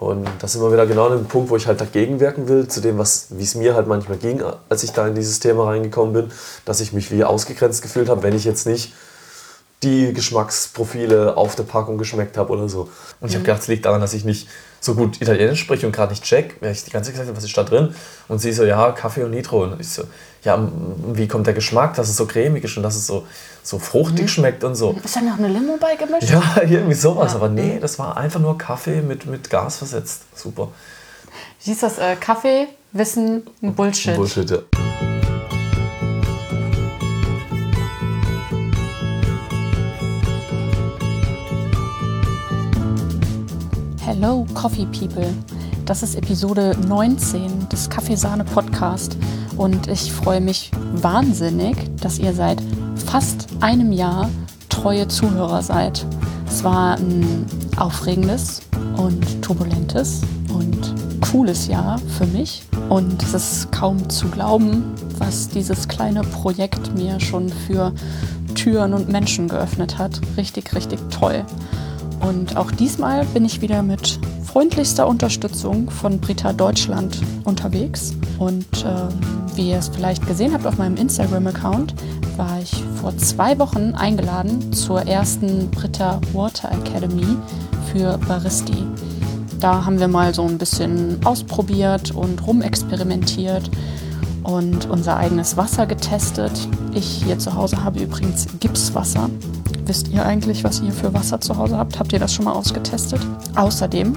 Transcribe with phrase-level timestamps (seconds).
[0.00, 2.80] Und das ist immer wieder genau ein Punkt, wo ich halt dagegen wirken will, zu
[2.80, 6.32] dem, wie es mir halt manchmal ging, als ich da in dieses Thema reingekommen bin,
[6.64, 8.94] dass ich mich wie ausgegrenzt gefühlt habe, wenn ich jetzt nicht
[9.82, 12.88] die Geschmacksprofile auf der Packung geschmeckt habe oder so.
[13.20, 13.44] Und ich habe mhm.
[13.44, 14.48] gedacht, es liegt daran, dass ich nicht
[14.80, 17.36] so gut Italienisch spreche und gerade nicht check, weil ich die ganze Zeit gesagt habe,
[17.36, 17.94] was ist da drin?
[18.28, 19.64] Und sie so, ja, Kaffee und Nitro.
[19.64, 20.04] Und ich so,
[20.44, 20.66] ja,
[21.12, 23.26] wie kommt der Geschmack, dass es so cremig ist und dass es so,
[23.62, 24.28] so fruchtig mhm.
[24.28, 24.96] schmeckt und so.
[25.02, 26.30] Ist da noch eine Limo beigemischt?
[26.30, 27.32] Ja, irgendwie sowas.
[27.32, 27.36] Ja.
[27.36, 30.22] Aber nee, das war einfach nur Kaffee mit, mit Gas versetzt.
[30.34, 30.68] Super.
[31.62, 31.98] Wie hieß das?
[31.98, 34.16] Äh, Kaffee, Wissen, Bullshit.
[34.16, 34.58] Bullshit, ja.
[44.04, 45.32] Hello Coffee People.
[45.84, 49.16] Das ist Episode 19 des Kaffeesahne Podcast
[49.60, 52.62] und ich freue mich wahnsinnig, dass ihr seit
[53.04, 54.30] fast einem Jahr
[54.70, 56.06] treue Zuhörer seid.
[56.46, 57.44] Es war ein
[57.76, 58.62] aufregendes
[58.96, 65.88] und turbulentes und cooles Jahr für mich und es ist kaum zu glauben, was dieses
[65.88, 67.92] kleine Projekt mir schon für
[68.54, 70.22] Türen und Menschen geöffnet hat.
[70.38, 71.44] Richtig, richtig toll.
[72.20, 78.16] Und auch diesmal bin ich wieder mit freundlichster Unterstützung von Brita Deutschland unterwegs.
[78.40, 79.08] Und ähm,
[79.54, 81.94] wie ihr es vielleicht gesehen habt auf meinem Instagram-Account,
[82.36, 87.36] war ich vor zwei Wochen eingeladen zur ersten Brita Water Academy
[87.92, 88.84] für Baristi.
[89.60, 93.70] Da haben wir mal so ein bisschen ausprobiert und rumexperimentiert
[94.42, 96.52] und unser eigenes Wasser getestet.
[96.94, 99.30] Ich hier zu Hause habe übrigens Gipswasser.
[99.86, 101.98] Wisst ihr eigentlich, was ihr für Wasser zu Hause habt?
[101.98, 103.20] Habt ihr das schon mal ausgetestet?
[103.56, 104.14] Außerdem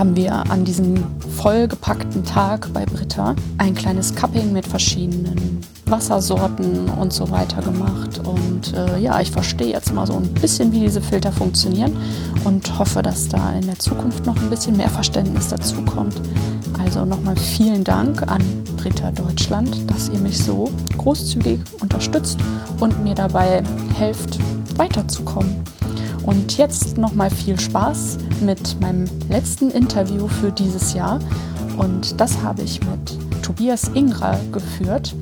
[0.00, 1.04] haben wir an diesem
[1.36, 8.18] vollgepackten Tag bei Britta ein kleines Cupping mit verschiedenen Wassersorten und so weiter gemacht.
[8.24, 11.94] Und äh, ja, ich verstehe jetzt mal so ein bisschen, wie diese Filter funktionieren
[12.44, 16.18] und hoffe, dass da in der Zukunft noch ein bisschen mehr Verständnis dazu kommt.
[16.82, 18.42] Also nochmal vielen Dank an
[18.78, 22.38] Britta Deutschland, dass ihr mich so großzügig unterstützt
[22.80, 23.62] und mir dabei
[23.98, 24.38] helft,
[24.78, 25.62] weiterzukommen.
[26.24, 31.18] Und jetzt nochmal viel Spaß mit meinem letzten Interview für dieses Jahr.
[31.78, 35.14] Und das habe ich mit Tobias Ingra geführt.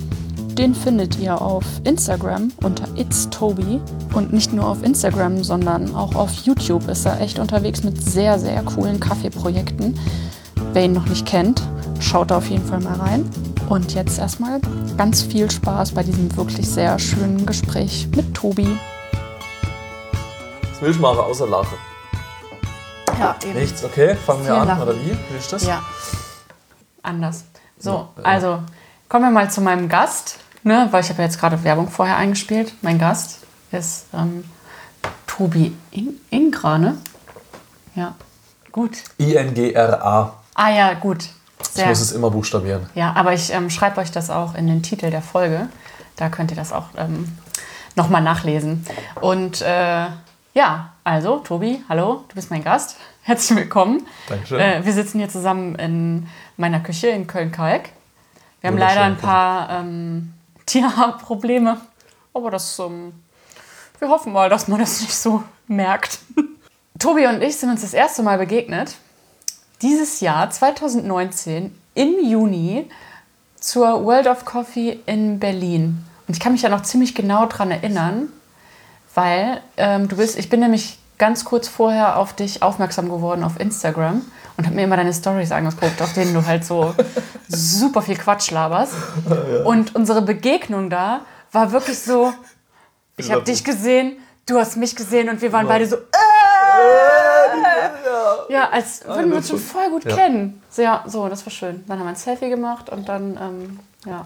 [0.58, 3.80] Den findet ihr auf Instagram unter It's Toby.
[4.12, 8.38] Und nicht nur auf Instagram, sondern auch auf YouTube ist er echt unterwegs mit sehr,
[8.38, 9.96] sehr coolen Kaffeeprojekten.
[10.72, 11.62] Wer ihn noch nicht kennt,
[12.00, 13.24] schaut da auf jeden Fall mal rein.
[13.68, 14.60] Und jetzt erstmal
[14.96, 18.66] ganz viel Spaß bei diesem wirklich sehr schönen Gespräch mit Tobi.
[20.78, 21.74] Was will ich machen außer Lache?
[23.18, 23.58] Ja, eben.
[23.58, 24.14] Nichts, okay?
[24.14, 24.82] Fangen wir an, Lachen.
[24.84, 25.10] oder wie?
[25.10, 25.66] Wie ist das?
[25.66, 25.82] Ja.
[27.02, 27.46] Anders.
[27.80, 28.62] So, ja, also
[29.08, 30.86] kommen wir mal zu meinem Gast, ne?
[30.92, 32.74] weil ich habe ja jetzt gerade Werbung vorher eingespielt.
[32.80, 33.40] Mein Gast
[33.72, 34.44] ist ähm,
[35.26, 36.96] Tobi In Ingra, ne?
[37.96, 38.14] Ja,
[38.70, 38.98] gut.
[39.18, 40.32] I-N-G-R-A.
[40.54, 41.24] Ah ja, gut.
[41.72, 41.82] Sehr.
[41.82, 42.88] Ich muss es immer buchstabieren.
[42.94, 45.70] Ja, aber ich ähm, schreibe euch das auch in den Titel der Folge.
[46.14, 47.36] Da könnt ihr das auch ähm,
[47.96, 48.86] nochmal nachlesen.
[49.20, 50.06] Und äh,
[50.58, 52.96] ja, also Tobi, hallo, du bist mein Gast.
[53.22, 54.04] Herzlich willkommen.
[54.28, 54.58] Dankeschön.
[54.58, 56.26] Äh, wir sitzen hier zusammen in
[56.56, 57.90] meiner Küche in Köln-Kalk.
[58.60, 60.34] Wir haben leider ein paar ähm,
[60.66, 61.80] Tierprobleme,
[62.34, 63.12] aber das, ähm,
[64.00, 66.18] wir hoffen mal, dass man das nicht so merkt.
[66.98, 68.96] Tobi und ich sind uns das erste Mal begegnet.
[69.80, 72.90] Dieses Jahr, 2019, im Juni,
[73.54, 76.04] zur World of Coffee in Berlin.
[76.26, 78.32] Und ich kann mich ja noch ziemlich genau daran erinnern,
[79.18, 83.58] weil ähm, du bist, ich bin nämlich ganz kurz vorher auf dich aufmerksam geworden auf
[83.58, 84.22] Instagram
[84.56, 86.94] und habe mir immer deine Stories angeguckt, auf denen du halt so
[87.48, 88.94] super viel Quatsch laberst.
[89.28, 89.64] Ja.
[89.64, 92.32] Und unsere Begegnung da war wirklich so,
[93.16, 95.72] ich habe dich gesehen, du hast mich gesehen und wir waren ja.
[95.72, 96.00] beide so, äh,
[98.50, 100.14] ja, als würden wir uns schon voll gut ja.
[100.14, 100.62] kennen.
[100.70, 101.84] So, ja, so, das war schön.
[101.88, 104.22] Dann haben wir ein Selfie gemacht und dann, ähm, ja.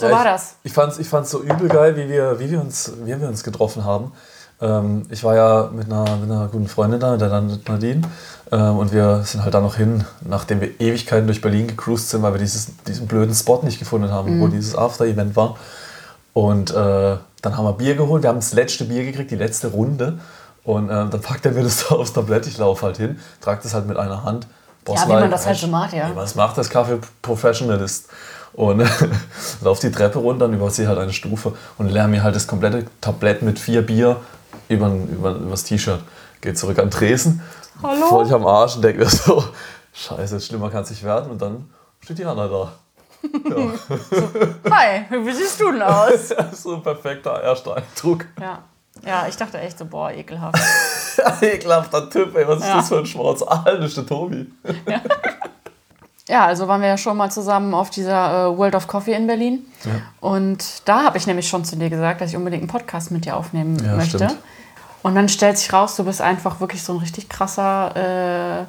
[0.00, 0.56] So ja, war das.
[0.62, 3.20] Ich, ich fand es ich fand's so übel geil, wie wir, wie wir, uns, wie
[3.20, 4.12] wir uns getroffen haben.
[4.60, 8.02] Ähm, ich war ja mit einer, mit einer guten Freundin da, mit der Nadine.
[8.52, 12.22] Ähm, und wir sind halt da noch hin, nachdem wir Ewigkeiten durch Berlin gecruised sind,
[12.22, 14.40] weil wir dieses, diesen blöden Spot nicht gefunden haben, mhm.
[14.40, 15.56] wo dieses After-Event war.
[16.32, 16.74] Und äh,
[17.42, 18.22] dann haben wir Bier geholt.
[18.22, 20.18] Wir haben das letzte Bier gekriegt, die letzte Runde.
[20.64, 22.46] Und äh, dann packt er mir das so aufs Tablett.
[22.46, 24.46] Ich laufe halt hin, trage das halt mit einer Hand.
[24.84, 26.10] Boss ja, wie man das halt so macht, ja.
[26.14, 28.08] Was macht das Kaffee-Professionalist?
[28.52, 28.86] Und
[29.62, 32.86] laufe die Treppe runter und übersehe halt eine Stufe und leere mir halt das komplette
[33.00, 34.16] Tablett mit vier Bier
[34.68, 36.00] über, über, übers T-Shirt.
[36.40, 37.42] Gehe zurück an Tresen,
[37.82, 38.06] Hallo?
[38.06, 39.44] voll ich am Arsch und denke mir so,
[39.92, 41.70] scheiße, schlimmer kann es nicht werden und dann
[42.00, 42.72] steht die Hanna da.
[43.22, 43.72] Ja.
[44.10, 44.28] so,
[44.70, 46.34] hi, wie siehst du denn aus?
[46.52, 48.24] so ein perfekter erster Eindruck.
[48.40, 48.60] Ja.
[49.06, 50.60] Ja, ich dachte echt so, boah, ekelhaft.
[51.40, 52.76] Ekelhafter Typ, ey, was ist ja.
[52.76, 53.42] das für ein Schwarz?
[53.64, 54.46] Das ist der Tobi.
[54.86, 55.00] Ja.
[56.30, 56.46] Ja.
[56.46, 59.66] also waren wir ja schon mal zusammen auf dieser äh, World of Coffee in Berlin.
[59.84, 59.90] Ja.
[60.20, 63.24] Und da habe ich nämlich schon zu dir gesagt, dass ich unbedingt einen Podcast mit
[63.24, 64.18] dir aufnehmen ja, möchte.
[64.18, 64.36] Stimmt.
[65.02, 68.64] Und dann stellt sich raus, du bist einfach wirklich so ein richtig krasser äh,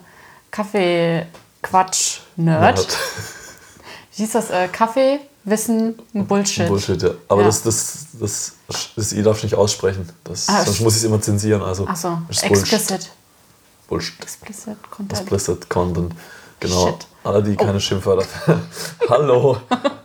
[0.51, 2.87] Kaffee-Quatsch-Nerd.
[4.15, 4.49] Wie hieß das?
[4.49, 6.67] Äh, Kaffee, Wissen, Bullshit.
[6.67, 7.09] Bullshit, ja.
[7.27, 7.47] Aber ja.
[7.47, 8.53] Das, das, das,
[8.95, 10.07] das, ihr darf nicht aussprechen.
[10.23, 11.61] Das, ah, sonst muss ich es immer zensieren.
[11.61, 13.09] Also, Ach so, explicit.
[13.87, 14.21] Bullshit.
[14.21, 15.19] Explicit Content.
[15.19, 16.13] Explicit Content.
[16.61, 16.87] Genau.
[16.87, 17.07] Shit.
[17.23, 17.79] Alle, die keine oh.
[17.79, 18.25] Schimpfwörter.
[19.09, 19.57] Hallo.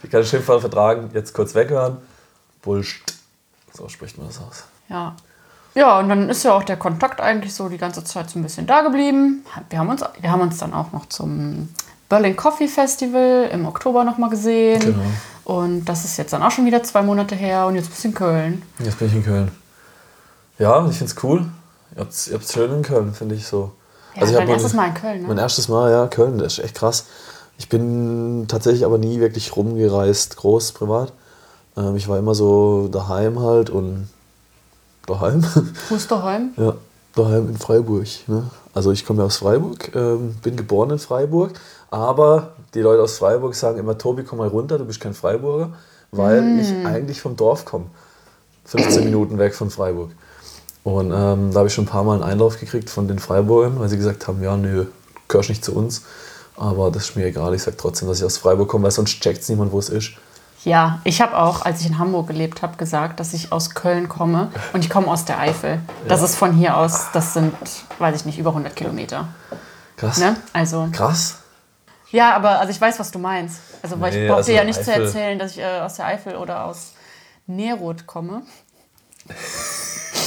[0.03, 1.99] Die keine Schimpfwörter vertragen, jetzt kurz weghören.
[2.63, 3.15] Bullshit.
[3.73, 4.65] So spricht man das aus.
[4.89, 5.15] Ja.
[5.75, 8.43] Ja, und dann ist ja auch der Kontakt eigentlich so die ganze Zeit so ein
[8.43, 9.45] bisschen da geblieben.
[9.69, 11.69] Wir haben uns, wir haben uns dann auch noch zum
[12.09, 14.81] Berlin Coffee Festival im Oktober nochmal gesehen.
[14.81, 15.05] Genau.
[15.45, 18.09] Und das ist jetzt dann auch schon wieder zwei Monate her und jetzt bist du
[18.09, 18.63] in Köln.
[18.79, 19.51] Jetzt bin ich in Köln.
[20.59, 21.45] Ja, ich finde es cool.
[21.95, 23.73] Ihr habt es schön in Köln, finde ich so.
[24.17, 25.29] Ja, also ich dein erstes Mal in Köln, ne?
[25.29, 27.05] Mein erstes Mal, ja, Köln, das ist echt krass.
[27.59, 31.13] Ich bin tatsächlich aber nie wirklich rumgereist, groß, privat.
[31.77, 34.09] Ähm, ich war immer so daheim halt und
[35.07, 35.45] daheim.
[35.89, 36.51] Wo ist daheim?
[36.57, 36.75] Ja,
[37.15, 38.07] daheim in Freiburg.
[38.27, 38.45] Ne?
[38.75, 41.53] Also ich komme aus Freiburg, ähm, bin geboren in Freiburg,
[41.91, 45.75] aber die Leute aus Freiburg sagen immer, Tobi, komm mal runter, du bist kein Freiburger,
[46.11, 46.59] weil mm.
[46.59, 47.87] ich eigentlich vom Dorf komme.
[48.67, 50.11] 15 Minuten weg von Freiburg.
[50.87, 53.81] Und ähm, da habe ich schon ein paar Mal einen Einlauf gekriegt von den Freiburgern,
[53.81, 54.87] weil sie gesagt haben, ja, nö,
[55.27, 56.05] gehörst nicht zu uns.
[56.57, 59.21] Aber das ist mir egal, ich sage trotzdem, dass ich aus Freiburg komme, weil sonst
[59.21, 60.13] checkt es niemand, wo es ist.
[60.63, 64.09] Ja, ich habe auch, als ich in Hamburg gelebt habe, gesagt, dass ich aus Köln
[64.09, 65.81] komme und ich komme aus der Eifel.
[66.07, 67.53] Das ist von hier aus, das sind,
[67.99, 69.27] weiß ich nicht, über 100 Kilometer.
[69.97, 70.19] Krass.
[70.19, 70.37] Ne?
[70.53, 71.41] Also, Krass.
[72.13, 73.59] Ja, aber also ich weiß, was du meinst.
[73.83, 74.95] Also, weil nee, ich brauche also dir ja nicht Eifel.
[74.95, 76.93] zu erzählen, dass ich äh, aus der Eifel oder aus
[77.49, 78.43] Nerod komme.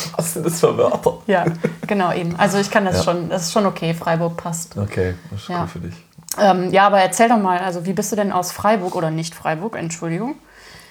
[0.16, 1.18] Was sind das für Wörter?
[1.28, 1.46] Ja,
[1.88, 2.36] genau eben.
[2.38, 3.04] Also ich kann das ja.
[3.04, 4.78] schon, das ist schon okay, Freiburg passt.
[4.78, 5.62] Okay, das ist ja.
[5.62, 5.96] gut für dich.
[6.40, 9.36] Ähm, ja, aber erzähl doch mal, also wie bist du denn aus Freiburg oder nicht
[9.36, 10.36] Freiburg, Entschuldigung?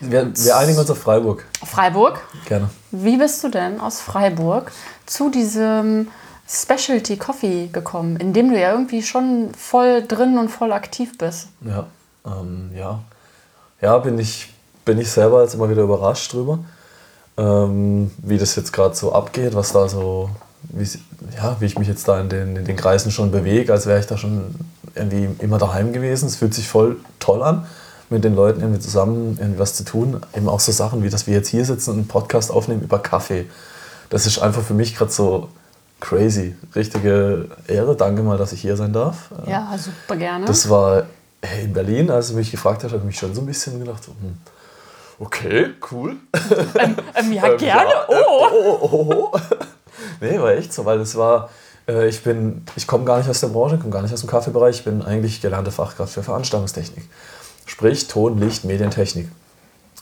[0.00, 1.44] Wir, wir einigen uns auf Freiburg.
[1.64, 2.20] Freiburg?
[2.46, 2.70] Gerne.
[2.90, 4.70] Wie bist du denn aus Freiburg
[5.06, 6.08] zu diesem
[6.48, 11.48] Specialty Coffee gekommen, in dem du ja irgendwie schon voll drin und voll aktiv bist?
[11.62, 11.86] Ja,
[12.24, 13.00] ähm, ja.
[13.80, 14.52] Ja, bin ich,
[14.84, 16.60] bin ich selber jetzt immer wieder überrascht drüber,
[17.38, 20.28] ähm, wie das jetzt gerade so abgeht, was da so,
[20.64, 20.86] wie,
[21.36, 24.00] ja, wie ich mich jetzt da in den, in den Kreisen schon bewege, als wäre
[24.00, 24.54] ich da schon
[24.94, 26.26] irgendwie immer daheim gewesen.
[26.26, 27.66] Es fühlt sich voll toll an,
[28.10, 30.20] mit den Leuten irgendwie zusammen irgendwie was zu tun.
[30.36, 32.98] Eben auch so Sachen, wie dass wir jetzt hier sitzen und einen Podcast aufnehmen über
[32.98, 33.46] Kaffee.
[34.10, 35.48] Das ist einfach für mich gerade so
[36.00, 36.56] crazy.
[36.74, 37.94] Richtige Ehre.
[37.94, 39.30] Danke mal, dass ich hier sein darf.
[39.46, 40.44] Ja, super gerne.
[40.46, 41.04] Das war
[41.62, 44.02] in Berlin, als du mich gefragt hast, habe ich mich schon so ein bisschen gedacht,
[44.02, 44.38] so, hm,
[45.18, 46.16] okay, cool.
[46.78, 47.90] Ähm, ähm, ja, ähm, gerne.
[47.90, 48.46] Ja, äh, oh.
[48.52, 49.40] oh, oh, oh.
[50.20, 51.48] nee, war echt so, weil es war
[51.88, 54.28] äh, ich bin, ich komme gar nicht aus der Branche, komme gar nicht aus dem
[54.28, 54.76] Kaffeebereich.
[54.76, 57.08] Ich bin eigentlich gelernte Fachkraft für Veranstaltungstechnik.
[57.66, 59.28] Sprich Ton, Licht, Medientechnik.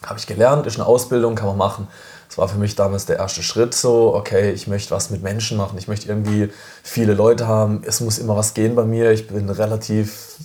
[0.04, 1.88] Habe ich gelernt, ist eine Ausbildung, kann man machen.
[2.28, 5.56] Das war für mich damals der erste Schritt so, okay, ich möchte was mit Menschen
[5.56, 5.78] machen.
[5.78, 6.50] Ich möchte irgendwie
[6.82, 7.82] viele Leute haben.
[7.86, 9.12] Es muss immer was gehen bei mir.
[9.12, 10.36] Ich bin relativ,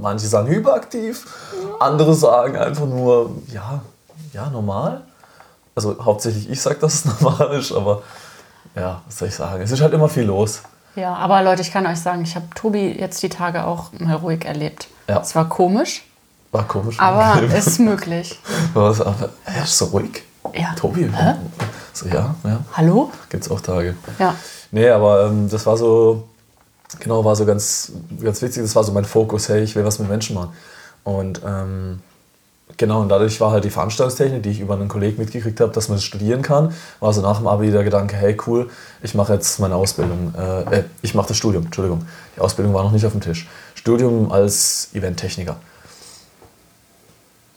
[0.00, 1.26] manche sagen hyperaktiv,
[1.80, 3.82] andere sagen einfach nur, ja,
[4.38, 5.02] ja, normal.
[5.74, 8.02] Also hauptsächlich ich sage, dass es normal ist, aber
[8.74, 9.62] ja, was soll ich sagen?
[9.62, 10.62] Es ist halt immer viel los.
[10.94, 14.16] Ja, aber Leute, ich kann euch sagen, ich habe Tobi jetzt die Tage auch mal
[14.16, 14.88] ruhig erlebt.
[15.08, 15.20] Ja.
[15.20, 16.04] Es war komisch.
[16.52, 16.98] War komisch.
[16.98, 18.38] Aber es ist möglich.
[18.74, 20.22] Aber er ist so ruhig.
[20.54, 20.74] Ja.
[20.74, 21.34] Tobi, Hä?
[21.92, 22.60] so ja, ja.
[22.72, 23.10] Hallo?
[23.28, 23.96] Gibt es auch Tage.
[24.18, 24.34] Ja.
[24.70, 26.28] Nee, aber ähm, das war so,
[27.00, 28.62] genau, war so ganz, ganz witzig.
[28.62, 30.52] Das war so mein Fokus, hey, ich will was mit Menschen machen.
[31.04, 32.00] Und ähm,
[32.78, 35.88] Genau, und dadurch war halt die Veranstaltungstechnik, die ich über einen Kollegen mitgekriegt habe, dass
[35.88, 38.70] man das studieren kann, war so nach dem Abi der Gedanke, hey cool,
[39.02, 42.06] ich mache jetzt meine Ausbildung, äh, äh ich mache das Studium, Entschuldigung,
[42.36, 43.48] die Ausbildung war noch nicht auf dem Tisch.
[43.74, 45.56] Studium als Eventtechniker.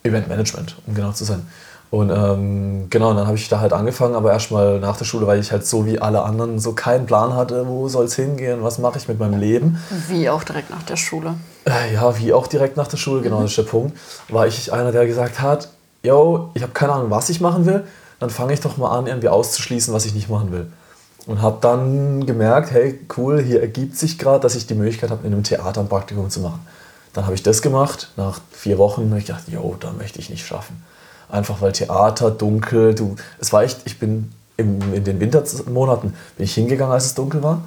[0.03, 1.45] Eventmanagement, um genau zu sein.
[1.91, 5.27] Und ähm, genau, und dann habe ich da halt angefangen, aber erstmal nach der Schule,
[5.27, 8.63] weil ich halt so wie alle anderen so keinen Plan hatte, wo soll es hingehen,
[8.63, 9.77] was mache ich mit meinem Leben.
[10.07, 11.35] Wie auch direkt nach der Schule.
[11.65, 13.97] Äh, ja, wie auch direkt nach der Schule, genau, das ist der Punkt.
[14.29, 15.69] War ich einer, der gesagt hat,
[16.03, 17.83] yo, ich habe keine Ahnung, was ich machen will,
[18.19, 20.71] dann fange ich doch mal an, irgendwie auszuschließen, was ich nicht machen will.
[21.27, 25.25] Und habe dann gemerkt, hey, cool, hier ergibt sich gerade, dass ich die Möglichkeit habe,
[25.25, 26.65] in einem Theater ein Praktikum zu machen.
[27.13, 28.09] Dann habe ich das gemacht.
[28.17, 30.83] Nach vier Wochen habe ich gedacht, yo, da möchte ich nicht schaffen.
[31.29, 36.43] Einfach weil Theater, dunkel, du, es war echt, ich bin im, in den Wintermonaten bin
[36.43, 37.61] ich hingegangen, als es dunkel war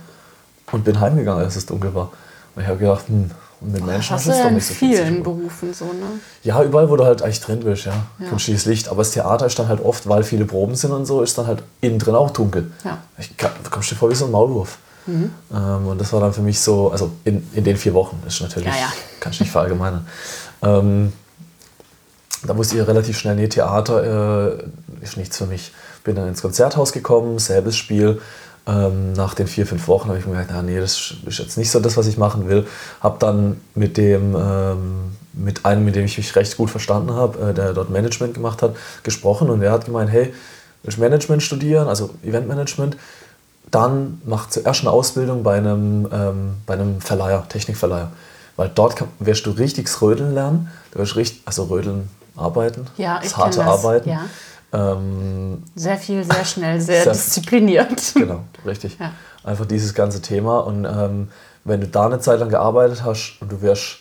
[0.73, 2.11] und bin heimgegangen, als es dunkel war.
[2.55, 3.31] Und ich habe gedacht, hm,
[3.73, 5.23] mit Menschen Das hast du ja doch in nicht so viel zu vielen.
[5.23, 5.93] Berufen so, ne?
[6.43, 7.93] Ja, überall, wo du halt eigentlich drin bist, ja.
[8.19, 8.29] Ja.
[8.29, 8.89] Künstliches Licht.
[8.89, 11.47] Aber das Theater ist dann halt oft, weil viele Proben sind und so, ist dann
[11.47, 12.71] halt innen drin auch dunkel.
[12.85, 12.99] Ja.
[13.19, 14.79] Ich, du kommst dir vor wie so ein Maulwurf.
[15.07, 15.31] Mhm.
[15.55, 18.41] Ähm, und das war dann für mich so, also in, in den vier Wochen, ist
[18.41, 18.93] natürlich, Ja, ja.
[19.21, 20.07] kann ich nicht verallgemeinern.
[20.63, 21.13] Ähm,
[22.47, 24.65] da wusste ich relativ schnell, nee, Theater äh,
[25.03, 25.73] ist nichts für mich.
[26.05, 28.21] Bin dann ins Konzerthaus gekommen, selbes Spiel.
[28.67, 31.59] Ähm, nach den vier, fünf Wochen habe ich mir gedacht, na, nee, das ist jetzt
[31.59, 32.67] nicht so das, was ich machen will.
[33.03, 37.51] Habe dann mit dem, ähm, mit einem, mit dem ich mich recht gut verstanden habe,
[37.51, 40.33] äh, der dort Management gemacht hat, gesprochen und der hat gemeint, hey,
[40.83, 42.97] willst du Management studieren, also Eventmanagement,
[43.71, 48.13] dann mach zuerst eine Ausbildung bei einem, ähm, bei einem Verleiher, Technikverleiher.
[48.57, 50.71] Weil dort kann, wirst du richtiges Rödeln lernen.
[50.93, 54.09] Du wirst richtig, also Rödeln arbeiten, Ja, das harte das, Arbeiten.
[54.11, 54.25] ja.
[54.75, 58.03] Ähm, Sehr viel, sehr schnell, sehr Sehr- diszipliniert.
[58.15, 58.97] genau, richtig.
[58.99, 59.13] Ja.
[59.45, 60.59] Einfach dieses ganze Thema.
[60.61, 61.29] Und ähm,
[61.65, 63.99] wenn du da eine Zeit lang gearbeitet hast und du wirst,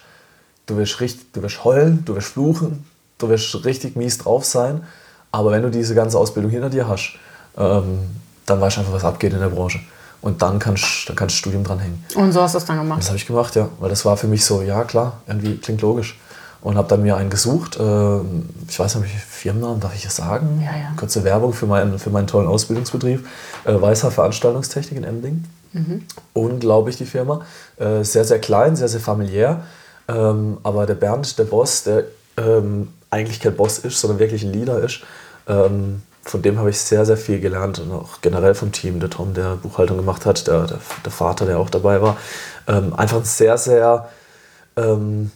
[0.65, 2.86] du wirst richtig, du wirst heulen, du wirst fluchen,
[3.20, 4.84] du wirst richtig mies drauf sein.
[5.32, 7.13] Aber wenn du diese ganze Ausbildung hinter dir hast,
[7.58, 8.00] ähm,
[8.46, 9.80] dann weißt du einfach, was abgeht in der Branche.
[10.22, 12.03] Und dann kannst dann kannst du Studium dranhängen.
[12.15, 13.00] Und so hast du es dann gemacht.
[13.00, 13.68] das habe ich gemacht, ja.
[13.80, 16.18] Weil das war für mich so, ja klar, irgendwie klingt logisch.
[16.63, 17.77] Und habe dann mir einen gesucht.
[17.77, 18.20] Äh,
[18.70, 20.62] ich weiß nicht, Firmennamen, darf ich das sagen?
[20.63, 20.93] Ja, ja.
[20.96, 23.27] Kurze Werbung für meinen, für meinen tollen Ausbildungsbetrieb.
[23.65, 25.43] Äh, Weißer Veranstaltungstechnik in Emding.
[26.32, 27.41] Unglaublich die Firma.
[27.77, 29.63] Äh, sehr, sehr klein, sehr, sehr familiär.
[30.08, 32.05] Ähm, aber der Bernd, der Boss, der
[32.38, 35.01] ähm, eigentlich kein Boss ist, sondern wirklich ein Leader ist,
[35.48, 39.01] ähm, von dem habe ich sehr, sehr viel gelernt und auch generell vom Team.
[39.01, 42.15] Der Tom, der Buchhaltung gemacht hat, der, der, der Vater, der auch dabei war.
[42.65, 44.08] Einfach ein sehr, sehr,
[44.77, 45.32] ähm,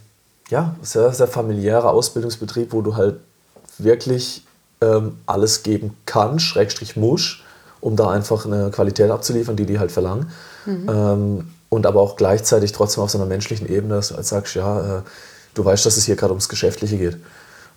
[0.49, 3.19] ja, sehr, sehr familiärer Ausbildungsbetrieb, wo du halt
[3.77, 4.45] wirklich
[4.81, 7.37] ähm, alles geben kannst, Schrägstrich musst,
[7.81, 10.31] um da einfach eine Qualität abzuliefern, die die halt verlangen.
[10.67, 14.55] Ähm, und aber auch gleichzeitig trotzdem auf so einer menschlichen Ebene, dass du halt sagst,
[14.55, 15.01] ja, äh,
[15.53, 17.17] du weißt, dass es hier gerade ums Geschäftliche geht.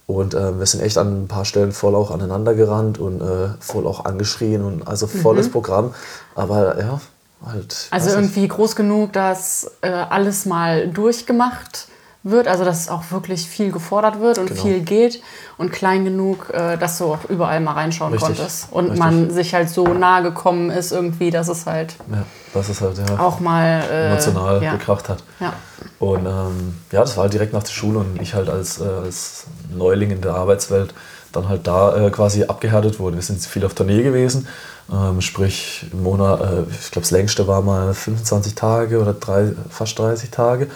[0.06, 3.50] Und ähm, wir sind echt an ein paar Stellen voll auch aneinander gerannt und äh,
[3.60, 5.94] voll auch angeschrien und also volles Programm.
[6.34, 7.00] Aber ja,
[7.46, 7.88] halt.
[7.90, 8.24] Also weiß nicht.
[8.24, 11.86] irgendwie groß genug, dass äh, alles mal durchgemacht
[12.22, 14.62] wird, also dass auch wirklich viel gefordert wird und Genau.
[14.62, 15.22] viel geht
[15.56, 18.98] und klein genug, äh, dass du auch überall mal reinschauen Richtig, konntest und richtig.
[18.98, 22.98] man sich halt so nahe gekommen ist irgendwie, dass es halt Ja, das ist halt
[22.98, 25.22] ja, auch mal äh, emotional ja, gekracht hat.
[25.40, 25.54] ja.
[25.98, 28.84] Und ähm, ja, das war halt direkt nach der Schule und ich halt als, äh,
[28.84, 30.92] als Neuling in der Arbeitswelt
[31.32, 33.16] dann halt da äh, quasi abgehärtet wurde.
[33.16, 34.46] Wir sind viel auf Tournee gewesen,
[34.92, 39.52] ähm, sprich im Monat, äh, ich glaube das längste war mal 25 Tage oder drei,
[39.70, 40.66] fast 30 Tage.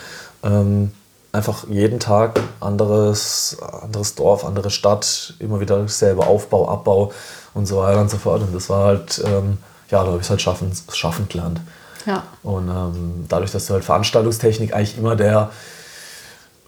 [0.42, 0.92] Ähm,
[1.34, 7.12] einfach jeden Tag anderes, anderes Dorf, andere Stadt, immer wieder dasselbe Aufbau, Abbau
[7.54, 8.40] und so weiter und so fort.
[8.42, 9.58] Und das war halt, ähm,
[9.90, 11.60] ja, da habe ich es halt schaffen, schaffen gelernt.
[12.06, 12.22] ja.
[12.44, 15.50] Und ähm, dadurch, dass du halt Veranstaltungstechnik eigentlich immer der,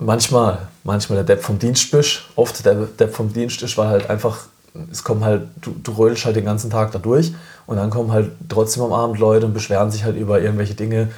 [0.00, 4.10] manchmal, manchmal der Depp vom Dienst bist, oft der Depp vom Dienst ist, weil halt
[4.10, 4.46] einfach,
[4.90, 7.32] es kommen halt, du, du rödelst halt den ganzen Tag da durch
[7.66, 11.08] und dann kommen halt trotzdem am Abend Leute und beschweren sich halt über irgendwelche Dinge,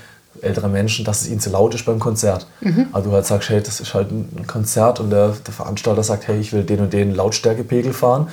[0.41, 2.47] ältere Menschen, dass es ihnen zu laut ist beim Konzert.
[2.93, 6.29] Also du halt sagst, hey, das ist halt ein Konzert und der, der Veranstalter sagt,
[6.29, 8.29] hey, ich will den und den Lautstärkepegel fahren.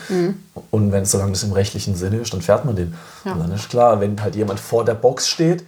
[0.72, 2.94] Und wenn solange das im rechtlichen Sinne ist, dann fährt man den.
[3.24, 3.34] Ja.
[3.34, 5.64] Und dann ist klar, wenn halt jemand vor der Box steht,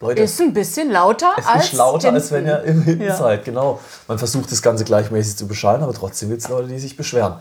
[0.00, 2.60] Leute, Ist ein bisschen lauter es als ist lauter, als wenn hinten.
[2.60, 3.16] ihr im Hinten Ja.
[3.16, 3.44] seid.
[3.44, 3.80] Genau.
[4.06, 7.34] Man versucht das Ganze gleichmäßig zu bescheiden, aber trotzdem gibt es Leute, die sich beschweren.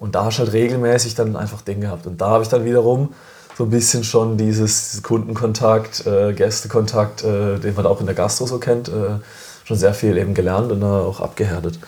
[0.00, 2.06] Und da hast du halt regelmäßig dann einfach Dinge gehabt.
[2.08, 3.12] Und da habe ich dann wiederum
[3.56, 8.46] so ein bisschen schon dieses, Kundenkontakt, äh, Gästekontakt, äh, den man auch in der Gastro
[8.46, 9.18] so kennt, äh,
[9.64, 11.78] schon sehr viel eben gelernt und auch abgehärtet,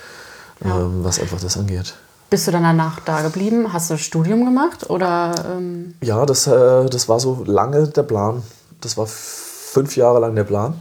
[0.64, 1.94] ähm, was einfach das angeht.
[2.30, 3.72] Bist du dann danach da geblieben?
[3.72, 8.42] Hast du Studium gemacht oder ähm, Ja, das, äh, das war so lange der Plan.
[8.80, 10.74] Das war fünf Jahre lang der Plan,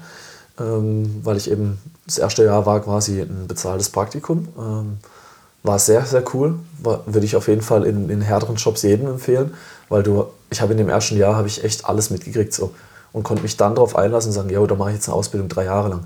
[0.59, 4.47] ähm, weil ich eben das erste Jahr war quasi ein bezahltes Praktikum.
[4.57, 4.97] Ähm,
[5.63, 6.55] war sehr, sehr cool.
[6.79, 9.53] Würde ich auf jeden Fall in, in härteren Jobs jedem empfehlen,
[9.89, 12.73] weil du, ich habe in dem ersten Jahr habe ich echt alles mitgekriegt so
[13.11, 15.49] und konnte mich dann darauf einlassen und sagen, ja, da mache ich jetzt eine Ausbildung
[15.49, 16.03] drei Jahre lang.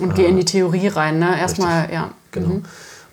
[0.00, 1.38] und geh in die Theorie rein, ne?
[1.38, 2.10] Erstmal, ja.
[2.30, 2.48] Genau.
[2.48, 2.62] Mhm.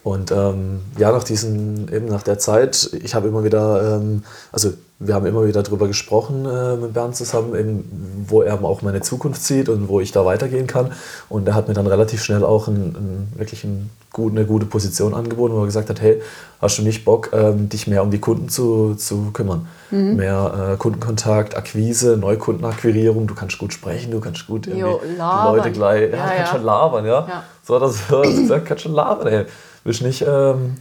[0.07, 4.23] Und ähm, ja, nach diesen, eben nach der Zeit, ich habe immer wieder, ähm,
[4.53, 8.81] also wir haben immer wieder darüber gesprochen äh, mit Bernd zusammen, eben, wo er auch
[8.81, 10.93] meine Zukunft sieht und wo ich da weitergehen kann.
[11.27, 14.65] Und er hat mir dann relativ schnell auch ein, ein, wirklich ein, gut, eine gute
[14.65, 16.21] Position angeboten, wo er gesagt hat, hey,
[16.61, 19.67] hast du nicht Bock, ähm, dich mehr um die Kunden zu, zu kümmern?
[20.15, 25.17] Mehr äh, Kundenkontakt, Akquise, Neukundenakquirierung, du kannst gut sprechen, du kannst gut irgendwie Jo, die.
[25.57, 27.27] Leute gleich, ja, Ja, kannst schon labern, ja.
[27.27, 27.43] Ja.
[27.61, 29.45] So hat er so gesagt, kannst schon labern, ey.
[29.88, 30.75] Willst nicht, ähm,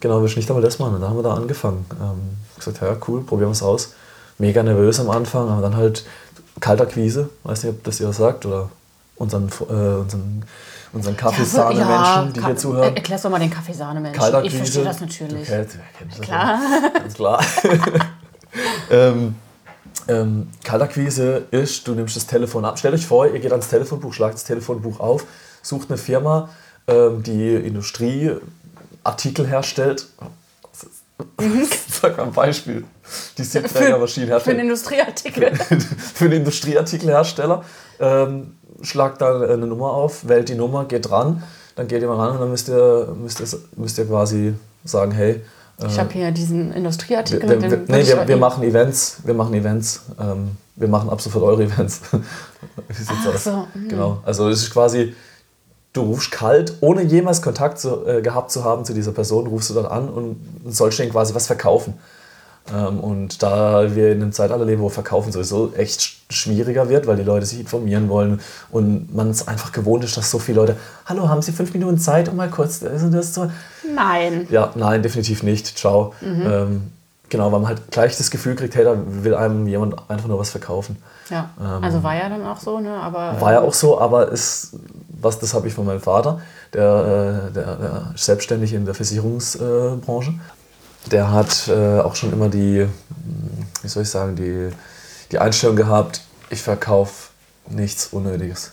[0.00, 0.94] genau, willst nicht einmal das machen.
[0.94, 1.84] Und da haben wir da angefangen.
[2.00, 3.92] Ähm, gesagt, ja, cool, probieren wir es aus.
[4.38, 6.06] Mega nervös am Anfang, aber dann halt
[6.58, 8.70] Kaltakquise, weiß nicht, ob das ihr was sagt, oder
[9.16, 10.42] unseren, äh, unseren,
[10.94, 12.96] unseren Kaffeesahne-Menschen, die hier zuhören.
[12.96, 14.44] Erklär's doch mal den Kaffeesahne-Menschen.
[14.44, 15.46] Ich verstehe das natürlich.
[15.48, 15.68] Kennt
[16.10, 16.58] das Klar.
[16.58, 16.94] nicht?
[16.94, 17.44] Ganz klar.
[18.90, 19.34] ähm,
[20.08, 22.78] ähm, Kaltakquise ist, du nimmst das Telefon ab.
[22.78, 25.26] Stellt euch vor, ihr geht ans Telefonbuch, schlagt das Telefonbuch auf,
[25.60, 26.48] sucht eine Firma,
[26.88, 30.06] ähm, die Industrieartikel herstellt.
[32.00, 32.84] Sag mal ein Beispiel.
[33.38, 34.58] Die Siebträgermaschinen Für herstellt.
[34.58, 35.54] einen Industrieartikel.
[36.14, 37.64] für einen Industrieartikelhersteller.
[38.00, 41.42] Ähm, schlagt dann eine Nummer auf, wählt die Nummer, geht ran,
[41.76, 44.52] dann geht ihr mal ran und dann müsst ihr, müsst ihr, müsst ihr quasi
[44.84, 45.40] sagen, hey,
[45.80, 47.48] äh, Ich habe hier diesen Industrieartikel.
[47.48, 50.88] wir, wir, würde nee, ich wir, heute- wir machen Events, wir machen Events, ähm, wir
[50.88, 52.02] machen ab sofort eure Events.
[52.88, 53.44] Wie sieht's Ach aus?
[53.44, 53.88] so, mhm.
[53.88, 55.14] Genau, also es ist quasi,
[55.96, 59.70] du rufst kalt, ohne jemals Kontakt zu, äh, gehabt zu haben zu dieser Person, rufst
[59.70, 60.36] du dann an und
[60.68, 61.94] sollst denen quasi was verkaufen.
[62.74, 67.06] Ähm, und da wir in einem Zeitalter leben, wo Verkaufen sowieso echt sch- schwieriger wird,
[67.06, 68.40] weil die Leute sich informieren wollen
[68.72, 71.98] und man es einfach gewohnt ist, dass so viele Leute, hallo, haben Sie fünf Minuten
[71.98, 73.50] Zeit, um mal kurz das und das zu...
[73.94, 74.48] Nein.
[74.50, 75.78] Ja, nein, definitiv nicht.
[75.78, 76.12] Ciao.
[76.20, 76.42] Mhm.
[76.44, 76.82] Ähm,
[77.28, 80.40] genau, weil man halt gleich das Gefühl kriegt, hey, da will einem jemand einfach nur
[80.40, 80.96] was verkaufen.
[81.30, 81.50] Ja.
[81.82, 82.94] Also war ja dann auch so, ne?
[82.94, 84.74] Aber Ähm, War ja auch so, aber ist,
[85.26, 86.40] was, das habe ich von meinem Vater,
[86.72, 90.34] der, äh, der, der ist selbstständig in der Versicherungsbranche.
[91.10, 92.90] Der hat äh, auch schon immer die, hm,
[93.82, 94.70] wie soll ich sagen, die,
[95.30, 97.30] die Einstellung gehabt, ich verkaufe
[97.68, 98.72] nichts Unnötiges.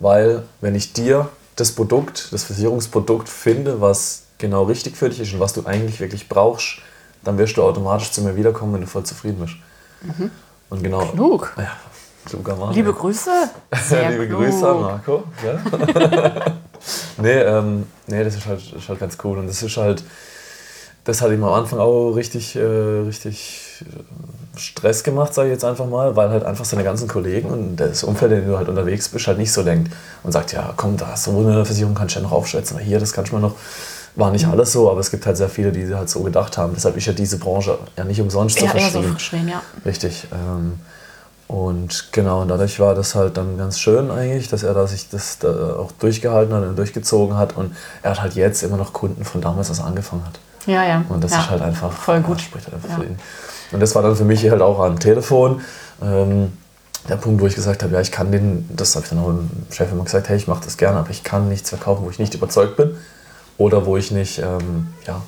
[0.00, 5.32] Weil wenn ich dir das Produkt, das Versicherungsprodukt finde, was genau richtig für dich ist
[5.34, 6.78] und was du eigentlich wirklich brauchst,
[7.24, 9.54] dann wirst du automatisch zu mir wiederkommen, wenn du voll zufrieden bist.
[10.70, 11.06] Und genau.
[11.06, 11.52] Klug.
[11.56, 11.76] Ja,
[12.58, 12.74] Mann.
[12.74, 12.92] Liebe.
[12.92, 13.30] Grüße.
[13.88, 14.40] Sehr Liebe klug.
[14.42, 15.24] Grüße an Marco.
[15.44, 16.42] Ja?
[17.18, 19.38] nee, ähm, nee, das ist halt, ist halt ganz cool.
[19.38, 20.02] Und das ist halt,
[21.04, 25.64] das hat ihm am Anfang auch richtig, äh, richtig äh, Stress gemacht, sage ich jetzt
[25.64, 28.68] einfach mal, weil halt einfach seine ganzen Kollegen und das Umfeld, in dem du halt
[28.68, 32.14] unterwegs bist, halt nicht so denkt und sagt, ja komm, da so eine Versicherung kannst
[32.14, 33.54] du ja noch aufschätzen, hier, das kannst du mal noch.
[34.14, 34.52] War nicht Mhm.
[34.52, 36.74] alles so, aber es gibt halt sehr viele, die halt so gedacht haben.
[36.74, 39.10] Deshalb ist ja diese Branche ja nicht umsonst so Ja, eher so verschrien.
[39.12, 39.62] verschrien, ja.
[39.86, 40.26] Richtig.
[40.30, 40.78] Ähm,
[41.52, 45.10] und genau, und dadurch war das halt dann ganz schön eigentlich, dass er da sich
[45.10, 47.58] das da auch durchgehalten hat und durchgezogen hat.
[47.58, 50.38] Und er hat halt jetzt immer noch Kunden von damals, als er angefangen hat.
[50.64, 51.04] Ja, ja.
[51.10, 51.40] Und das ja.
[51.40, 52.38] ist halt einfach, Voll gut.
[52.38, 52.96] Ja, spricht halt einfach Ja.
[52.96, 53.18] für ihn.
[53.70, 55.60] Und das war dann für mich halt auch am Telefon.
[56.00, 56.54] Ähm,
[57.06, 59.26] der Punkt, wo ich gesagt habe, ja, ich kann den, das habe ich dann auch
[59.26, 62.08] dem Chef immer gesagt, hey, ich mache das gerne, aber ich kann nichts verkaufen, wo
[62.08, 62.96] ich nicht überzeugt bin
[63.58, 65.20] oder wo ich nicht, ähm, ja,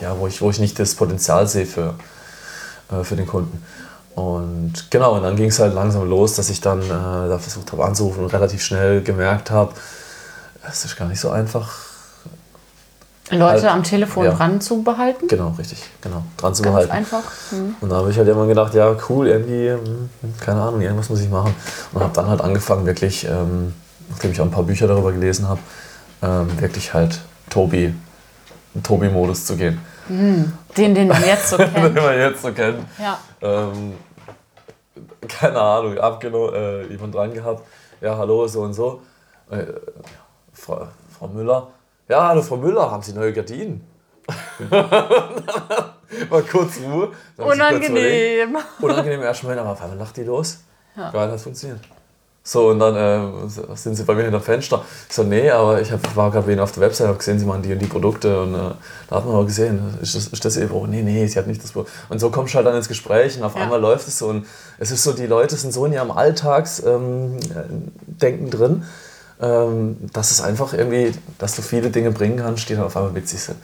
[0.00, 1.94] ja, wo ich, wo ich nicht das Potenzial sehe für,
[2.92, 3.64] äh, für den Kunden.
[4.14, 7.72] Und genau, und dann ging es halt langsam los, dass ich dann äh, da versucht
[7.72, 9.72] habe anzurufen und relativ schnell gemerkt habe,
[10.68, 11.70] es ist gar nicht so einfach,
[13.30, 14.32] Leute Halt, am Telefon ja.
[14.32, 15.26] dran zu behalten.
[15.26, 16.92] genau, richtig, genau, dran zu Ganz behalten.
[16.92, 17.22] einfach.
[17.50, 17.76] Mhm.
[17.80, 21.20] Und da habe ich halt immer gedacht, ja cool, irgendwie, hm, keine Ahnung, irgendwas muss
[21.20, 21.54] ich machen.
[21.92, 23.72] Und habe dann halt angefangen, wirklich, ähm,
[24.10, 25.60] nachdem ich auch ein paar Bücher darüber gelesen habe,
[26.22, 27.94] ähm, wirklich halt Tobi,
[28.74, 29.80] in Tobi-Modus zu gehen.
[30.08, 31.94] Den, den man jetzt so Den kennt.
[31.94, 32.86] man jetzt so kennt.
[32.98, 33.18] Ja.
[33.40, 33.94] Ähm,
[35.28, 37.62] keine Ahnung, abgenommen, äh, jemand dran gehabt.
[38.00, 39.02] Ja, hallo, so und so.
[39.50, 39.64] Äh,
[40.52, 40.88] Frau,
[41.18, 41.68] Frau Müller.
[42.08, 43.86] Ja, hallo Frau Müller, haben Sie neue Gardinen?
[44.70, 47.08] War kurz Ruhe.
[47.36, 47.54] Sie kurz.
[47.54, 48.56] Unangenehm.
[48.80, 50.64] Unangenehm erstmal, aber auf einmal lacht die los.
[50.94, 51.80] Geil, hat funktioniert.
[52.44, 54.84] So, und dann äh, sind sie bei mir hinter dem Fenster.
[55.08, 57.46] Ich so, nee, aber ich hab, war gerade Ihnen auf der Website, habe gesehen, Sie
[57.46, 58.42] machen die und die Produkte.
[58.42, 58.58] Und äh,
[59.08, 61.46] da hat man auch gesehen, ist das, ist das eben, oh nee, nee, sie hat
[61.46, 61.92] nicht das Produkt.
[62.08, 63.62] Und so kommst du halt dann ins Gespräch und auf Ja.
[63.62, 64.26] einmal läuft es so.
[64.26, 64.46] Und
[64.80, 67.38] es ist so, die Leute sind so in ihrem Alltagsdenken
[68.20, 68.82] ähm, drin,
[69.40, 73.14] ähm, dass es einfach irgendwie, dass du viele Dinge bringen kannst, die dann auf einmal
[73.14, 73.58] witzig sind.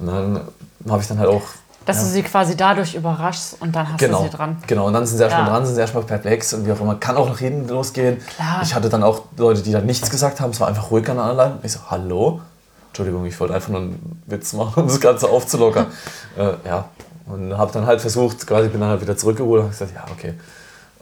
[0.00, 0.40] Und dann
[0.88, 1.42] habe ich dann halt auch
[1.86, 4.56] Dass du sie quasi dadurch überraschst und dann hast Genau, du sie dran.
[4.66, 4.86] genau.
[4.86, 5.50] Und dann sind sie erstmal Ja.
[5.52, 6.94] dran, sind sie erstmal perplex und wie auch immer.
[6.96, 8.18] Kann auch nach hinten losgehen.
[8.36, 8.60] Klar.
[8.62, 10.50] Ich hatte dann auch Leute, die dann nichts gesagt haben.
[10.50, 11.58] Es war einfach ruhig an der Leine.
[11.62, 12.40] Ich so, hallo?
[12.88, 15.86] Entschuldigung, ich wollte einfach nur einen Witz machen, um das Ganze aufzulockern.
[16.38, 16.86] äh, ja.
[17.26, 20.04] Und habe dann halt versucht, quasi bin dann halt wieder zurückgeholt und habe gesagt, ja,
[20.12, 20.34] okay,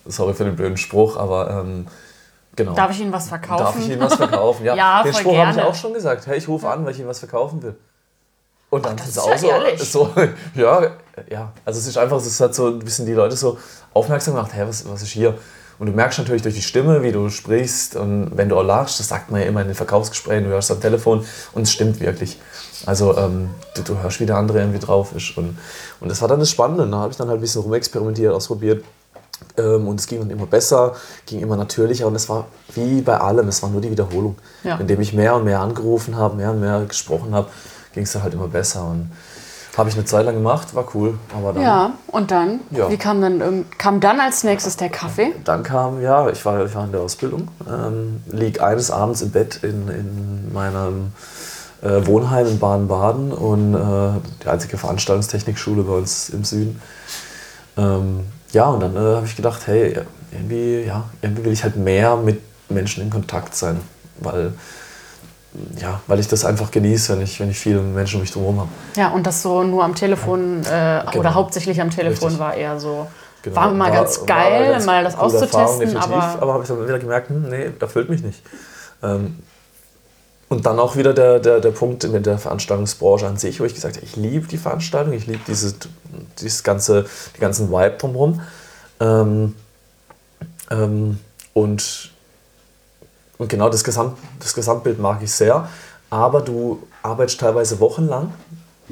[0.07, 1.87] sorry für den blöden Spruch, aber ähm,
[2.57, 2.75] genau.
[2.75, 3.65] Darf ich Ihnen was verkaufen?
[3.65, 4.65] Darf ich Ihnen was verkaufen?
[4.65, 6.27] Ja, Ja, den Spruch habe ich auch schon gesagt.
[6.27, 7.77] Hey, ich rufe an, weil ich Ihnen was verkaufen will.
[8.73, 10.23] Und dann das sind sie ist auch ja so, so,
[10.55, 10.93] ja,
[11.29, 11.53] ja.
[11.63, 13.59] Also es ist einfach, es hat so ein bisschen die Leute so
[13.93, 15.35] aufmerksam gemacht, hey, was, was ist hier?
[15.79, 18.99] Und du merkst natürlich durch die Stimme, wie du sprichst und wenn du auch lachst,
[18.99, 22.01] das sagt man ja immer in den Verkaufsgesprächen, du hörst am Telefon und es stimmt
[22.01, 22.41] wirklich.
[22.87, 25.37] Also ähm, du, du hörst, wie der andere irgendwie drauf ist.
[25.37, 25.59] Und,
[26.01, 26.89] und das war dann das Spannende.
[26.89, 28.85] Da habe ich dann halt ein bisschen rumexperimentiert, ausprobiert.
[29.59, 30.95] Ähm, und es ging dann immer besser,
[31.27, 34.37] ging immer natürlicher und es war wie bei allem, es war nur die Wiederholung.
[34.65, 34.77] Ja.
[34.77, 37.49] Indem ich mehr und mehr angerufen habe, mehr und mehr gesprochen habe,
[37.93, 38.85] ging es dann halt immer besser.
[38.87, 39.11] Und,
[39.77, 41.19] Habe ich eine Zeit lang gemacht, war cool.
[41.35, 42.61] Aber dann, Ja, und dann?
[42.73, 42.91] Ja.
[42.91, 45.33] Wie kam dann, irgend- kam dann als nächstes der Kaffee?
[45.45, 49.31] dann kam, ja, ich war, ich war in der Ausbildung, ähm, lieg eines Abends im
[49.31, 51.13] Bett in, in meinem
[51.83, 56.81] äh, Wohnheim in Baden-Baden und äh, die einzige Veranstaltungstechnikschule bei uns im Süden.
[57.79, 58.21] Ähm,
[58.53, 59.97] ja, und dann äh, habe ich gedacht, hey,
[60.31, 63.81] irgendwie, ja, irgendwie will ich halt mehr mit Menschen in Kontakt sein,
[64.21, 64.53] weil,
[65.81, 68.61] ja, weil ich das einfach genieße, wenn ich, wenn ich viele Menschen um mich drumherum
[68.61, 68.71] habe.
[68.97, 71.19] Ja, und das so nur am Telefon äh, Genau.
[71.19, 72.39] oder hauptsächlich am Telefon Richtig.
[72.39, 73.07] war eher so.
[73.43, 73.57] Genau.
[73.57, 76.41] War mal ganz geil, eine ganz mal das auszutesten, aber.
[76.41, 78.41] aber habe ich dann wieder gemerkt, hm, nee, erfüllt mich nicht.
[79.03, 79.41] Ähm,
[80.49, 83.75] und dann auch wieder der, der, der Punkt mit der Veranstaltungsbranche an sich, wo ich
[83.75, 85.75] gesagt habe, ich liebe die Veranstaltung, ich liebe diese,
[86.39, 88.43] dieses ganze, die ganzen Vibe drumherum.
[89.01, 89.57] Ähm,
[90.71, 91.19] ähm,
[91.55, 92.11] und,
[93.43, 95.69] und genau das, Gesamt, das Gesamtbild mag ich sehr.
[96.11, 98.33] Aber du arbeitest teilweise wochenlang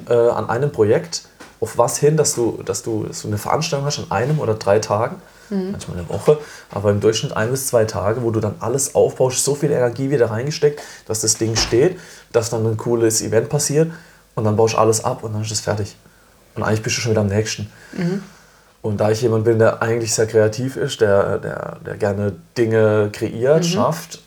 [0.09, 1.23] äh, an einem Projekt
[1.61, 4.81] auf was hin, dass du, dass, du, du eine Veranstaltung hast an einem oder drei
[4.81, 5.23] Tagen,
[5.73, 6.39] manchmal eine Woche,
[6.71, 10.11] aber im Durchschnitt ein bis zwei Tage, wo du dann alles aufbaust, so viel Energie
[10.11, 11.99] wieder reingesteckt, dass das Ding steht,
[12.33, 13.93] dass dann ein cooles Event passiert
[14.35, 15.97] und dann baust du alles ab und dann ist es fertig.
[16.57, 17.71] Und eigentlich bist du schon wieder am nächsten.
[18.83, 23.11] Und da ich jemand bin, der eigentlich sehr kreativ ist, der, der, der gerne Dinge
[23.13, 24.23] kreiert, schafft,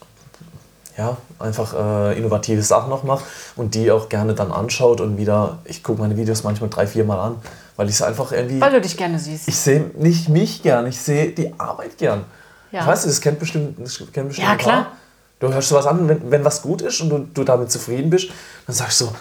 [0.96, 3.24] ja, einfach äh, innovative Sachen noch macht
[3.56, 7.04] und die auch gerne dann anschaut und wieder, ich gucke meine Videos manchmal drei, vier
[7.04, 7.36] Mal an,
[7.76, 9.48] weil ich es einfach irgendwie, Weil du dich gerne siehst.
[9.48, 12.24] ich sehe nicht mich gern, ich sehe die Arbeit gern.
[12.70, 12.80] Ja.
[12.82, 14.92] Ich weiß, das kennt bestimmt, das kennt bestimmt Ja, klar.
[15.40, 18.30] Du hörst sowas an, wenn, wenn was gut ist und du, du damit zufrieden bist,
[18.66, 19.12] dann sagst du so,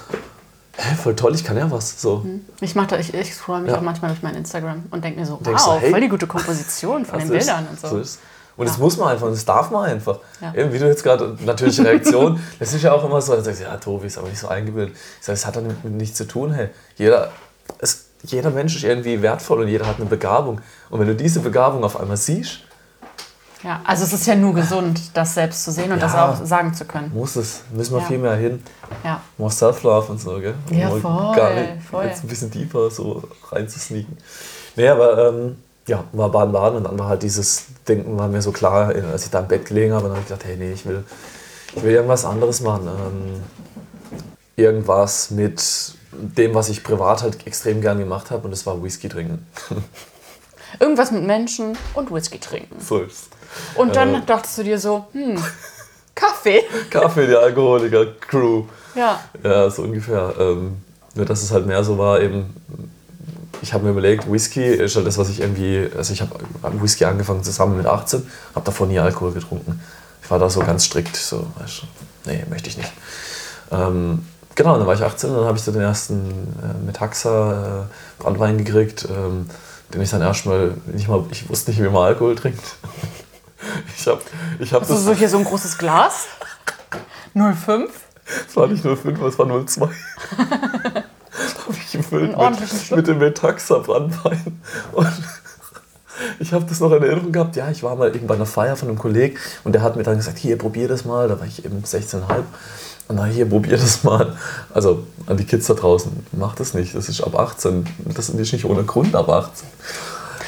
[0.77, 1.99] hä, voll toll, ich kann ja was.
[2.01, 2.23] So.
[2.61, 3.77] Ich mache da, ich, ich scroll mich Ja.
[3.77, 6.27] auch manchmal durch mein Instagram und denke mir so, wow, du, hey, voll die gute
[6.27, 7.97] Komposition von den Das ist- Bildern und so.
[7.97, 8.19] ist.
[8.55, 10.19] Und das muss man einfach, das darf man einfach.
[10.41, 10.53] Ja.
[10.53, 13.61] Eben, wie du jetzt gerade, natürliche Reaktion, das ist ja auch immer so, dann sagst
[13.61, 14.95] du, ja, Tobi, ist aber nicht so eingebildet.
[15.19, 16.69] Ich sage, es hat damit nichts zu tun, hey.
[16.95, 17.31] Jeder,
[17.79, 20.61] es, jeder Mensch ist irgendwie wertvoll und jeder hat eine Begabung.
[20.89, 22.59] Und wenn du diese Begabung auf einmal siehst,
[23.63, 26.29] Ja, also es ist ja nur gesund, das selbst zu sehen und das Ja.
[26.29, 27.11] auch sagen zu können.
[27.13, 28.05] muss es, müssen wir Ja.
[28.07, 28.61] viel mehr hin.
[29.05, 29.21] Ja.
[29.37, 30.53] More Self-Love und so, gell?
[30.69, 31.01] Ja, voll,
[31.35, 32.03] Gar nicht, voll.
[32.05, 34.17] Jetzt ein bisschen tiefer so reinzusneaken.
[34.75, 35.55] Nee, aber ähm,
[35.87, 39.25] ja, war Baden-Baden und dann war halt dieses Denken, war mir so klar, äh, als
[39.25, 41.03] ich da im Bett gelegen habe, dann habe ich gedacht, hey, nee, ich will,
[41.75, 42.87] ich will irgendwas anderes machen.
[42.87, 43.41] Ähm,
[44.55, 45.61] irgendwas mit
[46.11, 49.45] dem, was ich privat halt extrem gern gemacht habe und das war Whisky trinken.
[50.79, 52.75] Irgendwas mit Menschen und Whisky trinken.
[52.79, 53.27] so ist
[53.75, 54.21] Und dann Äh.
[54.25, 55.37] dachtest du dir so, hm,
[56.15, 56.63] Kaffee.
[56.89, 58.63] Kaffee, die Alkoholiker-Crew.
[58.95, 59.19] Ja.
[59.43, 60.33] Ja, so ungefähr.
[60.39, 60.77] Ähm,
[61.15, 62.55] nur, dass es halt mehr so war, eben,
[63.61, 66.31] ich habe mir überlegt, Whisky ist halt das, was ich irgendwie, also ich habe
[66.81, 69.81] Whisky angefangen zusammen mit 18, habe davor nie Alkohol getrunken.
[70.21, 72.91] Ich war da so ganz strikt, so, weißt du, nee, möchte ich nicht.
[73.71, 77.83] Ähm, genau, dann war ich 18 und dann habe ich so den ersten äh, Metaxa
[77.83, 79.47] äh, Brandwein gekriegt, ähm,
[79.93, 82.63] den ich dann erstmal nicht mal, ich wusste nicht, wie man Alkohol trinkt.
[83.97, 84.19] Ich habe
[84.59, 86.25] ich hab Hast du so hier so ein großes Glas?
[87.33, 87.89] 05?
[88.47, 89.89] es war nicht 05, es war 02.
[91.65, 94.61] habe ich gefüllt mit, mit dem Metaxa Brandwein.
[94.91, 95.07] Und
[96.39, 97.55] ich habe das noch in Erinnerung gehabt.
[97.55, 100.03] Ja, ich war mal eben bei einer Feier von einem Kollegen und der hat mir
[100.03, 101.27] dann gesagt, hier, probier das mal.
[101.27, 102.21] Da war ich eben 16,5.
[103.07, 104.35] Und na, hier, probier das mal.
[104.73, 106.95] Also an die Kids da draußen, mach das nicht.
[106.95, 107.85] Das ist ab 18.
[108.13, 109.67] Das ist nicht ohne Grund ab 18.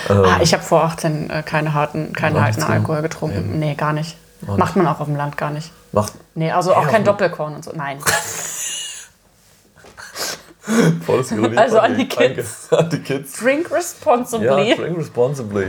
[0.08, 3.60] Ah, ich habe vor 18 äh, keine harten, keinen harten Alkohol getrunken.
[3.60, 4.17] Nee, gar nicht.
[4.41, 5.71] Macht man auch auf dem Land gar nicht.
[5.91, 7.71] Macht Nee, also auch kein Doppelkorn und so.
[7.73, 7.97] Nein.
[11.06, 11.58] volles Ironie.
[11.58, 12.67] Also an die Kids.
[12.69, 12.84] Danke.
[12.86, 13.34] An die Kids.
[13.39, 14.45] Drink responsibly.
[14.45, 15.67] Ja, Ja, drink responsibly.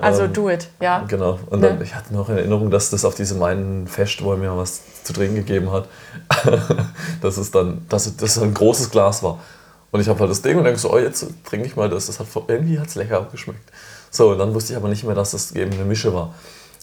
[0.00, 0.68] also Ähm, do it.
[0.80, 1.04] Ja.
[1.08, 1.38] Genau.
[1.50, 1.68] Und Ne?
[1.68, 4.56] dann, ich hatte noch in Erinnerung, dass das auf diesem einen Fest, wo er mir
[4.56, 5.88] was zu trinken gegeben hat,
[7.20, 9.38] dass es dann, dass es ein großes Glas war.
[9.90, 12.06] Und ich habe halt das Ding und denke so, oh, jetzt trinke ich mal das.
[12.06, 13.70] das hat, irgendwie hat es lecker abgeschmeckt.
[14.10, 16.34] So, und dann wusste ich aber nicht mehr, dass das eben eine Mische war.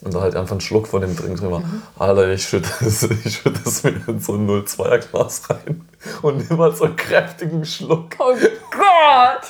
[0.01, 1.59] Und da halt einfach ein Schluck von dem Drink drin war.
[1.59, 1.81] Mhm.
[1.97, 5.87] Alter, ich schütte das, ich schütte das mir in so ein 02er Glas rein
[6.21, 8.15] und nimm mal so einen kräftigen Schluck.
[8.19, 8.33] Oh
[8.71, 9.41] Gott!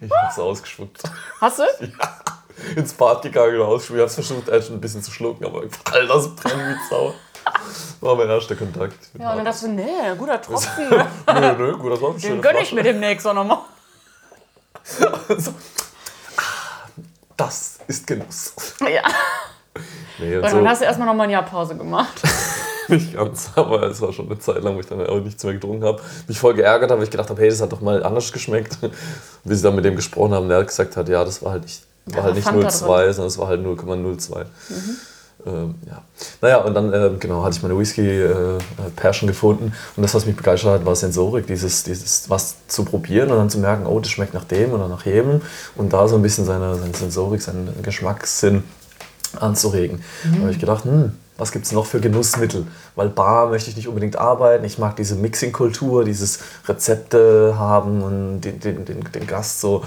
[0.00, 1.02] Ich hab's ausgespuckt.
[1.40, 1.64] Hast du?
[2.76, 4.10] ins Bad gegangen und ausgeschmiert.
[4.10, 7.14] Ich hab's versucht, echt ein bisschen zu schlucken, aber Alter, das brennt wie Sau.
[8.00, 8.96] War mein erster Kontakt.
[9.18, 10.88] Ja, und dann dachtest du, nee, guter Tropfen.
[11.26, 13.58] nö, nö, guter Sonne, Den gönn ich mir demnächst auch nochmal.
[15.36, 15.50] So.
[16.36, 16.88] Ah,
[17.36, 18.54] Das ist Genuss.
[18.80, 19.02] Ja.
[20.18, 22.22] Nee, und so dann hast du erstmal nochmal ein Jahr Pause gemacht.
[22.88, 25.54] nicht ganz, aber es war schon eine Zeit lang, wo ich dann auch nichts mehr
[25.54, 26.00] getrunken habe.
[26.28, 28.78] Mich voll geärgert habe, weil ich gedacht habe, hey, das hat doch mal anders geschmeckt.
[29.44, 31.82] Bis sie dann mit dem gesprochen haben, der gesagt hat, ja, das war halt nicht,
[32.06, 34.46] war Ja, halt nicht Fanta 0,2, sondern es war halt 0,02.
[35.46, 36.02] Ähm, ja.
[36.40, 39.72] Naja, und dann äh, genau, hatte ich meine Whisky-Passion äh, gefunden.
[39.96, 43.50] Und das, was mich begeistert hat, war Sensorik, dieses, dieses was zu probieren und dann
[43.50, 45.42] zu merken, oh, das schmeckt nach dem oder nach jedem.
[45.76, 48.62] Und da so ein bisschen seine, seine Sensorik, seinen Geschmackssinn
[49.38, 50.02] anzuregen.
[50.24, 50.34] Mhm.
[50.34, 52.66] Da habe ich gedacht, hm, was gibt es noch für Genussmittel?
[52.94, 54.64] Weil Bar möchte ich nicht unbedingt arbeiten.
[54.64, 59.82] Ich mag diese Mixing-Kultur, dieses Rezepte haben und den, den, den, den Gast so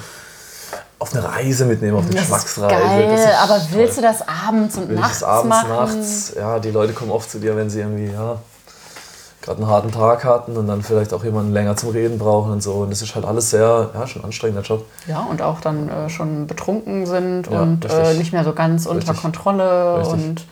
[0.99, 3.13] auf eine Reise mitnehmen, auf eine das Geschmacksreise.
[3.13, 5.69] Ist geil, aber willst du das abends und Will nachts abends, machen?
[5.69, 8.39] nachts, ja, die Leute kommen oft zu dir, wenn sie irgendwie, ja,
[9.47, 12.62] gerade einen harten Tag hatten und dann vielleicht auch jemanden länger zum Reden brauchen und
[12.62, 12.73] so.
[12.73, 14.86] Und das ist halt alles sehr, ja, schon anstrengender Job.
[15.07, 18.86] Ja, und auch dann äh, schon betrunken sind ja, und äh, nicht mehr so ganz
[18.86, 19.21] unter richtig.
[19.21, 20.13] Kontrolle richtig.
[20.13, 20.47] und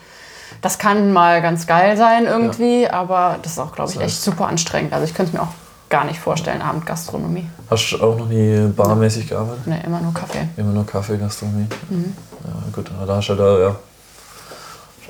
[0.62, 2.92] das kann mal ganz geil sein irgendwie, ja.
[2.94, 4.94] aber das ist auch, glaube ich, echt super anstrengend.
[4.94, 5.52] Also ich könnte es mir auch
[5.90, 7.46] gar nicht vorstellen, Abendgastronomie.
[7.70, 9.66] Hast du auch noch nie barmäßig gearbeitet?
[9.66, 10.48] Nee, immer nur Kaffee.
[10.56, 11.66] Immer nur Kaffee, Gastronomie.
[11.90, 12.14] Mhm.
[12.44, 13.76] Ja, gut, da hast du da, ja,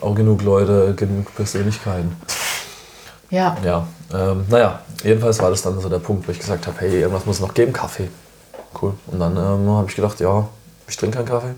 [0.03, 2.17] auch genug Leute, genug Persönlichkeiten.
[3.31, 3.57] Ja.
[3.65, 7.01] Ja, ähm, naja, jedenfalls war das dann so der Punkt, wo ich gesagt habe, hey,
[7.01, 8.09] irgendwas muss es noch geben, Kaffee.
[8.81, 8.95] Cool.
[9.07, 10.47] Und dann ähm, habe ich gedacht, ja,
[10.87, 11.55] ich trinke keinen Kaffee.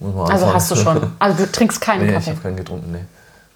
[0.00, 2.30] also hast du schon, also du trinkst keinen nee, Kaffee?
[2.30, 3.04] ich habe keinen getrunken, nee.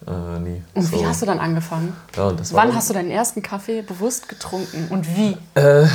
[0.06, 0.62] Äh, nie.
[0.74, 0.92] Und so.
[0.92, 1.96] wie hast du dann angefangen?
[2.14, 5.36] Ja, Wann hast du deinen ersten Kaffee bewusst getrunken und wie?
[5.54, 5.86] Äh,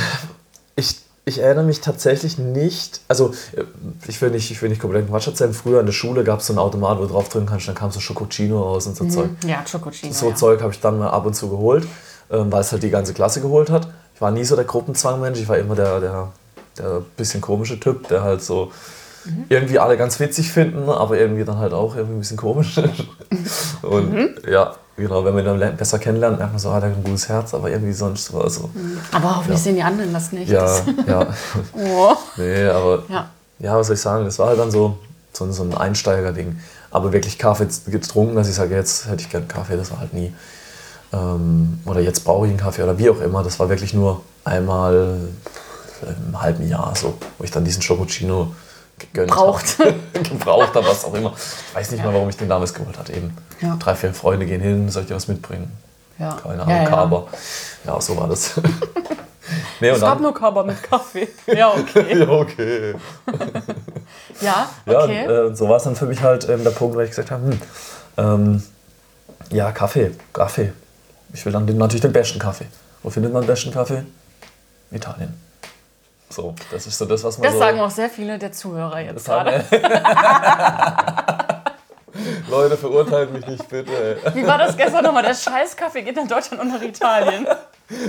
[1.24, 3.00] ich, erinnere mich tatsächlich nicht.
[3.08, 3.64] Also, äh,
[4.08, 5.52] ich will nicht, ich will nicht komplett Quatsch erzählen.
[5.52, 7.74] Früher in der Schule gab es so einen Automat, wo du drauf drücken kannst, dann
[7.74, 9.10] kam so Schokocino raus und so mhm.
[9.10, 9.30] Zeug.
[9.46, 10.12] Ja, Schokocino.
[10.12, 10.34] So ja.
[10.34, 11.86] Zeug habe ich dann mal ab und zu geholt,
[12.30, 13.88] ähm, weil es halt die ganze Klasse geholt hat.
[14.14, 16.32] Ich war nie so der Gruppenzwangmensch, ich war immer der, der,
[16.78, 18.72] der bisschen komische Typ, der halt so
[19.24, 19.44] mhm.
[19.48, 22.78] irgendwie alle ganz witzig finden, aber irgendwie dann halt auch irgendwie ein bisschen komisch.
[23.82, 24.34] und mhm.
[24.50, 27.28] ja, genau, wenn man dann besser kennenlernt, merkt man so, hat ah, er ein gutes
[27.28, 28.70] Herz, aber irgendwie sonst war so.
[28.72, 28.98] Mhm.
[29.12, 29.64] Aber hoffentlich ja.
[29.64, 30.50] sehen die anderen das nicht.
[30.50, 31.26] Ja, das ja.
[31.74, 32.14] oh.
[32.36, 33.30] Nee, aber ja.
[33.58, 34.98] ja, was soll ich sagen, das war halt dann so,
[35.32, 36.58] so, so ein Einsteiger-Ding.
[36.90, 40.12] Aber wirklich Kaffee getrunken, dass ich sage, jetzt hätte ich gern Kaffee, das war halt
[40.14, 40.32] nie.
[41.12, 43.42] Ähm, oder jetzt brauche ich einen Kaffee oder wie auch immer.
[43.42, 45.16] Das war wirklich nur einmal
[46.02, 48.54] im halben Jahr so, wo ich dann diesen Schokocino
[49.00, 49.78] gegönnt Braucht.
[50.12, 51.32] Gebraucht oder was auch immer.
[51.36, 53.12] Ich weiß nicht mal, warum ich den damals geholt hatte.
[53.12, 53.76] Eben ja.
[53.76, 55.70] drei, vier Freunde gehen hin, soll ich dir was mitbringen?
[56.18, 56.36] Ja.
[56.42, 57.28] Keine Ahnung, ja, Kaber.
[57.84, 58.60] Ja, so war das.
[59.80, 61.28] nee, es gab nur Kaber mit Kaffee.
[61.46, 62.18] Ja, okay.
[62.18, 62.94] ja, okay.
[64.40, 65.24] ja, okay.
[65.26, 67.10] Ja, und äh, so war es dann für mich halt ähm, der Punkt, wo ich
[67.10, 67.60] gesagt habe, hm,
[68.18, 68.62] ähm,
[69.50, 70.72] ja, Kaffee, Kaffee.
[71.32, 72.66] Ich will dann den, natürlich den besten Kaffee.
[73.02, 74.04] Wo findet man den besten Kaffee?
[74.90, 75.49] Italien.
[76.30, 79.00] So, das ist so das, was man Das so sagen auch sehr viele der Zuhörer
[79.00, 79.64] jetzt gerade.
[82.48, 84.18] Leute, verurteilt mich nicht, bitte.
[84.34, 85.24] Wie war das gestern nochmal?
[85.24, 87.46] Der Scheißkaffee geht nach Deutschland und nach Italien.
[87.46, 87.56] Ja,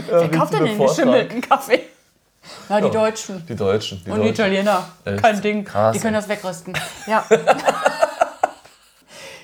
[0.09, 1.81] Wer kauft denn den geschimmelten Kaffee?
[2.69, 3.45] Ja, die Deutschen.
[3.47, 4.03] Die Deutschen.
[4.05, 4.87] Die und die Italiener.
[5.05, 5.21] Echt?
[5.21, 5.65] Kein Ding.
[5.65, 6.73] Krass, die können das wegrösten.
[7.07, 7.25] Ja.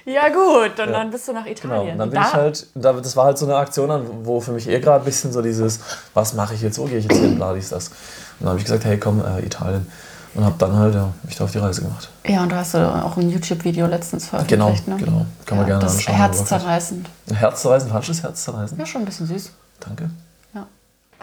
[0.08, 0.86] Ja gut, und ja.
[0.86, 1.82] dann bist du nach Italien.
[1.82, 2.28] Genau, und dann bin da.
[2.28, 5.34] ich halt, das war halt so eine Aktion, wo für mich eher gerade ein bisschen
[5.34, 5.82] so dieses,
[6.14, 7.92] was mache ich jetzt, wo gehe ich jetzt hin, bla, dies, das.
[8.40, 9.88] Dann habe ich gesagt, hey komm, äh, Italien.
[10.34, 12.10] Und habe dann halt ja, mich da auf die Reise gemacht.
[12.26, 15.04] Ja, und du hast ja auch ein YouTube-Video letztens veröffentlicht, genau, ne?
[15.04, 16.16] Genau, kann man ja, gerne das anschauen.
[16.16, 17.10] Herzzerreißend.
[17.34, 18.80] Herzzerreißend, das herzzerreißend?
[18.80, 19.52] Ja, schon ein bisschen süß.
[19.80, 20.12] Danke.
[20.54, 20.68] Ja.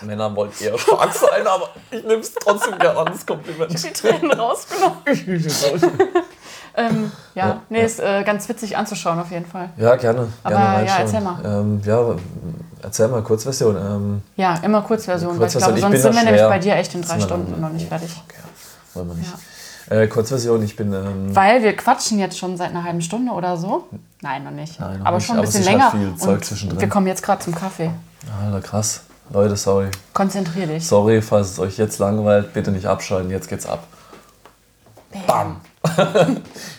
[0.02, 3.72] Männer wollen eher stark sein, aber ich nehme es trotzdem gerne an, das Kompliment.
[3.72, 4.96] Ich habe die Tränen rausgenommen.
[6.76, 7.84] Ähm, ja, ja, nee, ja.
[7.84, 9.70] ist äh, ganz witzig anzuschauen auf jeden Fall.
[9.76, 10.28] Ja, gerne.
[10.42, 11.40] Aber gerne ja, erzähl mal.
[11.44, 12.16] Ähm, ja,
[12.84, 13.76] erzähl mal, Kurzversion.
[13.76, 16.94] Ähm, ja, immer Kurzversion, Kurzversion weil ich glaube, sonst sind wir nämlich bei dir echt
[16.94, 18.10] in drei Stunden noch nicht fertig.
[18.26, 18.40] Okay,
[18.94, 19.30] wollen wir nicht.
[19.90, 19.96] Ja.
[19.96, 20.92] Äh, Kurzversion, ich bin.
[20.92, 23.88] Ähm, weil wir quatschen jetzt schon seit einer halben Stunde oder so.
[24.22, 24.80] Nein, noch nicht.
[24.80, 25.26] Nein, noch aber nicht.
[25.26, 25.90] schon ein bisschen aber länger.
[25.90, 26.80] Viel Zeug zwischendrin.
[26.80, 27.90] Wir kommen jetzt gerade zum Kaffee.
[28.42, 29.02] Alter, krass.
[29.30, 29.88] Leute, sorry.
[30.12, 30.86] Konzentrier dich.
[30.86, 33.86] Sorry, falls es euch jetzt langweilt, bitte nicht abschalten, jetzt geht's ab.
[35.26, 35.60] Bam!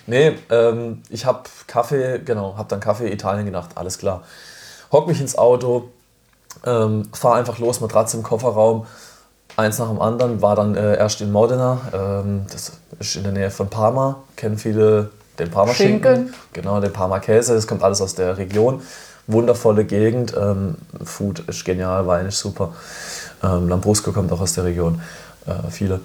[0.08, 4.24] nee, ähm, ich habe Kaffee, genau, habe dann Kaffee Italien gedacht, alles klar.
[4.92, 5.90] Hock mich ins Auto,
[6.66, 8.86] ähm, fahr einfach los, Matratze im Kofferraum,
[9.58, 13.32] eins nach dem anderen, war dann äh, erst in Modena, ähm, das ist in der
[13.32, 16.34] Nähe von Parma, kennen viele den Parma Schinken.
[16.54, 18.82] Genau, den Parma Käse, das kommt alles aus der Region.
[19.28, 22.74] Wundervolle Gegend, ähm, Food ist genial, Wein ist super.
[23.44, 25.02] Ähm, Lambrusco kommt auch aus der Region,
[25.46, 26.00] äh, viele.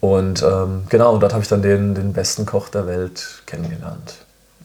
[0.00, 4.14] Und ähm, genau, und dort habe ich dann den, den besten Koch der Welt kennengelernt.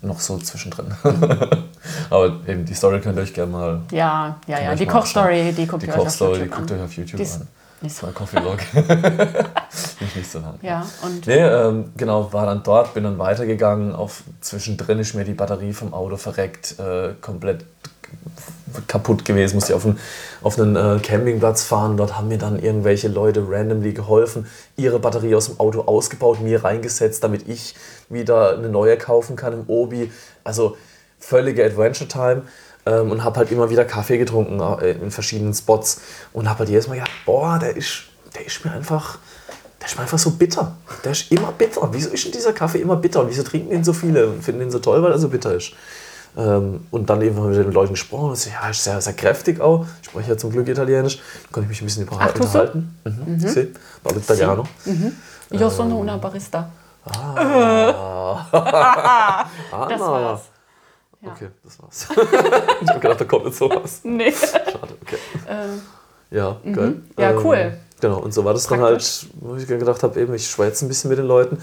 [0.01, 0.87] Noch so zwischendrin.
[2.09, 3.81] Aber eben die Story könnt ihr euch gerne mal.
[3.91, 4.75] Ja, ja, ja.
[4.75, 7.35] Die Kochstory, die guckt die ihr euch auf YouTube Die guckt euch auf YouTube Dies,
[7.35, 7.47] an.
[7.81, 8.07] Nicht so.
[8.07, 8.57] Coffee Log.
[9.99, 10.57] nicht, nicht so lang.
[10.61, 11.27] Ja, und.
[11.27, 13.93] Nee, ähm, genau, war dann dort, bin dann weitergegangen.
[13.93, 17.65] Auf, zwischendrin ist mir die Batterie vom Auto verreckt, äh, komplett
[18.87, 19.99] kaputt gewesen, musste ich auf einen,
[20.41, 21.97] auf einen äh, Campingplatz fahren.
[21.97, 24.47] Dort haben mir dann irgendwelche Leute randomly geholfen,
[24.77, 27.75] ihre Batterie aus dem Auto ausgebaut, mir reingesetzt, damit ich
[28.09, 30.11] wieder eine neue kaufen kann im Obi.
[30.43, 30.77] Also
[31.19, 32.43] völlige Adventure Time
[32.85, 36.01] ähm, und habe halt immer wieder Kaffee getrunken äh, in verschiedenen Spots
[36.33, 38.03] und habe halt jedes Mal gedacht, boah, der ist,
[38.35, 39.17] der ist mir einfach,
[39.79, 40.75] der ist mir einfach so bitter.
[41.03, 41.89] Der ist immer bitter.
[41.91, 44.61] Wieso ist denn dieser Kaffee immer bitter und wieso trinken ihn so viele und finden
[44.61, 45.73] ihn so toll, weil er so bitter ist?
[46.37, 48.29] Ähm, und dann eben mit den Leuten gesprochen.
[48.29, 49.85] Und so, ja, ist sehr, sehr kräftig auch.
[50.01, 51.17] Ich spreche ja zum Glück Italienisch.
[51.17, 52.45] Da konnte ich mich ein bisschen über Ach, du so?
[52.45, 52.99] unterhalten.
[53.05, 53.33] Mhm.
[53.35, 53.47] Mhm.
[53.47, 53.71] Sì,
[54.03, 54.63] parlo italiano.
[55.51, 56.69] Io sono una barista.
[59.71, 60.41] Das war's.
[61.21, 61.31] Ja.
[61.31, 62.07] Okay, das war's.
[62.81, 64.01] ich habe gedacht, da kommt jetzt sowas.
[64.03, 64.31] Nee.
[64.31, 65.17] Schade, okay.
[65.47, 65.81] Ähm,
[66.31, 67.01] Ja, geil.
[67.17, 67.77] Ja, cool.
[68.01, 70.89] Genau, und so war das dann halt, wo ich gedacht habe, eben, ich schwätze ein
[70.89, 71.59] bisschen mit den Leuten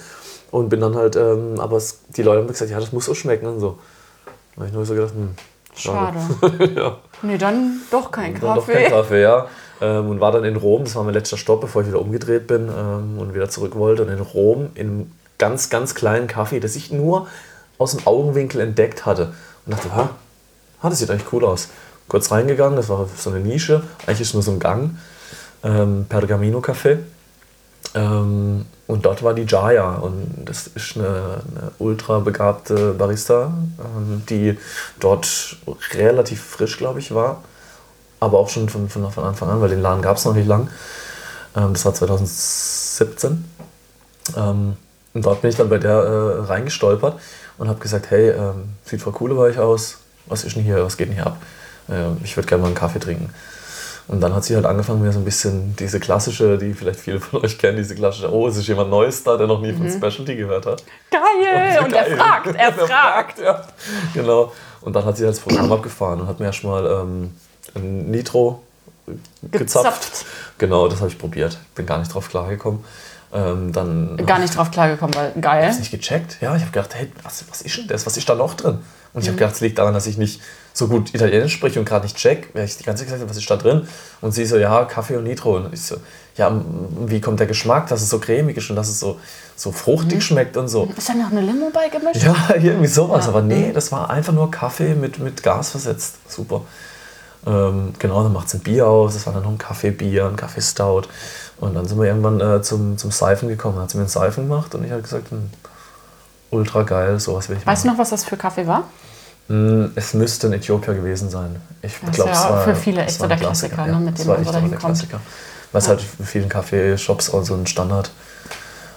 [0.50, 3.14] und bin dann halt, ähm, aber es, die Leute haben gesagt, ja, das muss so
[3.14, 3.78] schmecken und so.
[4.54, 5.34] Da habe ich nur so gedacht, hm,
[5.74, 6.18] schade.
[6.76, 6.98] ja.
[7.22, 8.82] nee, dann doch kein Dann doch Kaffee.
[8.82, 9.46] kein Kaffee, ja.
[9.80, 12.46] Ähm, und war dann in Rom, das war mein letzter Stopp, bevor ich wieder umgedreht
[12.46, 14.02] bin ähm, und wieder zurück wollte.
[14.02, 17.26] Und in Rom in einem ganz, ganz kleinen Kaffee, das ich nur
[17.78, 19.32] aus dem Augenwinkel entdeckt hatte.
[19.66, 20.10] Und dachte, ha,
[20.82, 21.68] ha, das sieht eigentlich cool aus.
[22.08, 24.98] Kurz reingegangen, das war so eine Nische, eigentlich ist nur so ein Gang.
[25.64, 26.98] Ähm, Pergamino Café.
[27.94, 34.22] Ähm, und dort war die Jaya und das ist eine, eine ultra begabte Barista, ähm,
[34.28, 34.58] die
[35.00, 35.56] dort
[35.94, 37.42] relativ frisch, glaube ich, war.
[38.20, 40.46] Aber auch schon von, von, von Anfang an, weil den Laden gab es noch nicht
[40.46, 40.68] lang.
[41.56, 43.44] Ähm, das war 2017.
[44.36, 44.76] Ähm,
[45.14, 47.18] und dort bin ich dann bei der äh, reingestolpert
[47.58, 49.98] und habe gesagt, hey, ähm, sieht voll cool bei euch aus.
[50.26, 51.42] Was ist denn hier, was geht denn hier ab?
[51.90, 53.30] Ähm, ich würde gerne mal einen Kaffee trinken.
[54.08, 57.20] Und dann hat sie halt angefangen, mir so ein bisschen diese klassische, die vielleicht viele
[57.20, 59.88] von euch kennen, diese klassische, oh, es ist jemand Neues da, der noch nie von
[59.88, 60.82] Specialty gehört hat.
[61.10, 61.78] Geil!
[61.84, 62.16] Und er Geil.
[62.16, 63.38] fragt, er Der fragt.
[63.38, 63.62] ja.
[64.12, 64.52] Genau.
[64.80, 67.32] Und dann hat sie halt das Programm abgefahren und hat mir erstmal ähm,
[67.76, 68.62] ein Nitro
[69.50, 70.00] gezapft.
[70.00, 70.26] Gezapft.
[70.58, 71.56] Genau, das habe ich probiert.
[71.76, 72.84] Bin gar nicht drauf klargekommen.
[73.32, 75.66] Ähm, dann Gar nicht drauf klargekommen, weil geil.
[75.66, 76.38] hab's nicht gecheckt.
[76.40, 78.04] Ja, ich habe gedacht, hey, was, was ist denn das?
[78.04, 78.78] Was ist da noch drin?
[79.14, 80.40] Und ich habe gedacht, es liegt daran, dass ich nicht
[80.74, 82.48] so gut Italienisch spreche und gerade nicht check.
[82.54, 83.86] Weil ich die ganze Zeit gesagt habe, was ist da drin?
[84.20, 85.56] Und sie so, ja, Kaffee und Nitro.
[85.56, 85.96] Und ich so,
[86.36, 86.52] ja,
[87.06, 89.18] wie kommt der Geschmack, dass es so cremig ist und dass es so,
[89.56, 90.88] so fruchtig schmeckt und so.
[90.96, 92.22] Ist da noch eine Limo beigemischt?
[92.22, 93.24] Ja, irgendwie sowas.
[93.24, 93.30] Ja.
[93.30, 96.16] Aber nee, das war einfach nur Kaffee mit, mit Gas versetzt.
[96.28, 96.62] Super.
[97.46, 99.14] Ähm, genau, dann macht es ein Bier aus.
[99.14, 101.02] Das war dann noch ein Kaffeebier, ein Kaffeestout.
[101.58, 103.74] Und dann sind wir irgendwann äh, zum, zum Seifen gekommen.
[103.76, 105.50] Dann hat sie mir einen Seifen gemacht und ich habe gesagt, hm,
[106.50, 107.96] ultra geil, sowas will ich Weißt du machen.
[107.96, 108.84] noch, was das für Kaffee war?
[109.48, 111.56] Hm, Es müsste in Äthiopien gewesen sein.
[111.82, 113.98] Ich glaube, ja es war für viele echt war so ein der Klassiker, ja.
[113.98, 114.94] ne, mit dem war man echt so auch dahin der kommt.
[114.94, 115.20] Klassiker.
[115.72, 118.10] Weil es halt in vielen Kaffeeshops auch so ein Standard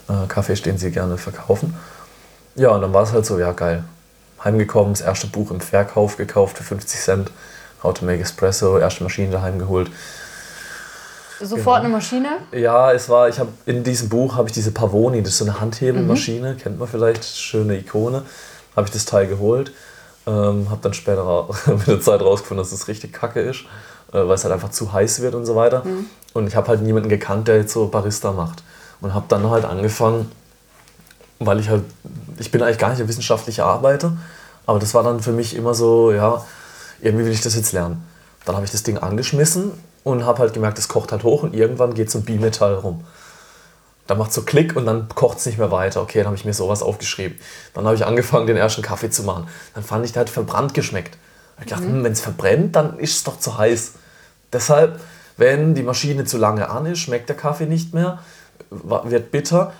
[0.10, 1.76] äh, Kaffee ist, den sie gerne verkaufen.
[2.56, 3.84] Ja, und dann war es halt so, ja geil.
[4.44, 7.32] Heimgekommen, das erste Buch im Verkauf gekauft für 50 Cent.
[7.84, 9.92] How to make Espresso, erste Maschine daheim geholt.
[11.42, 12.30] Sofort eine Maschine?
[12.52, 15.46] Ja, es war, ich habe in diesem Buch habe ich diese Pavoni, das ist so
[15.46, 18.24] eine Handhebelmaschine, kennt man vielleicht, schöne Ikone.
[18.76, 19.72] Habe ich das Teil geholt,
[20.28, 23.62] ähm, habe dann später mit der Zeit rausgefunden, dass es richtig kacke ist,
[24.12, 25.84] äh, weil es halt einfach zu heiß wird und so weiter.
[26.34, 28.64] Und ich habe halt niemanden gekannt, der jetzt so Barista macht.
[29.02, 30.32] Und habe dann halt angefangen,
[31.40, 31.84] weil ich halt,
[32.40, 34.18] ich bin eigentlich gar nicht ein wissenschaftlicher Arbeiter,
[34.66, 36.44] aber das war dann für mich immer so, ja,
[37.02, 38.04] irgendwie will ich das jetzt lernen.
[38.46, 39.72] Dann habe ich das Ding angeschmissen
[40.04, 43.04] und habe halt gemerkt, es kocht halt hoch und irgendwann geht so ein Bimetall rum.
[44.08, 46.02] Da macht so Klick und dann kocht es nicht mehr weiter.
[46.02, 47.40] Okay, dann habe ich mir sowas aufgeschrieben.
[47.74, 49.48] Dann habe ich angefangen, den ersten Kaffee zu machen.
[49.74, 51.18] Dann fand ich, der hat verbrannt geschmeckt.
[51.60, 53.94] Ich dachte, hm, wenn es verbrennt, dann ist es doch zu heiß.
[54.54, 55.00] Deshalb,
[55.38, 58.20] wenn die Maschine zu lange an ist, schmeckt der Kaffee nicht mehr,
[58.70, 59.74] wird bitter,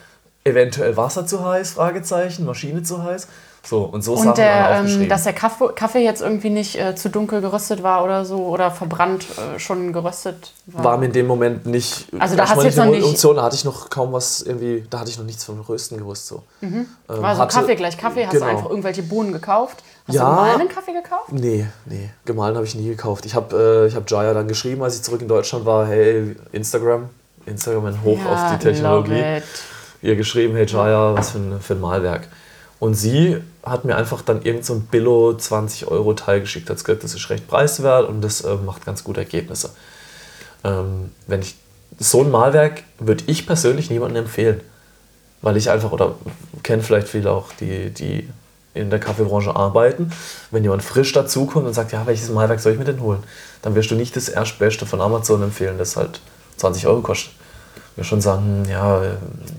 [0.44, 3.28] eventuell Wasser zu heiß, Fragezeichen, Maschine zu heiß.
[3.68, 7.10] So, und so Sachen Und der, ähm, dass der Kaffee, jetzt irgendwie nicht äh, zu
[7.10, 9.26] dunkel geröstet war oder so oder verbrannt
[9.56, 10.84] äh, schon geröstet war.
[10.84, 12.08] war mir in dem Moment nicht.
[12.20, 14.86] Also da hast du jetzt noch nicht- Option, da hatte ich noch kaum was irgendwie,
[14.90, 16.28] da hatte ich noch nichts vom Rösten gewusst.
[16.28, 16.44] So.
[16.62, 18.46] Ähm, also hatte- Kaffee gleich Kaffee, hast genau.
[18.46, 19.84] du einfach irgendwelche Bohnen gekauft?
[20.08, 20.24] Hast Ja.
[20.30, 21.32] du gemahlenen Kaffee gekauft?
[21.32, 23.26] Nee, nee, gemahlen habe ich nie gekauft.
[23.26, 26.36] Ich habe äh, ich hab Jaya dann geschrieben, als ich zurück in Deutschland war, hey,
[26.52, 27.10] Instagram,
[27.48, 29.42] Instagram Hoch auf die Technologie.
[30.04, 32.28] Ihr geschrieben, hey Jaya, was für ein, für ein Malwerk.
[32.80, 36.78] Und sie hat mir einfach dann irgend so ein Billo 20 Euro Teil geschickt, hat
[36.78, 39.72] gesagt, das ist recht preiswert und das äh, macht ganz gute Ergebnisse.
[40.64, 41.56] Ähm, wenn ich
[41.98, 44.62] so ein Malwerk würde ich persönlich niemandem empfehlen,
[45.42, 46.16] weil ich einfach oder
[46.64, 48.28] kenne vielleicht viele auch die die
[48.74, 50.12] in der Kaffeebranche arbeiten.
[50.52, 53.24] Wenn jemand frisch dazukommt und sagt, ja, welches Malwerk soll ich mir denn holen,
[53.62, 56.20] dann wirst du nicht das Erstbeste von Amazon empfehlen, das halt
[56.58, 57.34] 20 Euro kostet.
[57.96, 59.02] Würde schon sagen, ja,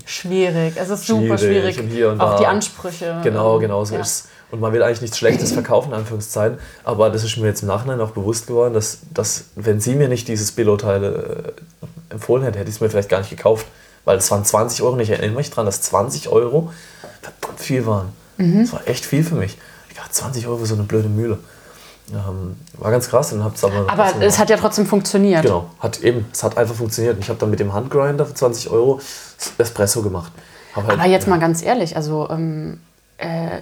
[0.05, 1.79] Schwierig, es ist super Schwierig schwierig.
[1.79, 2.39] und hier und Auch da.
[2.39, 3.19] die Ansprüche.
[3.23, 4.01] Genau, genau so ja.
[4.01, 6.59] ist Und man will eigentlich nichts Schlechtes verkaufen, in Anführungszeichen.
[6.83, 10.07] Aber das ist mir jetzt im Nachhinein auch bewusst geworden, dass, dass wenn sie mir
[10.07, 13.65] nicht dieses Billo-Teil äh, empfohlen hätte, hätte ich es mir vielleicht gar nicht gekauft.
[14.05, 14.93] Weil es waren 20 Euro.
[14.93, 16.71] Und ich erinnere mich daran, dass 20 Euro
[17.21, 18.09] verdammt viel waren.
[18.37, 18.61] Mhm.
[18.61, 19.57] Das war echt viel für mich.
[19.89, 21.39] Ich ja, 20 Euro für so eine blöde Mühle.
[22.11, 23.31] Ähm, war ganz krass.
[23.31, 25.43] Dann hab's aber Aber es hat ja trotzdem funktioniert.
[25.43, 27.15] Genau, hat eben, es hat einfach funktioniert.
[27.15, 29.01] Und ich habe dann mit dem Handgrinder für 20 Euro
[29.57, 30.31] Espresso gemacht.
[30.75, 32.79] Halt, Aber jetzt mal ganz ehrlich, also ähm,
[33.17, 33.61] äh,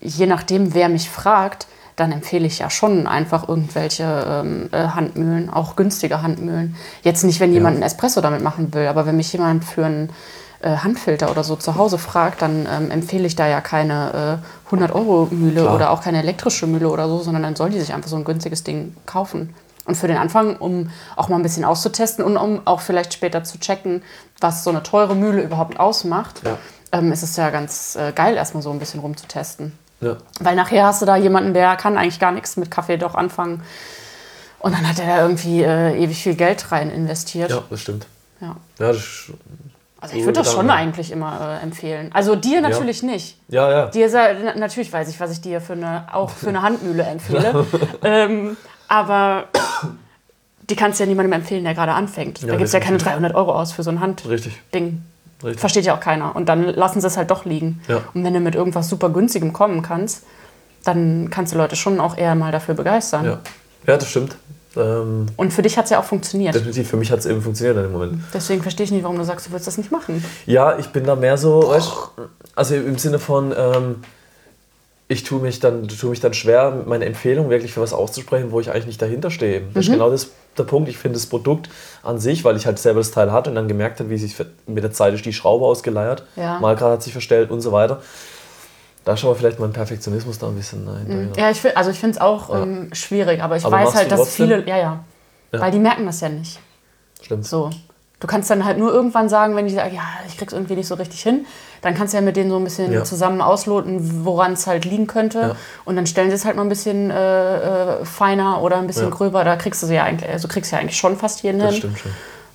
[0.00, 1.66] je nachdem, wer mich fragt,
[1.96, 6.76] dann empfehle ich ja schon einfach irgendwelche ähm, äh, Handmühlen, auch günstige Handmühlen.
[7.02, 10.10] Jetzt nicht, wenn jemand einen Espresso damit machen will, aber wenn mich jemand für einen
[10.70, 14.40] Handfilter oder so zu Hause fragt, dann ähm, empfehle ich da ja keine
[14.70, 15.74] äh, 100-Euro-Mühle Klar.
[15.74, 18.24] oder auch keine elektrische Mühle oder so, sondern dann soll die sich einfach so ein
[18.24, 19.54] günstiges Ding kaufen.
[19.86, 23.44] Und für den Anfang, um auch mal ein bisschen auszutesten und um auch vielleicht später
[23.44, 24.02] zu checken,
[24.40, 26.56] was so eine teure Mühle überhaupt ausmacht, Ja.
[26.92, 29.78] ähm, ist es ja ganz äh, geil, erstmal so ein bisschen rumzutesten.
[30.00, 33.14] ja, Weil nachher hast du da jemanden, der kann eigentlich gar nichts mit Kaffee doch
[33.14, 33.62] anfangen.
[34.58, 37.50] Und dann hat er da irgendwie äh, ewig viel Geld rein investiert.
[37.50, 38.06] ja, das stimmt.
[38.40, 38.56] Ja.
[38.78, 39.32] Ja, das, ist-
[40.04, 42.10] Also ich würde das schon eigentlich immer äh, empfehlen.
[42.12, 43.38] Also dir natürlich nicht.
[43.48, 43.86] ja, ja.
[43.86, 47.02] Dir ja, na- natürlich weiß ich, was ich dir für eine, auch für eine Handmühle
[47.04, 47.66] empfehle.
[48.02, 49.44] ähm, aber
[50.68, 52.42] die kannst du ja niemandem empfehlen, der gerade anfängt.
[52.42, 53.14] da Ja, gibt es ja keine definitiv.
[53.22, 54.28] 300 Euro aus für so ein Handding.
[54.30, 54.60] Richtig.
[55.42, 55.60] Richtig.
[55.60, 56.36] Versteht ja auch keiner.
[56.36, 57.82] Und dann lassen sie es halt doch liegen.
[57.88, 58.00] Ja.
[58.14, 60.24] Und wenn du mit irgendwas super günstigem kommen kannst,
[60.84, 63.24] dann kannst du Leute schon auch eher mal dafür begeistern.
[63.24, 63.38] Ja,
[63.86, 64.36] ja das stimmt.
[64.76, 66.54] Ähm, Und für dich hat es ja auch funktioniert.
[66.54, 68.20] definitiv, für mich hat es eben funktioniert in dem Moment.
[68.32, 70.24] Deswegen verstehe ich nicht, warum du sagst, du willst das nicht machen.
[70.46, 71.92] Ja, ich bin da mehr so, weißt,
[72.54, 73.96] also im Sinne von, ähm,
[75.06, 78.60] ich tue mich, dann, tue mich dann schwer, meine Empfehlung wirklich für was auszusprechen, wo
[78.60, 79.62] ich eigentlich nicht dahinter stehe.
[79.74, 80.88] Das ist genau das, der Punkt.
[80.88, 81.68] Ich finde das Produkt
[82.02, 84.34] an sich, weil ich halt selber das Teil hatte und dann gemerkt habe, wie sich
[84.66, 86.58] mit der Zeit ist die Schraube ausgeleiert, Ja.
[86.58, 88.00] Malgrad hat sich verstellt und so weiter.
[89.04, 91.38] Da ist aber vielleicht mein Perfektionismus da ein bisschen dahinter.
[91.38, 94.10] Ja, ich find, also ich finde es auch ähm, schwierig, aber ich Aber weiß halt,
[94.10, 95.04] dass viele, ja, ja,
[95.52, 95.60] Ja.
[95.60, 96.58] weil die merken das ja nicht.
[97.22, 97.46] Stimmt.
[97.46, 97.70] So.
[98.20, 100.86] Du kannst dann halt nur irgendwann sagen, wenn die sagen, ja, ich krieg's irgendwie nicht
[100.86, 101.44] so richtig hin,
[101.82, 103.04] dann kannst du ja mit denen so ein bisschen Ja.
[103.04, 105.38] zusammen ausloten, woran es halt liegen könnte.
[105.40, 105.56] Ja.
[105.84, 109.10] Und dann stellen sie es halt mal ein bisschen äh, äh, feiner oder ein bisschen
[109.10, 109.14] Ja.
[109.14, 109.44] gröber.
[109.44, 111.72] Da kriegst du sie ja eigentlich, also kriegst du ja eigentlich schon fast jeden Das
[111.72, 111.78] hin.
[111.80, 112.12] stimmt schon.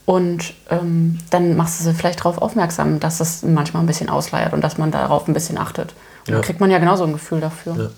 [0.07, 4.53] Und ähm, dann machst du sie vielleicht darauf aufmerksam, dass das manchmal ein bisschen ausleiert
[4.53, 5.93] und dass man darauf ein bisschen achtet.
[6.29, 6.35] Ja.
[6.35, 7.91] dann kriegt man ja genauso ein Gefühl dafür.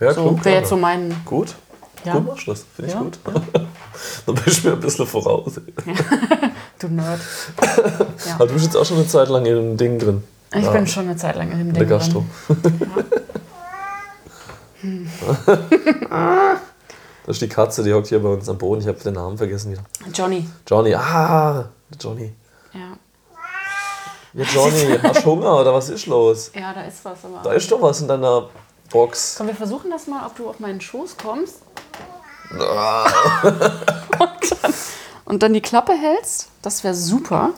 [0.00, 0.60] Ja, Ja, So klug, wäre ja.
[0.60, 1.14] jetzt so mein.
[1.24, 1.54] Gut.
[2.04, 2.12] Ja.
[2.14, 2.64] Gut machst du das.
[2.76, 3.18] Finde ich Ja, gut.
[4.26, 5.60] Dann bist du mir ein bisschen voraus.
[6.78, 7.18] Du Nerd.
[8.36, 10.22] Aber du bist jetzt auch schon eine Zeit lang in dem Ding drin.
[10.54, 11.88] Ich Ja, bin schon eine Zeit lang in dem in der Ding.
[11.88, 12.24] Gastro.
[14.80, 15.08] Hm.
[17.26, 18.80] Das ist die Katze, die hockt hier bei uns am Boden.
[18.80, 19.82] Ich habe den Namen vergessen wieder.
[20.02, 20.12] drin.
[20.14, 20.48] Johnny.
[20.68, 20.94] Johnny.
[20.94, 21.64] Ah,
[22.00, 22.32] Johnny.
[24.34, 24.44] Ja.
[24.44, 26.50] Johnny, hast du Hunger oder was ist los?
[26.54, 27.24] ja, da ist was.
[27.24, 28.48] Aber Da ist doch was in deiner
[28.90, 29.34] Box.
[29.38, 31.56] Komm, wir versuchen das mal, ob du auf meinen Schoß kommst.
[32.58, 33.06] Ah.
[33.42, 34.74] und, dann,
[35.24, 36.48] und dann die Klappe hältst.
[36.62, 37.50] Das wäre super.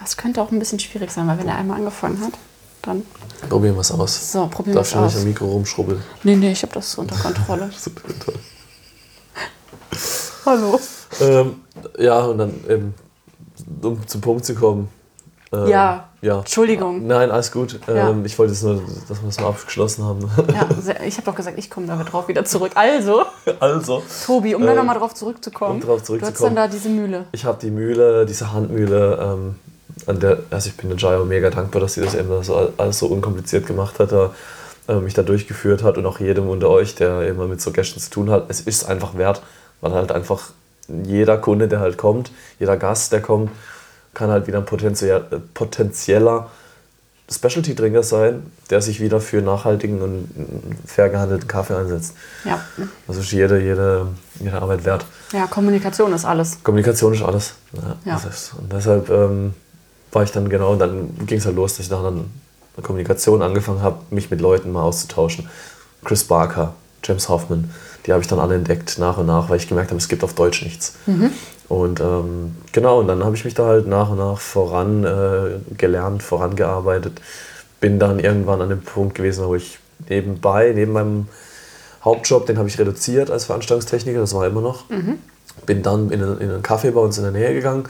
[0.00, 2.32] Das könnte auch ein bisschen schwierig sein, weil wenn er einmal angefangen hat,
[2.82, 3.06] dann.
[3.48, 4.32] Probieren wir es aus.
[4.32, 5.24] So, probieren wir Darfst es du nicht am aus.
[5.26, 6.02] Mikro rumschrubbeln?
[6.22, 7.70] Nee, nee, ich habe das unter Kontrolle.
[7.78, 8.34] Super toll.
[10.46, 10.80] Hallo.
[11.20, 11.60] Ähm,
[11.98, 12.94] ja, und dann eben,
[13.82, 14.88] um zum Punkt zu kommen.
[15.52, 16.04] Ähm, Ja.
[16.22, 16.38] ja.
[16.38, 17.06] Entschuldigung.
[17.06, 17.78] Nein, alles gut.
[17.88, 18.10] Ja.
[18.10, 18.74] Ähm, ich wollte jetzt nur,
[19.08, 20.30] dass wir das mal abgeschlossen haben.
[20.54, 20.68] Ja,
[21.04, 22.72] ich habe doch gesagt, ich komme da drauf wieder zurück.
[22.74, 23.22] Also,
[23.60, 25.74] also, Tobi, um da Ähm, nochmal drauf zurückzukommen.
[25.74, 26.34] um drauf Du zurückzukommen.
[26.34, 27.24] hast dann da diese Mühle.
[27.32, 29.56] ich habe die Mühle, diese Handmühle, ähm,
[30.06, 32.98] an der, also ich bin der Jaya mega dankbar, dass sie das eben so, alles
[32.98, 34.30] so unkompliziert gemacht hat, da,
[34.88, 37.98] äh, mich da durchgeführt hat und auch jedem unter euch, der immer mit so Gästen
[38.00, 38.44] zu tun hat.
[38.48, 39.42] Es ist einfach wert,
[39.80, 40.50] weil halt einfach
[41.04, 43.50] jeder Kunde, der halt kommt, jeder Gast, der kommt,
[44.14, 45.20] kann halt wieder ein äh,
[45.54, 46.50] potenzieller
[47.32, 50.28] Specialty-Trinker sein, der sich wieder für nachhaltigen und
[50.84, 52.14] fair gehandelten Kaffee einsetzt.
[52.44, 52.60] Ja.
[53.06, 54.08] Also ist jede, jede,
[54.40, 55.06] jede Arbeit wert.
[55.32, 56.58] ja, Kommunikation ist alles.
[56.64, 57.54] Kommunikation ist alles.
[57.72, 58.14] Ja, Ja.
[58.14, 59.54] Das ist, und deshalb ähm,
[60.10, 62.30] war ich dann genau, und dann ging es halt los, dass ich dann an
[62.76, 65.48] der Kommunikation angefangen habe, mich mit Leuten mal auszutauschen.
[66.04, 67.70] Chris Barker, James Hoffman,
[68.06, 70.24] die habe ich dann alle entdeckt nach und nach, weil ich gemerkt habe, es gibt
[70.24, 70.94] auf Deutsch nichts.
[71.70, 75.74] Und ähm, genau, und dann habe ich mich da halt nach und nach voran äh,
[75.78, 77.20] gelernt, vorangearbeitet.
[77.78, 81.28] Bin dann irgendwann an dem Punkt gewesen, wo ich nebenbei, neben meinem
[82.04, 84.86] Hauptjob, den habe ich reduziert als Veranstaltungstechniker, das war immer noch.
[85.64, 87.84] Bin dann in einen, in einen Café bei uns in der Nähe gegangen.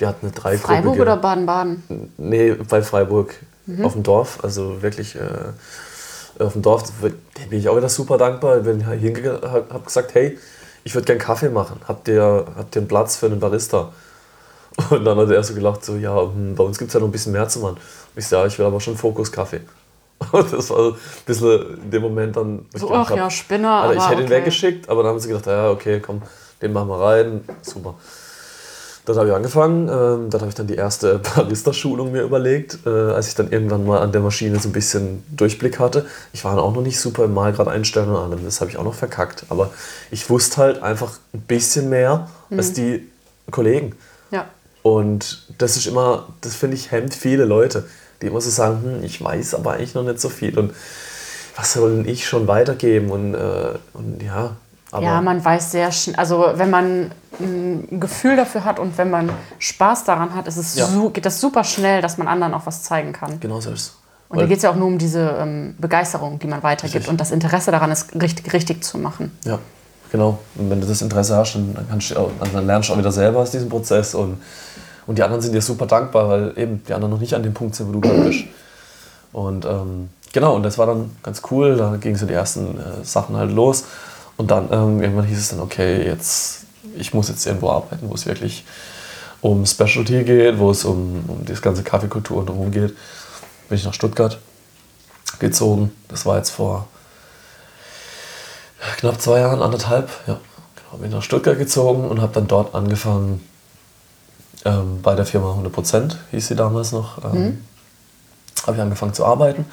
[0.00, 0.66] Die hat eine dreigruppige...
[0.66, 2.12] Freiburg oder Baden-Baden?
[2.18, 3.34] Nee, bei Freiburg
[3.80, 4.40] auf dem Dorf.
[4.42, 6.90] Also wirklich äh, auf dem Dorf.
[7.00, 7.08] Da
[7.48, 8.58] bin ich auch wieder super dankbar.
[8.58, 10.36] Ich bin hingegangen, habe gesagt, hey,
[10.84, 11.80] ich würde gern Kaffee machen.
[11.86, 13.92] Habt ihr, habt ihr einen Platz für einen Barista?
[14.90, 17.08] Und dann hat er so gelacht, so, ja, hm, bei uns gibt es ja noch
[17.08, 17.76] ein bisschen mehr zu machen.
[17.76, 19.60] Und ich so, ja, ich will aber schon Fokus Kaffee.
[20.32, 20.94] Und das war ein
[21.26, 22.66] bisschen in dem Moment dann...
[22.74, 23.82] So, ach hab, ja, Spinner.
[23.82, 24.36] Alter, ich hätte ihn okay.
[24.36, 26.22] weggeschickt, aber dann haben sie gedacht, ja, okay, komm,
[26.60, 27.44] den machen wir rein.
[27.62, 27.94] Super.
[29.10, 29.88] Dort habe ich angefangen.
[29.88, 33.84] Ähm, dort habe ich dann die erste Barista-Schulung mir überlegt, äh, als ich dann irgendwann
[33.84, 36.06] mal an der Maschine so ein bisschen Durchblick hatte.
[36.32, 38.44] Ich war auch noch nicht super im Malgrad einstellen und allem.
[38.44, 39.46] Das habe ich auch noch verkackt.
[39.48, 39.72] Aber
[40.12, 42.58] ich wusste halt einfach ein bisschen mehr mhm.
[42.58, 43.04] als die
[43.50, 43.96] Kollegen.
[44.30, 44.46] Ja.
[44.84, 47.88] Und das ist immer, das finde ich, hemmt viele Leute,
[48.22, 50.56] die immer so sagen, hm, ich weiß aber eigentlich noch nicht so viel.
[50.56, 50.72] Und
[51.56, 53.10] was soll denn ich schon weitergeben?
[53.10, 54.54] Und, äh, und ja,
[54.92, 59.10] aber ja, man weiß sehr schnell, also wenn man ein Gefühl dafür hat und wenn
[59.10, 60.86] man Spaß daran hat, ist es ja.
[60.86, 63.38] so, geht das super schnell, dass man anderen auch was zeigen kann.
[63.40, 63.96] Genau so ist es.
[64.28, 67.10] Und da geht es ja auch nur um diese ähm, Begeisterung, die man weitergibt richtig.
[67.10, 69.36] und das Interesse daran ist, richtig, richtig zu machen.
[69.44, 69.58] Ja,
[70.12, 70.38] genau.
[70.54, 73.10] Und wenn du das Interesse hast, dann, kannst du also dann lernst du auch wieder
[73.10, 74.40] selber aus diesem Prozess und,
[75.08, 77.54] und die anderen sind dir super dankbar, weil eben die anderen noch nicht an dem
[77.54, 78.44] Punkt sind, wo du gerade bist.
[79.32, 81.76] Und ähm, genau, und das war dann ganz cool.
[81.76, 83.84] Da gingen so die ersten äh, Sachen halt los.
[84.40, 86.60] Und dann ähm, irgendwann hieß es dann, okay, jetzt,
[86.96, 88.64] ich muss jetzt irgendwo arbeiten, wo es wirklich
[89.42, 92.96] um Specialty geht, wo es um, um das ganze Kaffeekultur und drumherum geht.
[93.68, 94.38] Bin ich nach Stuttgart
[95.40, 95.92] gezogen.
[96.08, 96.88] Das war jetzt vor
[98.96, 100.08] knapp zwei Jahren, anderthalb.
[100.26, 100.40] Ja,
[100.74, 103.46] genau, bin nach Stuttgart gezogen und habe dann dort angefangen
[104.64, 107.22] ähm, bei der Firma 100%, hieß sie damals noch.
[107.26, 107.64] Ähm, mhm.
[108.66, 109.66] Habe ich angefangen zu arbeiten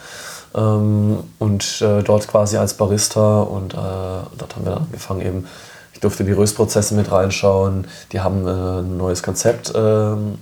[0.56, 5.48] ähm, und äh, dort quasi als Barista und äh, dort haben wir dann angefangen eben,
[5.94, 10.38] ich durfte die Röstprozesse mit reinschauen, die haben äh, ein neues Konzept ähm,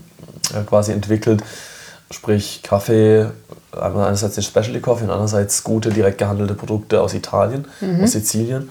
[0.66, 1.44] quasi entwickelt,
[2.12, 3.28] sprich Kaffee,
[3.72, 8.04] einerseits den Specialty Coffee und andererseits gute, direkt gehandelte Produkte aus Italien, mhm.
[8.04, 8.70] aus Sizilien.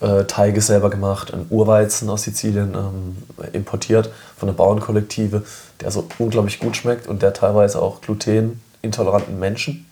[0.00, 3.16] Äh, Teige selber gemacht, ein Urweizen aus Sizilien ähm,
[3.52, 5.42] importiert von der Bauernkollektive,
[5.80, 9.86] der so unglaublich gut schmeckt und der teilweise auch glutenintoleranten Menschen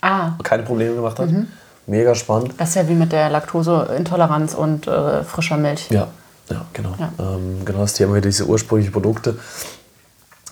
[0.00, 0.32] ah.
[0.42, 1.30] keine Probleme gemacht hat.
[1.30, 1.48] Mhm.
[1.86, 2.54] Mega spannend.
[2.58, 5.90] Das ist ja wie mit der Laktoseintoleranz und äh, frischer Milch.
[5.90, 6.08] Ja,
[6.48, 6.94] ja genau.
[6.98, 7.12] Ja.
[7.18, 9.36] Ähm, genau das Thema, diese ursprünglichen Produkte.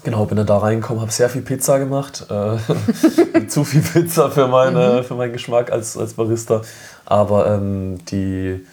[0.04, 2.26] Genau, bin dann da reingekommen, habe sehr viel Pizza gemacht.
[2.30, 5.04] Äh, zu viel Pizza für, meine, mhm.
[5.04, 6.62] für meinen Geschmack als, als Barista.
[7.04, 8.64] Aber ähm, die,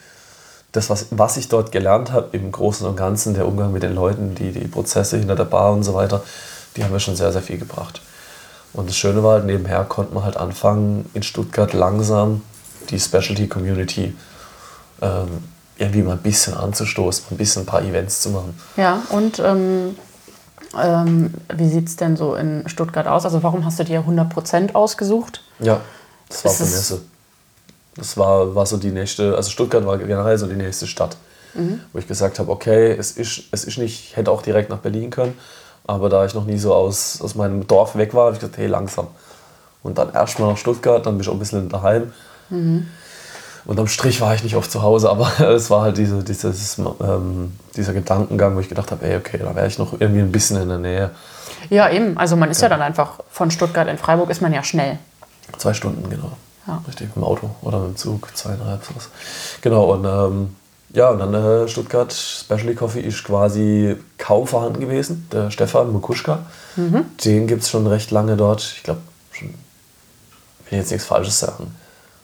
[0.71, 3.95] das, was, was ich dort gelernt habe, im Großen und Ganzen, der Umgang mit den
[3.95, 6.23] Leuten, die, die Prozesse hinter der Bar und so weiter,
[6.75, 8.01] die haben mir schon sehr, sehr viel gebracht.
[8.75, 12.41] Und das Schöne war halt, nebenher konnte man halt anfangen, in Stuttgart langsam
[12.89, 14.15] die Specialty Community
[15.01, 15.43] ähm,
[15.77, 18.59] irgendwie mal ein bisschen anzustoßen, ein bisschen ein paar Events zu machen.
[18.77, 19.95] Ja, und ähm,
[20.81, 23.25] ähm, wie sieht es denn so in Stuttgart aus?
[23.25, 25.41] Also warum hast du dir 100% ausgesucht?
[25.59, 25.81] Ja,
[26.29, 27.01] das war für Messe.
[27.95, 31.15] Das war, war so die nächste, also Stuttgart war generell so die nächste Stadt,
[31.53, 31.79] mhm.
[31.93, 34.79] wo ich gesagt habe, okay, es ist, es ist nicht, ich hätte auch direkt nach
[34.79, 35.37] Berlin können,
[35.87, 38.57] aber da ich noch nie so aus, aus meinem Dorf weg war, habe ich gesagt,
[38.57, 39.07] hey, langsam.
[39.83, 42.11] Und dann erstmal nach Stuttgart, dann bin ich auch ein bisschen daheim.
[42.49, 42.87] Mhm.
[43.65, 46.77] Und am Strich war ich nicht oft zu Hause, aber es war halt diese, dieses,
[46.77, 50.31] ähm, dieser Gedankengang, wo ich gedacht habe, ey, okay, da wäre ich noch irgendwie ein
[50.31, 51.11] bisschen in der Nähe.
[51.69, 52.17] Ja, eben.
[52.17, 54.99] Also man ist ja, ja dann einfach von Stuttgart in Freiburg ist man ja schnell.
[55.57, 56.31] Zwei Stunden, genau.
[56.67, 56.81] Ja.
[56.87, 59.09] Richtig, mit dem Auto oder mit dem Zug, zweieinhalb, sowas.
[59.61, 60.55] Genau, und ähm,
[60.95, 65.27] ja, und dann äh, Stuttgart Specialty Coffee ist quasi kaum vorhanden gewesen.
[65.31, 66.39] Der Stefan Mukuschka,
[66.77, 67.05] mhm.
[67.23, 68.61] den gibt es schon recht lange dort.
[68.77, 69.01] Ich glaube,
[69.33, 69.53] schon,
[70.69, 71.75] will jetzt nichts Falsches sagen,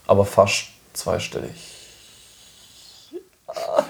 [0.08, 1.52] aber fast zweistellig.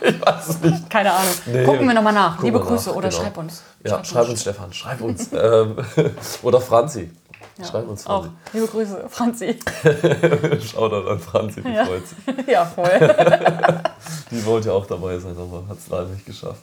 [0.01, 0.89] Ich weiß es nicht.
[0.89, 1.33] Keine Ahnung.
[1.45, 2.41] Nee, Gucken wir nochmal nach.
[2.41, 3.21] Liebe Grüße nach, oder genau.
[3.21, 3.61] schreib uns.
[3.85, 5.29] Ja, schreib, uns, Stefan, schreib uns.
[5.33, 5.75] ähm,
[6.41, 7.11] oder Franzi.
[7.57, 7.65] Ja.
[7.65, 8.29] Schreib uns Franzi.
[8.29, 8.53] Auch.
[8.53, 9.59] Liebe Grüße, Franzi.
[10.61, 11.85] Shoutout an Franzi, die ja.
[11.85, 12.17] freut sich.
[12.47, 12.89] Ja, voll.
[14.31, 16.61] die wollte ja auch dabei sein, aber hat es leider nicht geschafft.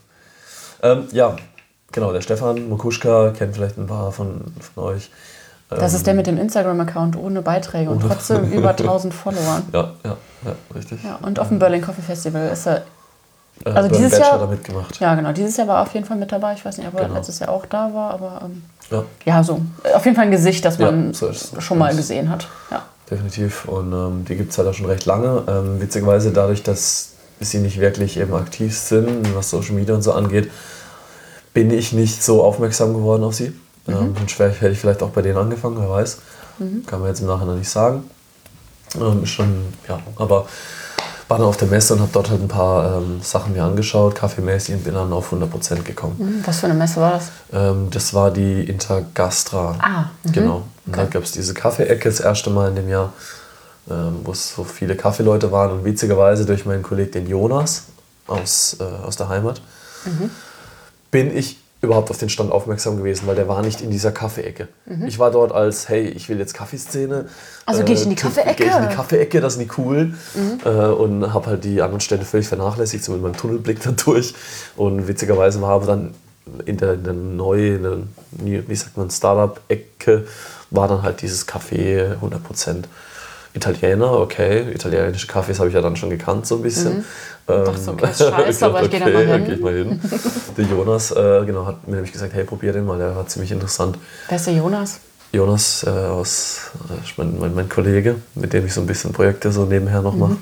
[0.82, 1.36] Ähm, ja,
[1.92, 5.10] genau, der Stefan Mokuschka kennt vielleicht ein paar von, von euch.
[5.70, 9.62] Das ist der ähm, mit dem Instagram-Account ohne Beiträge und trotzdem über 1000 Follower.
[9.72, 11.04] Ja, ja, ja, richtig.
[11.04, 12.82] Ja, und auf dem Berlin Coffee Festival ist er.
[13.64, 14.46] Äh, also dieses Jahr.
[14.46, 15.00] mitgemacht.
[15.00, 15.32] Ja, genau.
[15.32, 16.54] Dieses Jahr war er auf jeden Fall mit dabei.
[16.54, 17.14] Ich weiß nicht, ob er genau.
[17.14, 19.04] letztes Jahr auch da war, aber ähm, ja.
[19.24, 19.60] ja, so.
[19.94, 22.48] Auf jeden Fall ein Gesicht, das man ja, so schon mal gesehen hat.
[22.70, 22.82] Ja.
[23.10, 23.64] Definitiv.
[23.66, 25.42] Und ähm, die gibt es halt auch schon recht lange.
[25.48, 30.12] Ähm, witzigerweise dadurch, dass sie nicht wirklich eben aktiv sind, was Social Media und so
[30.12, 30.50] angeht,
[31.54, 33.52] bin ich nicht so aufmerksam geworden auf sie.
[33.86, 34.14] Mhm.
[34.18, 36.18] Ähm, schwer hätte ich vielleicht auch bei denen angefangen, wer weiß.
[36.58, 36.84] Mhm.
[36.86, 38.04] Kann man jetzt im Nachhinein nicht sagen.
[39.00, 40.46] Ähm, schon, ja, aber
[41.28, 44.14] war dann auf der Messe und habe dort halt ein paar ähm, Sachen mir angeschaut,
[44.14, 46.16] kaffeemäßig und bin dann auf 100% gekommen.
[46.18, 46.42] Mhm.
[46.46, 47.30] Was für eine Messe war das?
[47.52, 49.76] Ähm, das war die Intergastra.
[49.78, 50.32] Ah, mhm.
[50.32, 50.56] genau.
[50.86, 51.02] Und okay.
[51.02, 53.12] da gab es diese Kaffeeecke das erste Mal in dem Jahr,
[53.90, 57.84] ähm, wo es so viele Kaffeeleute waren und witzigerweise durch meinen Kollegen den Jonas
[58.26, 59.60] aus, äh, aus der Heimat
[60.06, 60.30] mhm.
[61.10, 64.68] bin ich überhaupt auf den Stand aufmerksam gewesen, weil der war nicht in dieser Kaffeeecke.
[64.86, 65.06] Mhm.
[65.06, 67.26] Ich war dort als, hey, ich will jetzt Kaffeeszene.
[67.66, 68.54] Also äh, gehe ich in die Kaffeeecke?
[68.54, 70.14] Gehe ich in die Kaffeeecke, das ist nicht cool.
[70.34, 70.60] Mhm.
[70.64, 74.34] Äh, und habe halt die anderen Stände völlig vernachlässigt, so mit meinem Tunnelblick da durch.
[74.76, 76.14] Und witzigerweise war aber dann
[76.64, 80.26] in der, in der neuen, wie sagt man, Startup-Ecke
[80.70, 82.84] war dann halt dieses Café 100%.
[83.58, 86.98] Italiener, okay, italienische Kaffees habe ich ja dann schon gekannt so ein bisschen.
[86.98, 87.04] Mhm.
[87.48, 89.44] Ähm, so, okay, scheiße, aber ich gehe da mal hin.
[89.44, 90.00] Geh ich mal hin.
[90.56, 93.50] der Jonas äh, genau, hat mir nämlich gesagt, hey, probier den mal, der war ziemlich
[93.50, 93.98] interessant.
[94.28, 95.00] Wer ist der Jonas?
[95.32, 99.52] Jonas äh, aus, äh, mein, mein, mein, Kollege, mit dem ich so ein bisschen Projekte
[99.52, 100.36] so nebenher noch mache.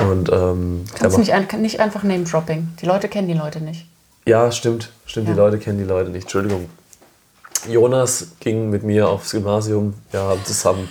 [0.00, 0.10] Mhm.
[0.10, 2.68] Und, ähm, Kannst du nicht, ein, nicht einfach Name-Dropping?
[2.80, 3.86] Die Leute kennen die Leute nicht.
[4.26, 4.90] Ja, stimmt.
[5.06, 5.34] Stimmt, ja.
[5.34, 6.24] die Leute kennen die Leute nicht.
[6.24, 6.68] Entschuldigung.
[7.68, 9.94] Jonas ging mit mir aufs Gymnasium.
[10.10, 10.88] Wir haben zusammen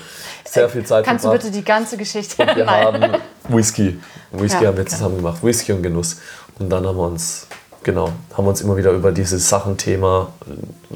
[0.50, 1.43] sehr viel Zeit Kannst verbracht.
[1.43, 2.86] du bitte die ganze Geschichte und Wir Nein.
[2.86, 4.00] haben Whisky.
[4.32, 4.91] Whisky ja, haben wir okay.
[4.91, 5.43] zusammen gemacht.
[5.43, 6.18] Whisky und Genuss.
[6.60, 7.48] Und dann haben wir uns,
[7.84, 10.32] genau, haben wir uns immer wieder über dieses Sachenthema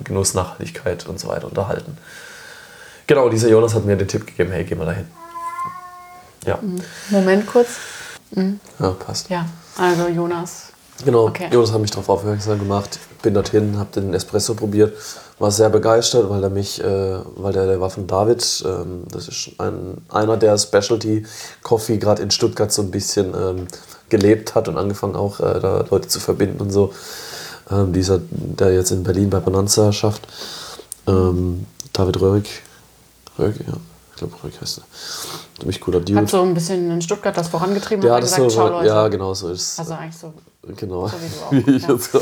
[0.03, 1.97] Genuss, Nachhaltigkeit und so weiter unterhalten.
[3.07, 5.07] Genau, dieser Jonas hat mir den Tipp gegeben, hey, geh mal dahin.
[6.45, 6.57] Ja.
[6.61, 6.81] Mhm.
[7.09, 7.69] Moment kurz.
[8.31, 8.59] Mhm.
[8.79, 9.29] Ja, passt.
[9.29, 9.45] Ja,
[9.77, 10.70] also Jonas.
[11.05, 11.49] Genau, okay.
[11.51, 12.99] Jonas hat mich darauf aufmerksam gemacht.
[13.21, 14.93] Bin dorthin, habe den Espresso probiert
[15.41, 19.27] war sehr begeistert, weil er mich, äh, weil der, der war von David, ähm, das
[19.27, 21.25] ist ein, einer, der Specialty
[21.63, 23.67] Coffee gerade in Stuttgart so ein bisschen ähm,
[24.09, 26.93] gelebt hat und angefangen auch äh, da Leute zu verbinden und so.
[27.71, 30.27] Ähm, dieser, der jetzt in Berlin bei Bonanza schafft.
[31.07, 32.61] Ähm, David Röhrig.
[33.39, 33.73] Röhrig, ja.
[34.11, 34.83] Ich glaube, Röhrig heißt er.
[35.59, 36.19] Ziemlich cooler Dude.
[36.19, 38.87] Hat so ein bisschen in Stuttgart das vorangetrieben der hat gesagt, so, Leute.
[38.87, 40.33] Ja, genau so ist Also eigentlich so.
[40.63, 41.07] Genau.
[41.07, 41.15] So
[41.51, 41.93] wie, wie ich ja.
[41.93, 42.19] jetzt ja.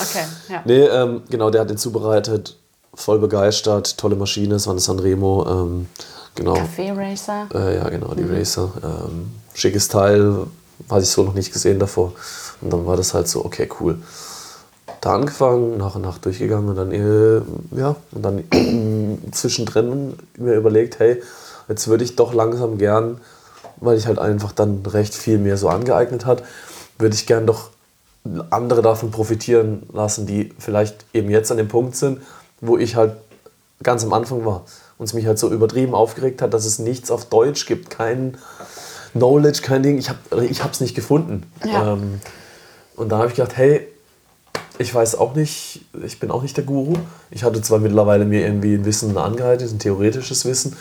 [0.00, 0.62] Okay, ja.
[0.64, 2.56] Nee, ähm, genau, der hat den zubereitet,
[2.94, 5.46] voll begeistert, tolle Maschine, es war eine Sanremo.
[5.48, 5.88] Ähm,
[6.34, 6.54] genau.
[6.54, 7.48] Café Racer?
[7.54, 8.34] Äh, ja, genau, die mhm.
[8.34, 8.70] Racer.
[8.82, 10.46] Ähm, schickes Teil,
[10.90, 12.12] hatte ich so noch nicht gesehen davor.
[12.60, 13.98] Und dann war das halt so, okay, cool.
[15.00, 17.42] Da angefangen, nach und nach durchgegangen und dann, äh,
[17.76, 18.44] ja, und dann
[19.32, 21.20] zwischendrin mir überlegt, hey,
[21.68, 23.20] jetzt würde ich doch langsam gern,
[23.80, 26.44] weil ich halt einfach dann recht viel mir so angeeignet hat,
[26.98, 27.70] würde ich gern doch
[28.50, 32.20] andere davon profitieren lassen, die vielleicht eben jetzt an dem Punkt sind,
[32.60, 33.14] wo ich halt
[33.82, 34.64] ganz am Anfang war
[34.98, 38.38] und es mich halt so übertrieben aufgeregt hat, dass es nichts auf Deutsch gibt, kein
[39.12, 39.98] Knowledge, kein Ding.
[39.98, 40.20] Ich habe
[40.70, 41.50] es nicht gefunden.
[41.64, 41.94] Ja.
[41.94, 42.20] Ähm,
[42.96, 43.88] und da habe ich gedacht, hey,
[44.78, 46.94] ich weiß auch nicht, ich bin auch nicht der Guru.
[47.30, 50.76] Ich hatte zwar mittlerweile mir irgendwie ein Wissen angeeignet, ein theoretisches Wissen.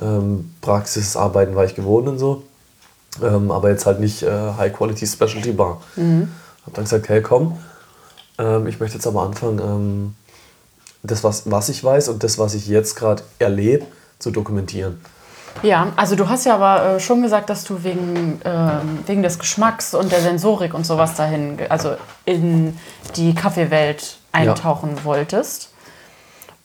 [0.00, 2.42] Ähm, Praxisarbeiten war ich gewohnt und so.
[3.22, 5.80] Ähm, aber jetzt halt nicht äh, High Quality Specialty Bar.
[5.96, 6.28] Mhm.
[6.62, 7.58] Habe dann gesagt, hey komm,
[8.38, 10.14] ähm, ich möchte jetzt aber anfangen, ähm,
[11.02, 13.84] das, was, was ich weiß und das, was ich jetzt gerade erlebe,
[14.18, 15.00] zu dokumentieren.
[15.62, 19.38] Ja, also du hast ja aber äh, schon gesagt, dass du wegen, äh, wegen des
[19.38, 21.94] Geschmacks und der Sensorik und sowas dahin, also
[22.24, 22.76] in
[23.16, 25.04] die Kaffeewelt eintauchen ja.
[25.04, 25.70] wolltest.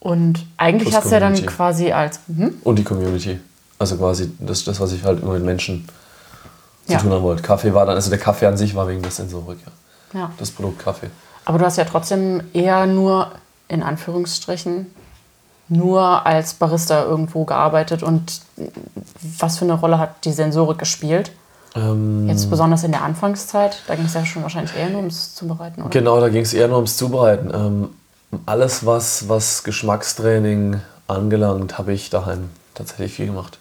[0.00, 2.20] Und eigentlich Plus hast du ja dann quasi als.
[2.26, 2.54] Hm?
[2.64, 3.38] Und die Community.
[3.78, 5.86] Also quasi das, das was ich halt immer mit Menschen
[6.90, 7.02] zu ja.
[7.02, 7.42] tun haben wollte.
[7.42, 9.72] Kaffee war dann, also der Kaffee an sich war wegen der Sensorik, ja
[10.14, 10.30] ja.
[10.38, 11.10] das Produkt Kaffee.
[11.44, 13.32] Aber du hast ja trotzdem eher nur,
[13.68, 14.86] in Anführungsstrichen,
[15.68, 18.02] nur als Barista irgendwo gearbeitet.
[18.02, 18.40] Und
[19.38, 21.32] was für eine Rolle hat die Sensorik gespielt?
[21.76, 25.34] Ähm, Jetzt besonders in der Anfangszeit, da ging es ja schon wahrscheinlich eher nur ums
[25.36, 25.90] Zubereiten, oder?
[25.90, 27.52] Genau, da ging es eher nur ums Zubereiten.
[27.54, 27.90] Ähm,
[28.46, 33.58] alles, was, was Geschmackstraining angelangt, habe ich daheim tatsächlich viel gemacht.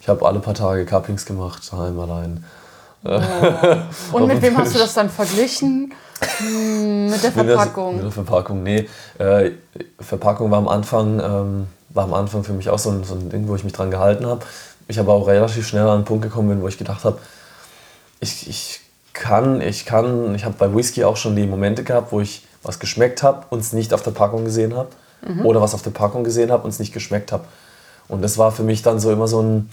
[0.00, 2.44] Ich habe alle paar Tage Cuppings gemacht, daheim allein.
[3.04, 3.20] Oh.
[4.12, 5.92] Und mit wem hast du das dann verglichen?
[6.38, 7.96] Hm, mit der Verpackung?
[7.96, 8.88] Mit der Verpackung, nee.
[9.18, 9.52] Äh,
[9.98, 13.30] Verpackung war am Anfang, ähm, war am Anfang für mich auch so ein, so ein
[13.30, 14.44] Ding, wo ich mich dran gehalten habe.
[14.88, 17.18] Ich aber auch relativ schnell an einen Punkt gekommen bin, wo ich gedacht habe,
[18.20, 18.80] ich, ich
[19.12, 22.78] kann, ich kann, ich habe bei Whisky auch schon die Momente gehabt, wo ich was
[22.78, 24.90] geschmeckt habe und es nicht auf der Packung gesehen habe.
[25.26, 25.46] Mhm.
[25.46, 27.44] Oder was auf der Packung gesehen habe und es nicht geschmeckt habe.
[28.08, 29.70] Und das war für mich dann so immer so ein,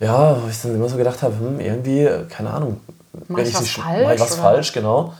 [0.00, 2.80] ja, wo ich dann immer so gedacht habe, hm, irgendwie, keine Ahnung,
[3.28, 4.42] mach ich, was falsch, mach ich was oder?
[4.42, 5.14] falsch, genau.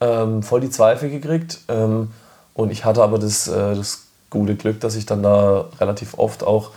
[0.00, 1.58] Ähm, voll die Zweifel gekriegt.
[1.68, 2.10] Ähm,
[2.54, 6.42] und ich hatte aber das, äh, das gute Glück, dass ich dann da relativ oft
[6.42, 6.70] auch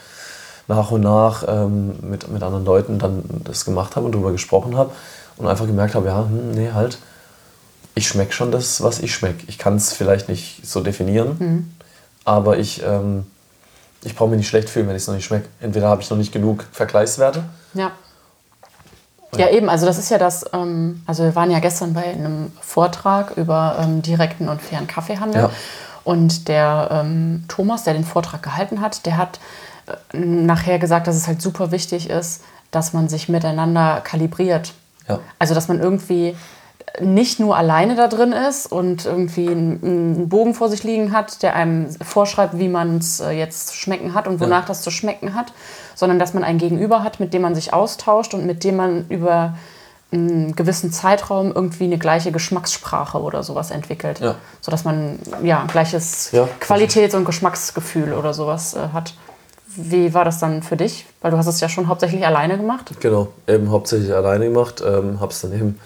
[0.68, 4.78] nach und nach ähm, mit, mit anderen Leuten dann das gemacht habe und darüber gesprochen
[4.78, 4.92] habe
[5.38, 7.00] und einfach gemerkt habe, ja, hm, nee, halt,
[7.96, 9.46] ich schmecke schon das, was ich schmecke.
[9.48, 11.72] Ich kann es vielleicht nicht so definieren, mhm.
[12.24, 13.26] aber ich ähm,
[14.04, 15.48] ich brauche mich nicht schlecht fühlen, wenn ich es noch nicht schmecke.
[15.60, 17.44] Entweder habe ich noch nicht genug Vergleichswerte.
[17.74, 17.92] Ja.
[19.38, 22.52] Ja, eben, also das ist ja das, ähm, also wir waren ja gestern bei einem
[22.62, 25.44] Vortrag über ähm, direkten und fairen Kaffeehandel.
[25.44, 25.50] Ja.
[26.04, 29.40] Und der ähm, Thomas, der den Vortrag gehalten hat, der hat
[29.86, 32.42] äh, nachher gesagt, dass es halt super wichtig ist,
[32.72, 34.74] dass man sich miteinander kalibriert.
[35.08, 35.20] Ja.
[35.38, 36.36] Also dass man irgendwie
[37.02, 41.56] nicht nur alleine da drin ist und irgendwie einen Bogen vor sich liegen hat, der
[41.56, 44.68] einem vorschreibt, wie man es äh, jetzt schmecken hat und wonach ja.
[44.68, 45.54] das zu schmecken hat,
[45.96, 49.06] sondern dass man ein Gegenüber hat, mit dem man sich austauscht und mit dem man
[49.10, 49.56] über
[50.12, 54.20] einem gewissen Zeitraum irgendwie eine gleiche Geschmackssprache oder sowas entwickelt.
[54.20, 54.36] Ja.
[54.62, 56.48] Sodass man ja ein gleiches Ja.
[56.60, 59.14] Qualitäts- und Geschmacksgefühl oder sowas äh, hat.
[59.76, 61.06] Wie war das dann für dich?
[61.22, 62.92] Weil du hast es ja schon hauptsächlich alleine gemacht.
[63.00, 65.80] Genau, eben hauptsächlich alleine gemacht, ähm, hab's dann eben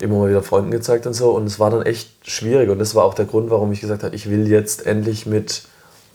[0.00, 2.94] immer mal wieder Freunden gezeigt und so und es war dann echt schwierig und das
[2.94, 5.62] war auch der Grund, warum ich gesagt habe, ich will jetzt endlich mit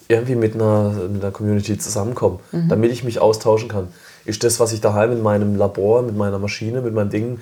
[0.07, 3.89] irgendwie mit einer, mit einer Community zusammenkommen, damit ich mich austauschen kann.
[4.25, 7.39] Ist das, was ich daheim in meinem Labor, mit meiner Maschine, mit meinem Ding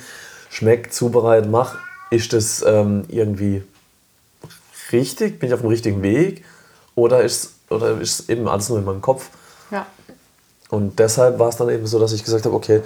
[0.49, 1.77] schmeckt, zubereitet, mache,
[2.11, 3.63] ist das ähm, irgendwie
[4.91, 5.39] richtig?
[5.39, 6.43] Bin ich auf dem richtigen Weg?
[6.95, 9.29] Oder ist oder ist eben alles nur in meinem Kopf?
[9.71, 9.85] Ja.
[10.69, 12.81] Und deshalb war es dann eben so, dass ich gesagt habe, okay,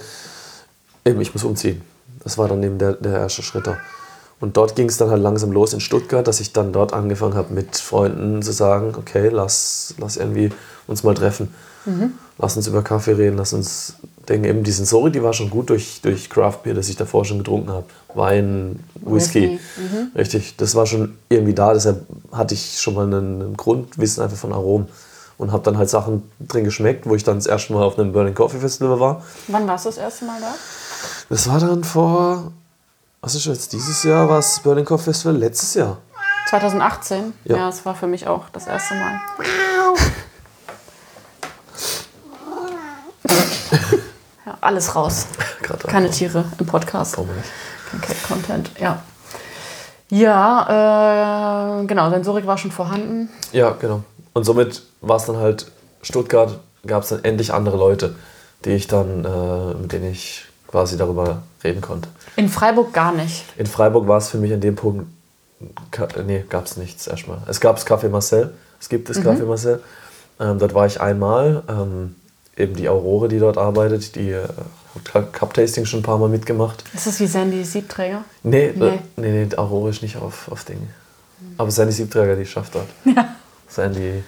[1.04, 1.82] eben ich muss umziehen.
[2.24, 3.76] Das war dann eben der, der erste Schritt da.
[4.40, 7.34] Und dort ging es dann halt langsam los in Stuttgart, dass ich dann dort angefangen
[7.34, 10.50] habe, mit Freunden zu sagen, okay, lass, lass irgendwie
[10.88, 11.54] uns mal treffen.
[12.38, 13.94] Lass uns über Kaffee reden, lass uns
[14.28, 17.24] denken, eben die Sensorik, die war schon gut durch, durch Craft Beer, das ich davor
[17.24, 17.86] schon getrunken habe.
[18.14, 19.60] Wein, Whisky.
[19.76, 24.22] Whisky, Richtig, das war schon irgendwie da, deshalb hatte ich schon mal einen, einen Grundwissen
[24.22, 24.88] einfach von Aromen.
[25.38, 28.12] Und habe dann halt Sachen drin geschmeckt, wo ich dann das erste Mal auf einem
[28.12, 29.24] Burning Coffee Festival war.
[29.48, 30.54] Wann warst du das erste Mal da?
[31.28, 32.52] Das war dann vor,
[33.20, 35.36] was ist jetzt dieses Jahr, war es Burning Coffee Festival?
[35.36, 35.98] Letztes Jahr.
[36.48, 37.32] 2018?
[37.44, 37.56] Ja.
[37.56, 39.20] Ja, das war für mich auch das erste Mal.
[44.44, 45.26] Ja, alles raus.
[45.62, 47.16] Gerade Keine Tiere im Podcast.
[47.16, 47.48] Wir nicht.
[47.90, 49.02] Kein Cat-Content, ja.
[50.10, 53.30] Ja, äh, genau, Sensorik war schon vorhanden.
[53.52, 54.02] Ja, genau.
[54.34, 55.70] Und somit war es dann halt,
[56.02, 58.16] Stuttgart gab es dann endlich andere Leute,
[58.64, 62.08] die ich dann, äh, mit denen ich quasi darüber reden konnte.
[62.34, 63.44] In Freiburg gar nicht.
[63.56, 65.06] In Freiburg war es für mich an dem Punkt,
[66.26, 67.38] nee, gab es nichts erstmal.
[67.46, 69.80] Es gab das Café Marcel, es gibt das Café Marcel.
[70.40, 71.62] Ähm, dort war ich einmal.
[71.68, 72.16] Ähm,
[72.56, 74.42] eben die Aurore, die dort arbeitet, die äh,
[75.14, 76.84] hat Cup-Tasting schon ein paar Mal mitgemacht.
[76.94, 78.24] Ist das wie Sandy Siebträger?
[78.42, 78.98] Nee, Nee.
[79.16, 80.88] nee, nee, nee Aurore ist nicht auf, auf Dinge.
[81.58, 82.88] Aber Sandy Siebträger, die schafft dort.
[83.04, 83.28] Ja.
[83.68, 84.22] Sandy,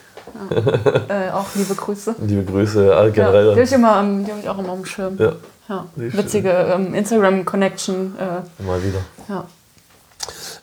[1.08, 2.14] Äh, auch liebe Grüße.
[2.26, 3.44] liebe Grüße, all Ja, generell.
[3.44, 5.16] die habe ich, immer die hab ich auch immer am Schirm.
[5.18, 5.32] Ja,
[5.68, 5.86] Ja.
[5.96, 8.16] Witzige ähm, Instagram-Connection.
[8.18, 9.00] Äh, mal wieder.
[9.28, 9.46] ja.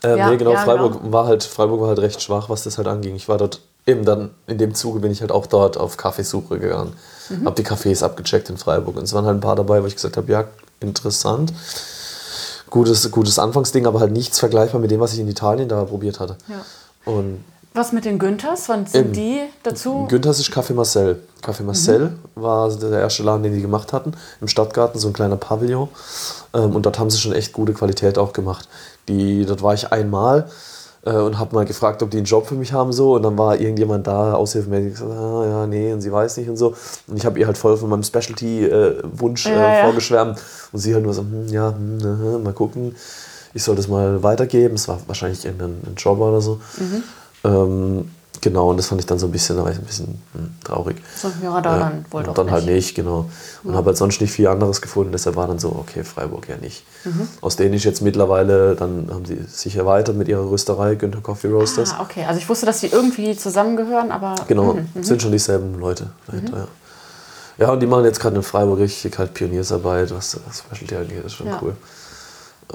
[0.03, 1.13] Ähm, Ja, nee, genau, ja, Freiburg, genau.
[1.13, 3.15] War halt, Freiburg war halt recht schwach, was das halt anging.
[3.15, 6.59] Ich war dort, eben dann in dem Zuge bin ich halt auch dort auf Kaffeesuche
[6.59, 6.93] gegangen.
[7.29, 7.45] Mhm.
[7.45, 8.97] Hab die Cafés abgecheckt in Freiburg.
[8.97, 10.45] Und es waren halt ein paar dabei, wo ich gesagt habe, ja,
[10.79, 11.53] interessant.
[12.69, 16.19] Gutes, gutes Anfangsding, aber halt nichts vergleichbar mit dem, was ich in Italien da probiert
[16.19, 16.37] hatte.
[16.47, 16.63] Ja.
[17.11, 17.43] Und
[17.73, 18.67] Was mit den Günthers?
[18.67, 19.13] Wann sind Eben.
[19.13, 20.05] die dazu?
[20.09, 21.21] Günthers ist Café Marcel.
[21.41, 24.11] Café Marcel war der erste Laden, den die gemacht hatten.
[24.41, 25.87] Im Stadtgarten, so ein kleiner Pavillon.
[26.53, 28.67] Ähm, und dort haben sie schon echt gute Qualität auch gemacht.
[29.07, 30.49] Die, dort war ich einmal
[31.05, 32.91] äh, und habe mal gefragt, ob die einen Job für mich haben.
[32.91, 36.49] so Und dann war irgendjemand da, aushilfsmäßig, gesagt, ah, ja, nee, und sie weiß nicht
[36.49, 36.75] und so.
[37.07, 39.83] Und ich habe ihr halt voll von meinem Specialty-Wunsch äh, Ja, ja.
[39.85, 40.41] vorgeschwärmt.
[40.73, 42.97] Und sie halt nur so, hm, ja, hm, mal gucken.
[43.53, 44.75] Ich soll das mal weitergeben.
[44.75, 46.59] Es war wahrscheinlich irgendein ein Job oder so.
[47.43, 48.11] Ähm,
[48.41, 50.51] genau, und das fand ich dann so ein bisschen, da war ich ein bisschen hm,
[50.63, 50.97] traurig.
[51.15, 52.73] So, ja, da dann wohl und doch dann halt nicht.
[52.75, 53.29] nicht, genau.
[53.63, 55.11] Und habe halt sonst nicht viel anderes gefunden.
[55.11, 56.83] Deshalb war dann so, okay, Freiburg ja nicht.
[57.03, 57.27] Mhm.
[57.41, 61.47] Aus denen ich jetzt mittlerweile, dann haben sie sich erweitert mit ihrer Rösterei, Günther Coffee
[61.49, 61.93] Roasters.
[61.93, 62.25] Ah, okay.
[62.25, 65.03] Also ich wusste, dass die irgendwie zusammengehören, aber Genau, Mhm.
[65.03, 66.67] sind schon dieselben Leute dahinter, ja.
[67.57, 71.23] Ja, und die machen jetzt gerade in Freiburg richtig halt Pioniersarbeit, was das Specialty angeht,
[71.25, 71.59] ist schon Ja.
[71.61, 71.75] cool.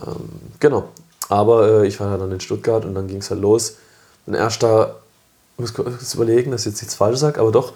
[0.06, 0.28] Ähm,
[0.60, 0.84] genau.
[1.28, 3.74] Aber äh, ich war dann in Stuttgart und dann ging es halt los.
[4.26, 4.96] Ein erster,
[5.54, 7.72] ich muss kurz überlegen, dass ich jetzt nichts falsch sage, aber doch,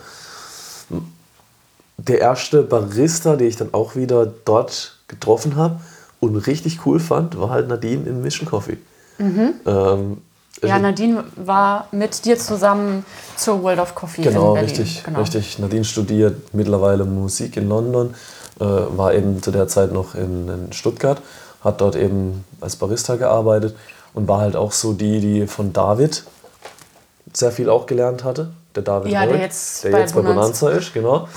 [1.99, 5.81] der erste Barista, den ich dann auch wieder dort getroffen habe
[6.19, 8.79] und richtig cool fand, war halt Nadine in Mission Coffee.
[9.19, 10.17] Ähm, Mhm.
[10.63, 13.05] ja, Nadine war mit dir zusammen
[13.37, 14.71] zur World of Coffee Genau, in Berlin.
[14.71, 15.21] richtig, Genau.
[15.21, 15.59] richtig.
[15.59, 18.15] Nadine studiert mittlerweile Musik in London,
[18.61, 21.21] äh, war eben zu der Zeit noch in, in Stuttgart,
[21.63, 23.77] hat dort eben als Barista gearbeitet
[24.15, 26.25] und war halt auch so die, die von David
[27.33, 28.51] sehr viel auch gelernt hatte.
[28.75, 31.29] Der David Ja, der Holt, jetzt der bei jetzt bei Bonanza- Bonanza ist, genau.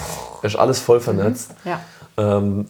[0.41, 1.51] Er ist alles voll vernetzt.
[1.65, 1.79] Ja.
[2.17, 2.67] Ähm,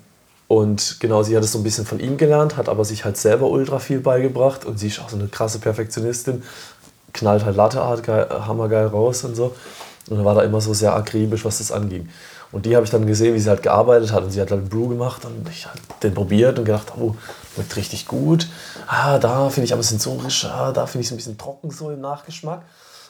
[0.47, 3.17] und genau, sie hat es so ein bisschen von ihm gelernt, hat aber sich halt
[3.17, 6.43] selber ultra viel beigebracht und sie ist auch so eine krasse Perfektionistin,
[7.13, 9.55] knallt halt Latteart geil, hammergeil raus und so.
[10.09, 12.09] Und war da immer so sehr akribisch, was das anging.
[12.51, 14.61] Und die habe ich dann gesehen, wie sie halt gearbeitet hat und sie hat halt
[14.61, 17.15] einen Brew gemacht und ich habe den probiert und gedacht, oh,
[17.55, 18.47] schmeckt richtig gut.
[18.86, 21.89] Ah, da finde ich aber sensorisch, ah, da finde ich es ein bisschen trocken so
[21.89, 22.61] im Nachgeschmack.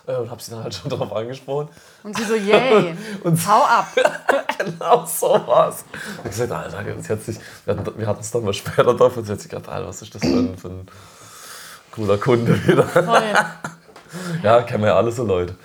[0.06, 1.70] Äh, Und habe sie dann halt schon darauf angesprochen.
[2.04, 2.94] Und sie so, yay,
[3.24, 3.88] Und- hau ab.
[4.58, 5.36] genau so.
[5.36, 9.26] Ich habe gesagt, Alter, sie hat sich, wir hatten es dann mal später drauf und
[9.26, 10.88] sie hat sich gedacht, Alter, was ist das für ein, für ein
[11.92, 12.84] cooler Kunde wieder.
[12.84, 13.22] Voll.
[14.44, 15.56] ja, kennen wir ja alle so Leute.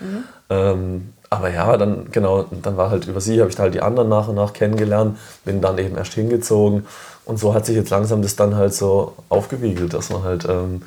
[0.51, 3.83] Ähm, aber ja, dann genau, dann war halt über sie, habe ich da halt die
[3.83, 6.87] anderen nach und nach kennengelernt, bin dann eben erst hingezogen
[7.27, 10.83] und so hat sich jetzt langsam das dann halt so aufgewiegelt, dass man halt ähm,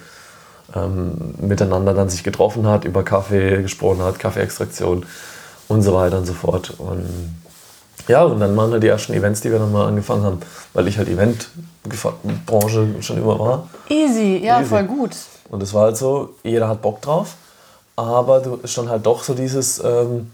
[0.75, 5.05] ähm, miteinander dann sich getroffen hat, über Kaffee gesprochen hat, Kaffeeextraktion
[5.67, 6.73] und so weiter und so fort.
[6.77, 7.35] Und
[8.07, 10.39] ja, und dann waren halt die ersten Events, die wir dann mal angefangen haben,
[10.73, 13.69] weil ich halt Eventbranche schon immer war.
[13.89, 14.69] Easy, ja, Easy.
[14.69, 15.11] voll gut.
[15.49, 17.35] Und es war halt so, jeder hat Bock drauf,
[17.95, 20.31] aber du ist schon halt doch so dieses, ähm,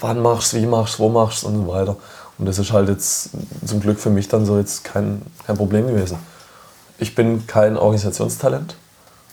[0.00, 1.96] wann machst, wie machst, wo machst und so weiter.
[2.38, 3.30] Und das ist halt jetzt
[3.64, 6.18] zum Glück für mich dann so jetzt kein, kein Problem gewesen.
[6.98, 8.76] Ich bin kein Organisationstalent,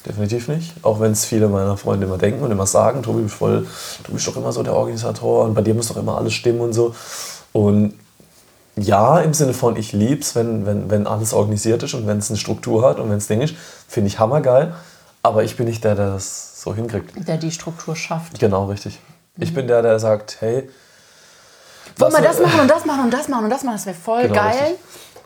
[0.06, 0.74] definitiv nicht.
[0.84, 3.68] Auch wenn es viele meiner Freunde immer denken und immer sagen, Tobi, voll,
[4.04, 6.62] du bist doch immer so der Organisator und bei dir muss doch immer alles stimmen
[6.62, 6.96] und so.
[7.54, 7.94] Und
[8.76, 12.30] ja, im Sinne von, ich lieb's, wenn, wenn, wenn alles organisiert ist und wenn es
[12.30, 13.56] eine Struktur hat und wenn es Ding ist,
[13.88, 14.74] finde ich hammergeil.
[15.24, 17.28] Aber ich bin nicht der, der das so hinkriegt.
[17.28, 18.40] Der die Struktur schafft.
[18.40, 19.00] Genau, richtig.
[19.36, 19.44] Mhm.
[19.44, 20.70] Ich bin der, der sagt, hey,
[21.98, 23.96] wollen wir das machen und das machen und das machen und das machen, das wäre
[23.96, 24.76] voll genau, geil.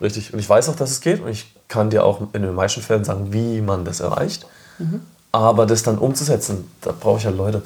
[0.00, 0.32] richtig.
[0.34, 2.82] Und ich weiß auch, dass es geht und ich kann dir auch in den meisten
[2.82, 4.46] Fällen sagen, wie man das erreicht.
[4.78, 5.02] Mhm.
[5.32, 7.62] Aber das dann umzusetzen, da brauche ich halt Leute.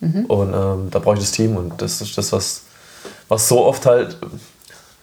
[0.00, 0.24] Mhm.
[0.26, 2.62] Und ähm, da brauche ich das Team und das ist das, was,
[3.28, 4.18] was so oft halt,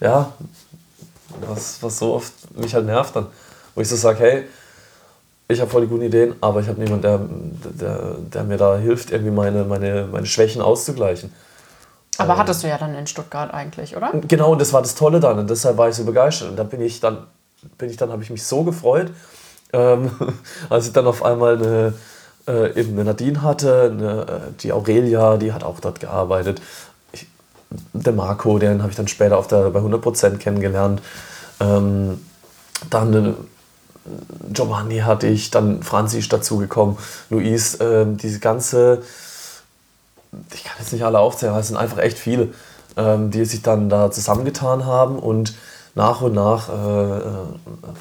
[0.00, 0.32] ja,
[1.46, 3.26] was, was so oft mich halt nervt dann.
[3.74, 4.44] Wo ich so sage, hey,
[5.48, 7.20] ich habe voll die guten Ideen, aber ich habe niemanden, der,
[7.72, 11.32] der, der mir da hilft, irgendwie meine, meine, meine Schwächen auszugleichen.
[12.18, 14.12] Aber ähm, hattest du ja dann in Stuttgart eigentlich, oder?
[14.28, 16.50] Genau, das war das Tolle dann und deshalb war ich so begeistert.
[16.50, 17.26] Und da bin ich dann,
[17.78, 19.10] bin ich dann, habe ich mich so gefreut,
[19.72, 20.10] ähm,
[20.70, 21.94] als ich dann auf einmal eine,
[22.46, 26.60] äh, eben eine Nadine hatte, eine, äh, die Aurelia, die hat auch dort gearbeitet.
[27.12, 27.26] Ich,
[27.92, 31.02] der Marco, den habe ich dann später auf der, bei 100% kennengelernt.
[31.60, 32.20] Ähm,
[32.90, 33.34] dann eine,
[34.52, 36.98] Giovanni hatte ich, dann Franzi ist dazugekommen,
[37.30, 39.02] Luis, äh, diese ganze,
[40.52, 42.48] ich kann jetzt nicht alle aufzählen, es sind einfach echt viele,
[42.96, 45.54] ähm, die sich dann da zusammengetan haben und
[45.94, 47.22] nach und nach äh, äh,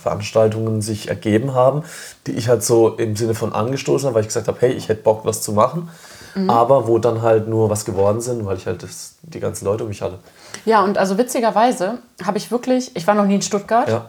[0.01, 1.83] Veranstaltungen sich ergeben haben,
[2.27, 4.89] die ich halt so im Sinne von angestoßen habe, weil ich gesagt habe, hey, ich
[4.89, 5.89] hätte Bock, was zu machen,
[6.35, 6.49] mhm.
[6.49, 9.83] aber wo dann halt nur was geworden sind, weil ich halt das, die ganzen Leute
[9.83, 10.19] um mich hatte.
[10.65, 13.89] Ja, und also witzigerweise habe ich wirklich, ich war noch nie in Stuttgart.
[13.89, 14.05] Ja.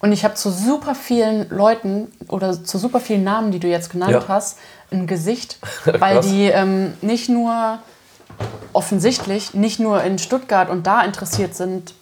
[0.00, 3.88] Und ich habe zu super vielen Leuten oder zu super vielen Namen, die du jetzt
[3.88, 4.24] genannt ja.
[4.28, 4.58] hast,
[4.90, 5.58] ein Gesicht,
[5.98, 7.78] weil die ähm, nicht nur
[8.74, 11.94] offensichtlich nicht nur in Stuttgart und da interessiert sind,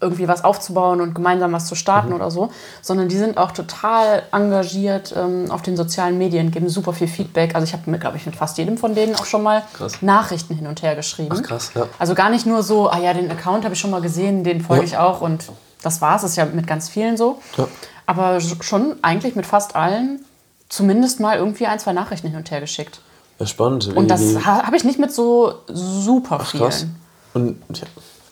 [0.00, 2.16] irgendwie was aufzubauen und gemeinsam was zu starten mhm.
[2.16, 2.50] oder so,
[2.82, 7.54] sondern die sind auch total engagiert ähm, auf den sozialen Medien, geben super viel Feedback.
[7.54, 10.00] Also ich habe mir, glaube ich, mit fast jedem von denen auch schon mal krass.
[10.00, 11.36] Nachrichten hin und her geschrieben.
[11.38, 11.86] Ach, krass, ja.
[11.98, 14.60] Also gar nicht nur so, ah ja, den Account habe ich schon mal gesehen, den
[14.60, 14.88] folge ja.
[14.88, 15.46] ich auch und
[15.82, 17.40] das war es, ist ja mit ganz vielen so.
[17.56, 17.68] Ja.
[18.06, 20.24] Aber schon eigentlich mit fast allen
[20.68, 23.00] zumindest mal irgendwie ein, zwei Nachrichten hin und her geschickt.
[23.38, 23.94] Ja, spannend.
[23.94, 26.64] Und das habe ich nicht mit so super Ach, vielen.
[26.64, 26.86] Krass.
[27.34, 27.62] Und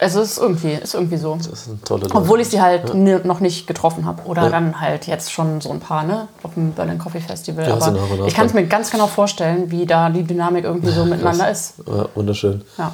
[0.00, 0.06] ja.
[0.06, 1.34] Es ist irgendwie, ist irgendwie so.
[1.36, 2.14] Das ist eine tolle Leute.
[2.16, 3.18] Obwohl ich sie halt ja.
[3.24, 4.22] noch nicht getroffen habe.
[4.24, 4.48] Oder ja.
[4.50, 6.28] dann halt jetzt schon so ein paar, ne?
[6.42, 7.66] Auf dem Berlin Coffee Festival.
[7.66, 11.04] Ja, Aber ich kann es mir ganz genau vorstellen, wie da die Dynamik irgendwie so
[11.04, 11.74] miteinander ist.
[11.86, 12.62] Ja, wunderschön.
[12.78, 12.92] Ja.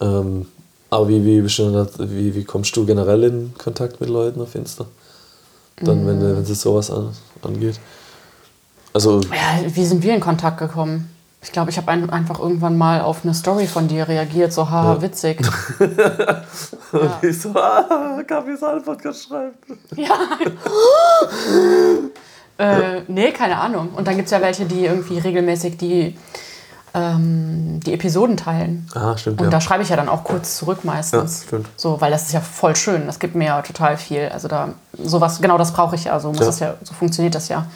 [0.00, 0.46] Ähm,
[0.90, 4.86] aber wie, wie, wie, wie kommst du generell in Kontakt mit Leuten auf Insta?
[5.80, 6.06] Dann, mm.
[6.06, 7.10] wenn, wenn es sowas an,
[7.42, 7.78] angeht.
[8.92, 11.10] Also, ja, wie sind wir in Kontakt gekommen?
[11.42, 14.68] Ich glaube, ich habe ein, einfach irgendwann mal auf eine Story von dir reagiert, so
[14.68, 15.02] haha, ja.
[15.02, 15.40] witzig.
[15.78, 17.18] und ja.
[17.22, 19.64] ich so, ah, Kaffee Podcast schreibt.
[19.96, 20.18] Ja.
[22.58, 23.88] äh, nee, keine Ahnung.
[23.94, 26.14] Und dann gibt es ja welche, die irgendwie regelmäßig die
[26.92, 28.88] ähm, die Episoden teilen.
[28.94, 29.40] Ah, stimmt.
[29.40, 29.50] Und ja.
[29.50, 31.42] da schreibe ich ja dann auch kurz zurück meistens.
[31.42, 31.68] Ja, stimmt.
[31.76, 33.06] So, weil das ist ja voll schön.
[33.06, 34.28] Das gibt mir ja total viel.
[34.28, 36.18] Also da sowas, genau das brauche ich ja.
[36.18, 36.46] So muss ja.
[36.46, 37.66] das ja, so funktioniert das ja.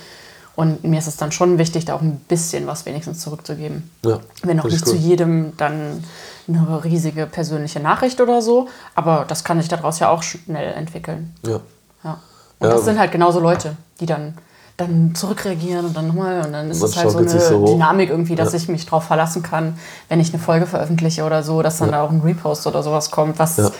[0.56, 3.90] Und mir ist es dann schon wichtig, da auch ein bisschen was wenigstens zurückzugeben.
[4.04, 4.92] Ja, Wenn auch nicht cool.
[4.92, 6.04] zu jedem dann
[6.46, 11.34] eine riesige persönliche Nachricht oder so, aber das kann sich daraus ja auch schnell entwickeln.
[11.44, 11.60] Ja.
[12.04, 12.20] ja.
[12.60, 14.34] Und ja, das sind halt genauso Leute, die dann
[14.76, 16.44] dann zurückreagieren und dann nochmal.
[16.44, 18.58] Und dann ist es halt so eine so Dynamik irgendwie, dass ja.
[18.58, 19.78] ich mich darauf verlassen kann,
[20.08, 23.10] wenn ich eine Folge veröffentliche oder so, dass dann da auch ein Repost oder sowas
[23.10, 23.70] kommt, was ja.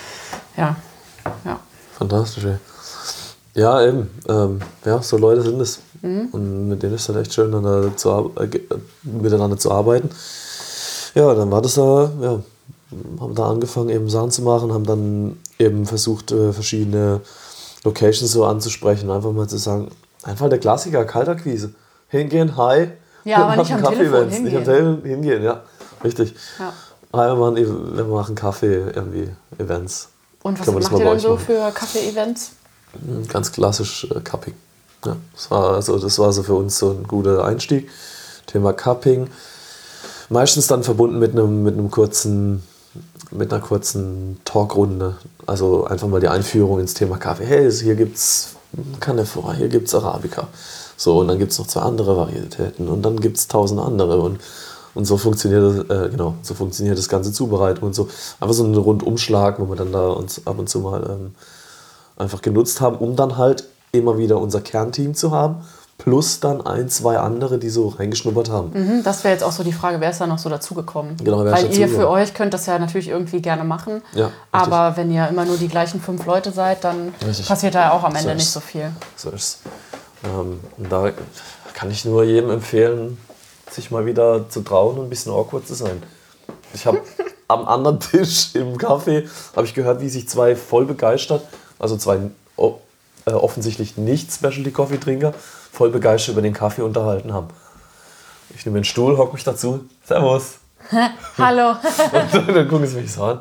[0.57, 0.77] ja.
[1.45, 1.59] ja.
[1.99, 2.57] Fantastisch, ey.
[3.55, 4.11] Ja, eben.
[4.29, 5.81] Ähm, ja, so Leute sind es.
[6.05, 6.29] Mhm.
[6.33, 8.49] Und mit denen ist es halt echt schön, dann zu, äh,
[9.03, 10.11] miteinander zu arbeiten.
[11.15, 12.41] Ja, dann war das da, ja,
[13.21, 17.21] haben da angefangen, eben Sachen zu machen, haben dann eben versucht, äh, verschiedene
[17.85, 19.89] Locations so anzusprechen, einfach mal zu sagen,
[20.25, 21.75] Einfach der Klassiker, Kaltakquise.
[22.09, 22.89] Hingehen, hi.
[23.25, 24.45] Ja, aber nicht am Telefon hingehen.
[24.45, 25.63] Nicht am Telefon hingehen, ja.
[26.03, 26.35] Richtig.
[26.59, 26.73] Ja.
[27.13, 29.29] Hi, wir machen, wir machen Kaffee, irgendwie,
[29.59, 30.09] Events.
[30.43, 31.45] Und was macht ihr dann so machen.
[31.45, 32.53] für Kaffee-Events?
[33.29, 34.55] Ganz klassisch äh, Cupping.
[35.05, 37.89] Ja, das, war also, das war so für uns so ein guter Einstieg.
[38.47, 39.29] Thema Cupping.
[40.29, 42.63] Meistens dann verbunden mit einem, mit einem kurzen,
[43.31, 45.17] mit einer kurzen Talkrunde.
[45.47, 47.45] Also einfach mal die Einführung ins Thema Kaffee.
[47.45, 48.57] Hey, hier gibt's
[49.01, 50.49] Canephora, hier gibt's Arabica.
[50.97, 54.21] So, und dann gibt es noch zwei andere Varietäten und dann gibt es tausend andere.
[54.21, 54.41] Und,
[54.95, 58.09] und so funktioniert das, äh, genau, so funktioniert das ganze Zubereitung und so.
[58.41, 61.35] Einfach so ein Rundumschlag, wo wir dann da uns ab und zu mal ähm,
[62.17, 63.65] einfach genutzt haben, um dann halt
[63.95, 65.57] immer wieder unser Kernteam zu haben.
[65.97, 68.71] Plus dann ein, zwei andere, die so reingeschnuppert haben.
[68.75, 71.17] Mhm, das wäre jetzt auch so die Frage, wer ist da noch so dazugekommen?
[71.19, 71.97] Genau, wer ist Weil ihr dazugekommen?
[72.01, 74.03] für euch könnt das ja natürlich irgendwie gerne machen.
[74.13, 77.47] Ja, aber wenn ihr immer nur die gleichen fünf Leute seid, dann Richtig.
[77.47, 78.91] passiert da ja auch am So Ende ist- nicht so viel.
[79.15, 79.61] So ist
[80.25, 81.11] ähm, Und da
[81.75, 83.17] kann ich nur jedem empfehlen,
[83.71, 86.03] sich mal wieder zu trauen und ein bisschen awkward zu sein.
[86.75, 87.01] Ich habe
[87.49, 91.43] am anderen Tisch im Café habe ich gehört, wie sich zwei voll begeistert,
[91.79, 92.19] also zwei
[93.27, 95.35] äh, offensichtlich nicht Specialty Coffee Trinker,
[95.73, 97.49] voll begeistert über den Kaffee unterhalten haben.
[98.55, 99.87] Ich nehme den Stuhl, hocke mich dazu.
[100.07, 100.59] Servus.
[101.39, 101.71] Hallo.
[102.13, 103.41] Und dann gucken sie mich so an.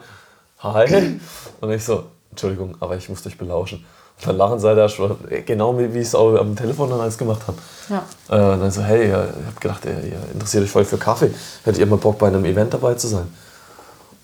[0.59, 1.19] Hi.
[1.59, 3.86] Und ich so, Entschuldigung, aber ich muss euch belauschen.
[4.19, 7.01] Und dann lachen sie da schon, genau wie wie ich es auch am Telefon dann
[7.01, 7.57] alles gemacht habe.
[7.89, 8.03] Ja.
[8.29, 10.97] Äh, und dann so, hey, ja, ich habe gedacht, ihr, ihr interessiert euch voll für
[10.97, 11.31] Kaffee.
[11.63, 13.27] Hättet ihr mal Bock, bei einem Event dabei zu sein?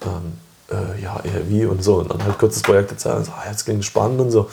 [0.04, 0.38] Ähm,
[0.72, 1.96] äh, ja, eher wie und so.
[1.96, 3.18] Und dann halt kurzes Projekt erzählen.
[3.18, 4.50] Und so, ah, jetzt klingt spannend und so.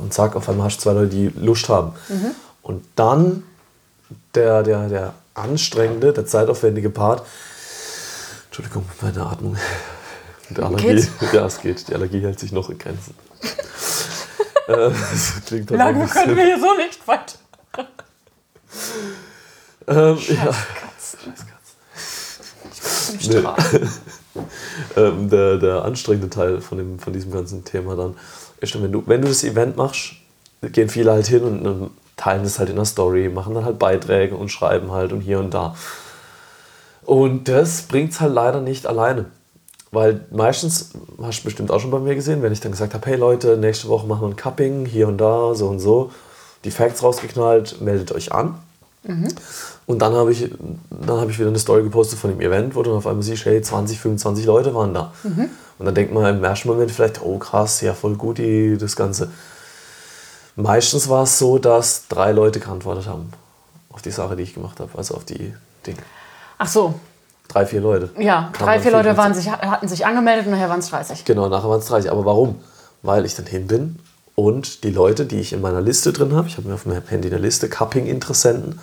[0.00, 1.92] Und zack, auf einmal hast du zwei Leute, die Lust haben.
[2.62, 3.44] Und dann
[4.34, 7.22] der, der, der anstrengende, der zeitaufwendige Part.
[8.46, 9.56] Entschuldigung, meine Atmung.
[10.50, 11.06] Die Allergie.
[11.32, 11.88] Ja, es geht.
[11.88, 13.14] Die Allergie hält sich noch in Grenzen.
[14.66, 17.38] äh, das klingt Lange können wir hier so nicht weiter.
[19.86, 20.54] Ähm, ja.
[23.12, 23.56] Im Strahl.
[24.96, 28.16] ähm, der, der anstrengende Teil von, dem, von diesem ganzen Thema dann
[28.60, 30.12] dann, wenn du, wenn du das Event machst,
[30.62, 34.36] gehen viele halt hin und, teilen das halt in der Story, machen dann halt Beiträge
[34.36, 35.74] und schreiben halt und hier und da.
[37.06, 39.24] Und das bringt es halt leider nicht alleine.
[39.90, 40.90] Weil meistens,
[41.22, 43.56] hast du bestimmt auch schon bei mir gesehen, wenn ich dann gesagt habe, hey Leute,
[43.56, 46.12] nächste Woche machen wir ein Cupping, hier und da, so und so,
[46.64, 48.56] die Facts rausgeknallt, meldet euch an.
[49.90, 50.48] Und dann habe ich,
[50.88, 53.24] dann habe ich wieder eine Story gepostet von dem Event, wo du dann auf einmal
[53.24, 55.12] siehst, hey, 20, 25 Leute waren da.
[55.24, 58.94] Und dann denkt man im ersten Moment vielleicht, oh krass, ja voll gut, die, das
[58.94, 59.32] Ganze.
[60.54, 63.32] Meistens war es so, dass drei Leute geantwortet haben
[63.92, 65.98] auf die Sache, die ich gemacht habe, also auf die Dinge.
[66.58, 66.94] Ach so,
[67.48, 68.10] Drei, vier Leute.
[68.16, 69.16] ja, drei, vier Leute 25.
[69.16, 71.24] waren sich, hatten sich angemeldet und nachher waren es 30.
[71.24, 72.12] Genau, nachher waren es 30.
[72.12, 72.60] Aber warum?
[73.02, 73.98] Weil ich dann hin bin
[74.36, 77.02] und die Leute, die ich in meiner Liste drin habe, ich habe mir auf meinem
[77.08, 78.78] Handy eine Liste, Cupping-Interessenten,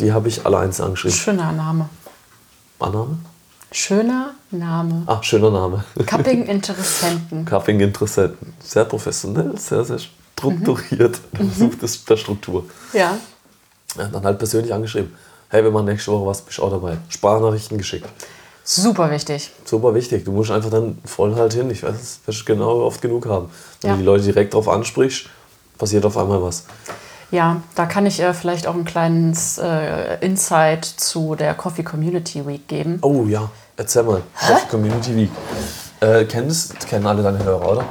[0.00, 1.16] die habe ich alle einzeln angeschrieben.
[1.16, 1.88] Schöner Name.
[2.78, 3.18] Annahme?
[3.72, 5.02] Schöner Name.
[5.06, 5.84] Ah, schöner Name.
[6.06, 7.44] Cupping-Interessenten.
[7.46, 8.54] Cupping-Interessenten.
[8.62, 11.20] Sehr professionell, sehr, sehr strukturiert.
[11.58, 12.64] Sucht es der Struktur.
[12.92, 13.16] Ja.
[13.98, 15.14] Ja, dann halt persönlich angeschrieben.
[15.48, 16.98] Hey, wir machen nächste Woche was, bist du auch dabei.
[17.08, 18.06] Sprachnachrichten geschickt.
[18.64, 19.50] Super wichtig.
[19.64, 20.24] Super wichtig.
[20.24, 21.70] Du musst einfach dann voll halt hin.
[21.70, 23.48] Ich weiß, das wirst du genau oft genug haben.
[23.80, 23.94] Wenn Ja.
[23.94, 25.26] du die Leute direkt drauf ansprichst,
[25.78, 26.64] passiert auf einmal was.
[27.30, 32.46] Ja, da kann ich äh, vielleicht auch ein kleines äh, Insight zu der Coffee Community
[32.46, 32.98] Week geben.
[33.02, 34.22] Oh ja, erzähl mal.
[34.38, 35.30] Coffee Community Week.
[36.00, 37.84] Äh, kennen, das, kennen alle deine Hörer, oder?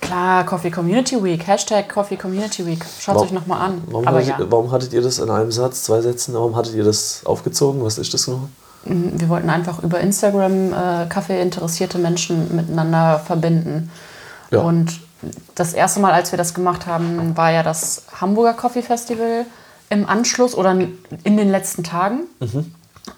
[0.00, 2.84] Klar, Coffee Community Week, Hashtag Coffee Community Week.
[3.00, 3.82] Schaut es euch nochmal an.
[3.86, 6.34] Warum, Aber hattet, ja, warum hattet ihr das in einem Satz, zwei Sätzen?
[6.34, 7.82] Warum hattet ihr das aufgezogen?
[7.84, 8.48] Was ist das genau?
[8.84, 13.90] wir wollten einfach über Instagram äh, Kaffee-interessierte Menschen miteinander verbinden.
[14.50, 14.60] Ja.
[14.60, 15.00] Und
[15.54, 19.44] das erste Mal, als wir das gemacht haben, war ja das Hamburger Coffee Festival
[19.90, 22.20] im Anschluss oder in den letzten Tagen.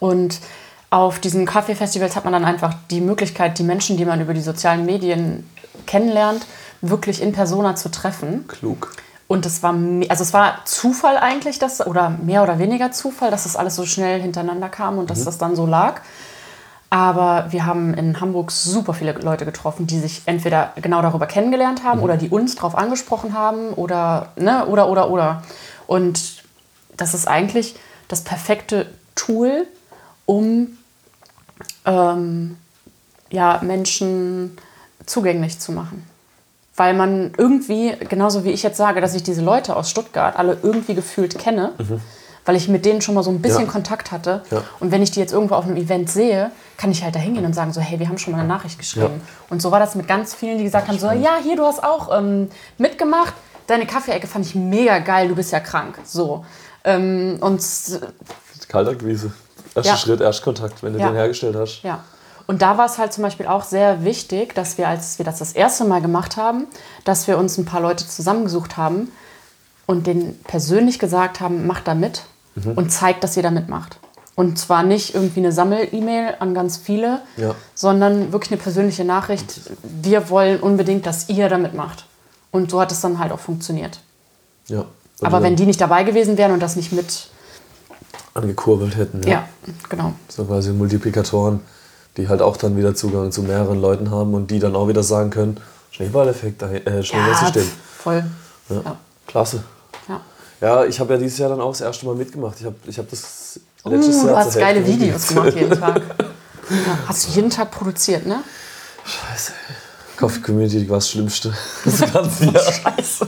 [0.01, 0.41] Und
[0.91, 4.43] auf diesen Kaffee-Festivals hat man dann einfach die Möglichkeit, die Menschen, die man über die
[4.43, 5.49] sozialen Medien
[5.87, 6.47] kennenlernt,
[6.81, 8.47] wirklich in Persona zu treffen.
[8.49, 8.93] Klug.
[9.29, 9.75] Und es war,
[10.09, 13.87] also es war Zufall eigentlich, dass, oder mehr oder weniger Zufall, dass das alles so
[13.87, 16.03] schnell hintereinander kam und dass das dann so lag.
[16.93, 21.85] Aber wir haben in Hamburg super viele Leute getroffen, die sich entweder genau darüber kennengelernt
[21.85, 25.43] haben oder die uns darauf angesprochen haben oder, ne, oder, oder, oder.
[25.87, 26.43] Und
[26.99, 27.77] das ist eigentlich
[28.09, 29.67] das perfekte Tool,
[30.27, 30.77] um
[31.87, 32.59] ähm,
[33.31, 34.59] ja, Menschen
[35.07, 36.07] zugänglich zu machen.
[36.77, 40.59] Weil man irgendwie, genauso wie ich jetzt sage, dass ich diese Leute aus Stuttgart alle
[40.63, 41.73] irgendwie gefühlt kenne,
[42.45, 43.71] weil ich mit denen schon mal so ein bisschen Ja.
[43.71, 44.43] Kontakt hatte.
[44.51, 44.63] Ja.
[44.81, 47.45] Und wenn ich die jetzt irgendwo auf einem Event sehe, kann ich halt da hingehen
[47.45, 49.21] und sagen so, hey, wir haben schon mal eine Nachricht geschrieben.
[49.49, 51.85] Und so war das mit ganz vielen, die gesagt haben so, ja, hier, du hast
[51.85, 53.35] auch ähm, mitgemacht.
[53.69, 55.99] Deine Kaffeeecke fand ich mega geil, du bist ja krank.
[56.05, 56.45] So.
[56.85, 57.63] Ähm, und
[58.69, 59.33] Kaltakquise.
[59.75, 59.97] Erster.
[59.97, 61.83] Schritt, Erstkontakt, wenn du den hergestellt hast.
[61.83, 62.05] Ja.
[62.47, 65.39] Und da war es halt zum Beispiel auch sehr wichtig, dass wir, als wir das
[65.39, 66.67] das erste Mal gemacht haben,
[67.05, 69.13] dass wir uns ein paar Leute zusammengesucht haben
[69.87, 72.23] und denen persönlich gesagt haben, macht da mit
[72.77, 73.99] und zeigt, dass ihr da mitmacht.
[74.35, 77.55] Und zwar nicht irgendwie eine Sammel-E-Mail an ganz viele, Ja.
[77.75, 79.61] sondern wirklich eine persönliche Nachricht.
[79.83, 82.07] Wir wollen unbedingt, dass ihr damit macht.
[82.51, 84.01] Und so hat es dann halt auch funktioniert.
[84.69, 84.81] Ja.
[85.21, 87.29] Und Aber wenn die nicht dabei gewesen wären und das nicht mit.
[88.35, 89.47] angekurbelt hätten, Ja,
[89.89, 90.15] genau.
[90.29, 91.61] So quasi Multiplikatoren,
[92.17, 95.03] die halt auch dann wieder Zugang zu mehreren Leuten haben und die dann auch wieder
[95.03, 95.59] sagen können,
[95.91, 97.65] Schneeballeffekt, äh, Schneeballsystem.
[97.99, 98.25] voll.
[98.71, 98.77] Ja.
[98.77, 98.97] Ja.
[99.27, 99.63] Klasse.
[100.63, 100.69] Ja.
[100.69, 102.57] Ja, ich habe ja dieses Jahr dann auch das erste Mal mitgemacht.
[102.61, 105.79] Ich habe ich hab das letztes Uh, Jahr du hast geile Hälfte Videos gemacht jeden
[105.79, 106.03] Tag.
[106.71, 108.43] Ja, hast du jeden Tag produziert, ne?
[109.05, 109.53] Scheiße.
[110.17, 111.53] Coffee Community war das Schlimmste.
[111.85, 112.63] Das ganze Jahr.
[112.63, 113.27] Scheiße.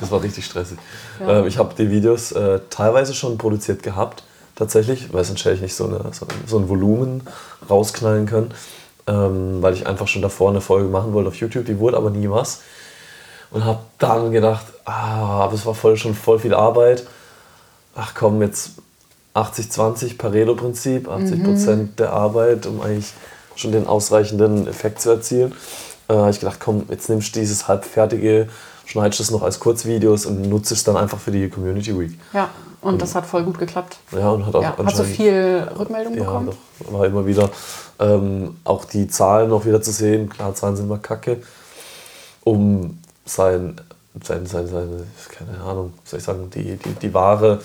[0.00, 0.78] Das war richtig stressig.
[1.20, 4.24] Ähm, ich habe die Videos äh, teilweise schon produziert gehabt,
[4.56, 7.22] tatsächlich, weil sonst hätte ich nicht so, eine, so, so ein Volumen
[7.68, 8.52] rausknallen können,
[9.06, 12.10] ähm, weil ich einfach schon davor eine Folge machen wollte auf YouTube, die wurde aber
[12.10, 12.62] nie was.
[13.50, 17.04] Und habe dann gedacht, ah, aber es war voll, schon voll viel Arbeit.
[17.94, 18.72] Ach komm, jetzt
[19.34, 23.12] 80-20 Pareto-Prinzip, 80% der Arbeit, um eigentlich
[23.56, 25.54] schon den ausreichenden Effekt zu erzielen.
[26.08, 28.48] Äh, habe ich gedacht, komm, jetzt nimmst du dieses halbfertige,
[28.86, 32.18] schneidest es noch als Kurzvideos und nutzt es dann einfach für die Community Week.
[32.32, 33.98] Ja, und das hat voll gut geklappt.
[34.12, 34.74] Ja, und hat auch Ja.
[34.84, 36.50] Hast du viel Rückmeldung ja, bekommen?
[36.78, 37.50] doch, war immer wieder
[37.98, 40.28] ähm, auch die Zahlen noch wieder zu sehen.
[40.28, 41.42] Klar, Zahlen sind immer kacke,
[42.42, 42.98] um
[43.34, 43.80] sein,
[44.22, 47.60] sein, sein, seine, keine Ahnung, soll ich sagen, die, die, die wahre,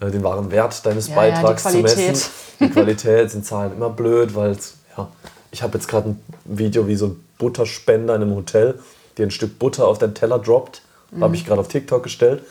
[0.00, 2.08] äh, den wahren Wert deines Ja, ja, Beitrags zu Qualität.
[2.08, 2.30] messen.
[2.60, 4.56] Die Qualität sind Zahlen immer blöd, weil
[4.96, 5.08] ja,
[5.50, 8.78] ich habe jetzt gerade ein Video wie so ein Butterspender in einem Hotel,
[9.18, 10.82] der ein Stück Butter auf den Teller droppt.
[11.10, 11.22] Mhm.
[11.24, 12.42] Habe ich gerade auf TikTok gestellt.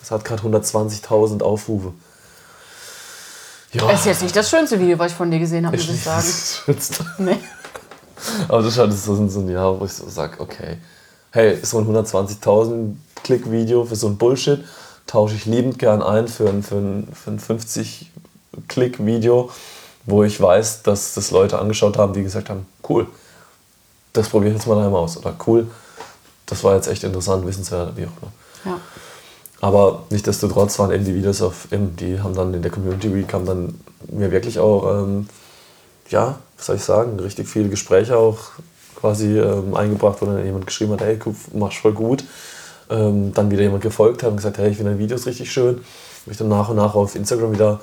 [0.00, 1.92] Das hat gerade 120.000 Aufrufe.
[3.72, 5.88] Ja, Das ist jetzt nicht das schönste Video, was ich von dir gesehen habe, muss
[5.88, 6.24] ich sagen.
[6.26, 7.06] das Schönste.
[7.18, 7.38] Nee.
[8.48, 10.78] Aber das ist halt so ein Jahr, wo ich so sage, okay,
[11.32, 14.64] hey, so ein 120.000 Klick-Video für so ein Bullshit
[15.06, 18.10] tausche ich liebend gern ein für ein, für ein, für ein 50
[18.68, 19.50] Klick-Video,
[20.06, 23.06] wo ich weiß, dass das Leute angeschaut haben, die gesagt haben, cool,
[24.12, 25.16] das probiere ich jetzt mal daheim aus.
[25.16, 25.68] Oder cool,
[26.46, 28.32] das war jetzt echt interessant, wissenswert, wie auch immer.
[28.64, 28.80] Ja.
[29.60, 33.44] Aber nichtsdestotrotz waren eben die Videos auf die haben dann in der Community Week haben
[33.44, 35.28] dann mir wirklich auch, ähm,
[36.08, 38.38] ja, was soll ich sagen, richtig viele Gespräche auch
[39.00, 41.18] quasi ähm, eingebracht, wo dann jemand geschrieben hat, hey,
[41.54, 42.24] machst voll gut.
[42.90, 45.80] Ähm, dann wieder jemand gefolgt hat und gesagt, hey, ich finde deine Videos richtig schön.
[46.24, 47.80] Wo ich dann nach und nach auf Instagram wieder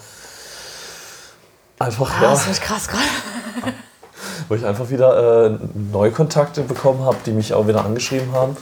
[1.80, 3.03] einfach, Ah, ja, das ist krass gerade.
[4.49, 8.57] wo ich einfach wieder äh, Neukontakte bekommen habe, die mich auch wieder angeschrieben haben.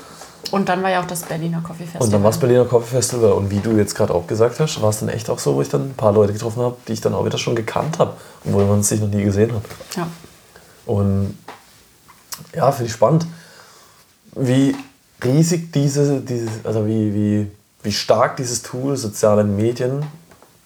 [0.51, 2.05] Und dann war ja auch das Berliner Coffee Festival.
[2.05, 3.31] Und dann war es Berliner Coffee Festival.
[3.31, 5.61] Und wie du jetzt gerade auch gesagt hast, war es dann echt auch so, wo
[5.61, 8.13] ich dann ein paar Leute getroffen habe, die ich dann auch wieder schon gekannt habe,
[8.45, 9.63] obwohl man sich noch nie gesehen hat.
[9.97, 10.07] Ja.
[10.85, 11.37] Und
[12.53, 13.25] ja, finde ich spannend,
[14.35, 14.75] wie
[15.23, 17.51] riesig diese, diese also wie, wie,
[17.83, 20.05] wie stark dieses Tool soziale Medien,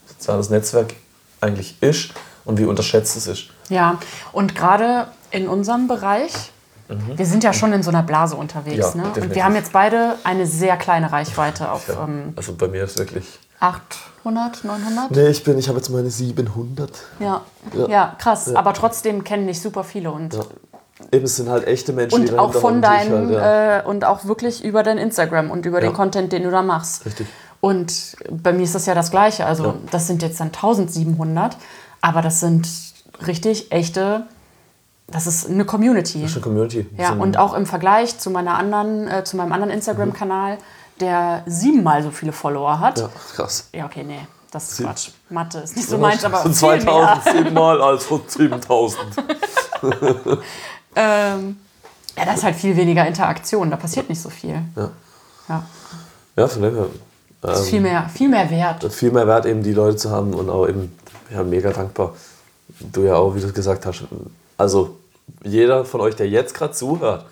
[0.08, 0.94] soziales Netzwerk
[1.42, 2.12] eigentlich ist
[2.46, 3.46] und wie unterschätzt es ist.
[3.70, 4.00] Ja,
[4.32, 6.34] und gerade in unserem Bereich,
[7.16, 8.96] wir sind ja schon in so einer Blase unterwegs.
[8.96, 9.02] Mhm.
[9.02, 9.22] Ja, ne?
[9.22, 12.84] Und wir haben jetzt beide eine sehr kleine Reichweite auf Ja, ähm, also bei mir
[12.84, 13.26] ist wirklich.
[13.60, 15.12] 800, 900.
[15.12, 16.92] Nee, ich bin, ich habe jetzt meine 700.
[17.20, 17.42] Ja.
[17.74, 17.88] Ja.
[17.88, 18.16] Ja.
[18.18, 18.56] krass.
[18.56, 20.12] Aber trotzdem kennen nicht super viele.
[20.12, 20.42] Und, Ja.
[21.12, 23.80] Eben, es sind halt echte Menschen, die und auch dahinter von die deinem, halt, ja.
[23.80, 25.89] äh, und auch wirklich über dein Instagram und über Ja.
[25.89, 27.06] den Content, den du da machst.
[27.06, 27.28] Richtig.
[27.62, 29.45] Und bei mir ist das ja das Gleiche.
[29.45, 29.74] Also Ja.
[29.91, 31.58] das sind jetzt dann 1700,
[32.02, 32.68] aber das sind
[33.26, 34.26] richtig echte,
[35.08, 36.22] das ist eine Community.
[36.22, 36.86] Das ist eine Community.
[36.97, 40.58] Ja, und auch im Vergleich zu meiner anderen, äh, zu meinem anderen Instagram-Kanal,
[41.00, 43.00] der siebenmal so viele Follower hat.
[43.00, 43.70] Ja, krass.
[43.74, 44.20] Ja, okay, nee,
[44.52, 45.10] das ist Sieb- Quatsch.
[45.30, 46.80] Mathe ist nicht so meins, aber Von viel mehr.
[46.82, 49.00] 2000 siebenmal als 7000.
[50.96, 51.58] Ähm,
[52.18, 54.62] ja, das ist halt viel weniger Interaktion, da passiert nicht so viel.
[54.76, 54.90] Ja.
[55.48, 55.64] Ja,
[56.36, 56.86] Ja, von dem her.
[57.42, 58.94] das ist Ähm, viel mehr, viel mehr wert.
[58.94, 60.98] viel mehr wert, eben die Leute zu haben und auch eben
[61.32, 62.14] ja, mega dankbar.
[62.80, 64.04] Du ja auch, wie du gesagt hast.
[64.58, 64.98] Also
[65.44, 67.26] jeder von euch, der jetzt gerade zuhört,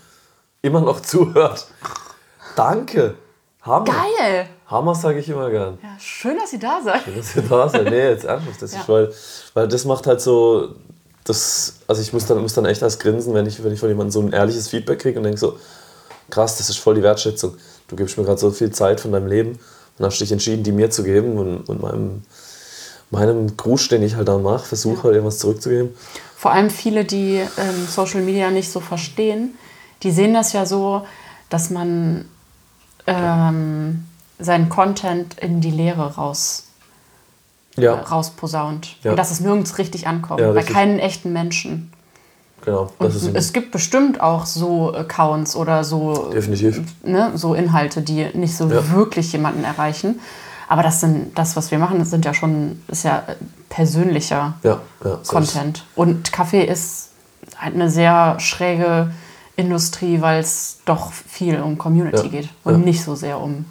[0.62, 1.68] immer noch zuhört.
[2.56, 3.16] Danke.
[3.62, 3.86] Hammer.
[3.86, 4.48] Geil!
[4.68, 5.78] Hammer sage ich immer gern.
[5.82, 7.02] Ja, schön, dass ihr da seid.
[7.18, 7.86] dass ihr da seid.
[7.90, 8.62] Nee, jetzt ernsthaft.
[8.62, 8.80] Das Ja.
[8.82, 9.14] ist, weil,
[9.54, 10.70] weil das macht halt so.
[11.28, 13.90] Das, also ich muss dann, muss dann echt als grinsen, wenn ich, wenn ich von
[13.90, 15.58] jemandem so ein ehrliches Feedback kriege und denke so,
[16.30, 17.56] krass, das ist voll die Wertschätzung.
[17.88, 19.60] Du gibst mir gerade so viel Zeit von deinem Leben
[19.98, 22.24] und hast dich entschieden, die mir zu geben und, und meinem,
[23.12, 25.94] meinem Gruß, den ich halt da mache, versuche halt irgendwas zurückzugeben.
[26.36, 29.58] Vor allem viele, die ähm, Social Media nicht so verstehen,
[30.04, 31.06] die sehen das ja so,
[31.50, 32.26] dass man
[33.08, 34.06] ähm,
[34.40, 36.67] seinen Content in die Leere raus,
[37.78, 38.98] Ja, äh, rausposaunt.
[39.04, 39.12] Ja.
[39.12, 40.42] Und dass es nirgends richtig ankommt.
[40.42, 41.92] Ja, bei keinen echten Menschen.
[42.64, 42.92] genau.
[42.98, 46.82] Und Das ist es gibt bestimmt auch so Accounts oder so, definitiv.
[47.04, 50.20] ne, so Inhalte, die nicht so wirklich jemanden erreichen.
[50.70, 53.24] Aber das sind das, was wir machen, das sind ja schon ist ja
[53.70, 54.82] persönlicher ja.
[55.02, 55.86] so Content.
[55.96, 57.10] Und Kaffee ist
[57.56, 59.12] halt eine sehr schräge
[59.56, 63.66] Industrie, weil es doch viel um Community geht und nicht so sehr um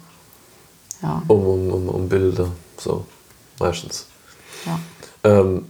[1.01, 2.47] ja, Um, um, um, um Bilder,
[2.77, 3.05] so
[3.59, 4.05] meistens.
[4.65, 4.79] ja.
[5.23, 5.65] Ähm,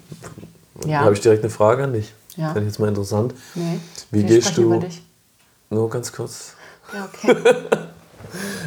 [0.86, 1.00] Ja.
[1.02, 2.14] Habe ich direkt eine Frage an dich.
[2.36, 2.48] Ja.
[2.54, 3.34] Fände ich jetzt mal interessant.
[3.56, 3.80] Nee.
[4.12, 5.02] Wie gehst du- Über dich.
[5.72, 6.54] Nur ganz kurz.
[6.94, 7.36] Ja, okay.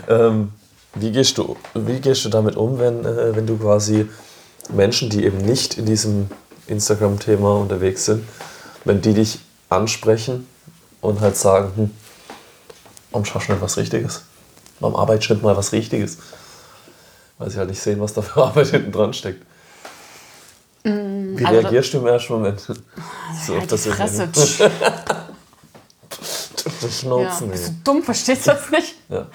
[0.08, 0.52] Ähm,
[0.94, 4.08] wie, gehst du, wie gehst du damit um, wenn, äh, wenn du quasi
[4.70, 6.28] Menschen, die eben nicht in diesem
[6.66, 8.24] Instagram-Thema unterwegs sind,
[8.84, 10.46] wenn die dich ansprechen
[11.00, 11.90] und halt sagen, hm,
[13.10, 14.22] warum schaffst du nicht was Richtiges?
[14.80, 16.18] Warum arbeitest du nicht mal was Richtiges?
[17.40, 19.44] Weil sie halt nicht sehen, was da für Arbeit hinten dran steckt.
[20.82, 22.60] Wie also reagierst du im ersten Moment?
[22.60, 22.74] so
[23.54, 24.28] halt die das Fresse.
[26.62, 26.90] Das ja.
[26.90, 28.02] Schnauzen, Bist du dumm?
[28.02, 28.94] Verstehst du das nicht?
[29.08, 29.26] Ja.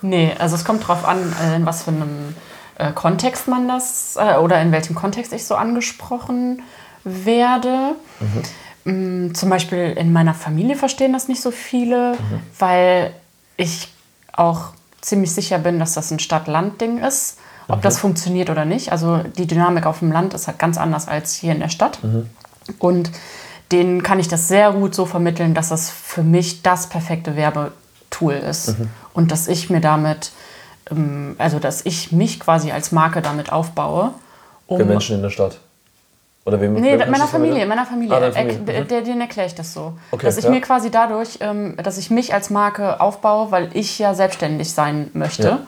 [0.00, 2.34] Nee, also es kommt drauf an, äh, in was für einem
[2.78, 6.62] äh, Kontext man das äh, oder in welchem Kontext ich so angesprochen
[7.04, 7.94] werde.
[8.84, 12.18] Mm, Zum Beispiel in meiner Familie verstehen das nicht so viele,
[12.58, 13.14] weil
[13.56, 13.88] ich
[14.32, 14.70] auch
[15.00, 17.38] ziemlich sicher bin, dass das ein Stadt-Land-Ding ist.
[17.68, 18.92] Ob das funktioniert oder nicht.
[18.92, 21.98] Also die Dynamik auf dem Land ist halt ganz anders als hier in der Stadt.
[22.78, 23.10] Und
[23.70, 28.34] denen kann ich das sehr gut so vermitteln, dass das für mich das perfekte Werbetool
[28.34, 28.74] ist.
[29.14, 30.32] Und dass ich mir damit,
[30.90, 34.12] ähm, also dass ich mich quasi als Marke damit aufbaue.
[34.66, 35.58] Um Für Menschen in der Stadt.
[36.44, 38.16] Oder wem Nee, wem kannst meiner du Familie, meiner Familie.
[38.16, 38.58] Ah, Erk- Familie.
[38.64, 39.94] der- der- Den erkläre ich das so.
[40.10, 40.50] Okay, dass ich ja.
[40.50, 45.08] mir quasi dadurch, ähm, dass ich mich als Marke aufbaue, weil ich ja selbstständig sein
[45.14, 45.58] möchte Ja.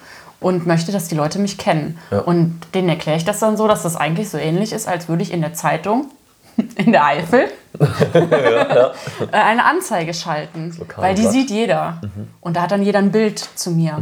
[0.45, 1.99] Und möchte, dass die Leute mich kennen.
[2.11, 2.19] Ja.
[2.21, 5.23] Und denen erkläre ich das dann so, dass das eigentlich so ähnlich ist, als würde
[5.23, 6.11] ich in der Zeitung,
[6.77, 7.49] in der Eifel,
[8.13, 8.91] äh,
[9.33, 10.77] eine Anzeige schalten.
[10.97, 11.33] Weil die Blatt.
[11.33, 11.99] sieht jeder.
[12.03, 12.29] Mhm.
[12.41, 13.99] Und da hat dann jeder ein Bild zu mir.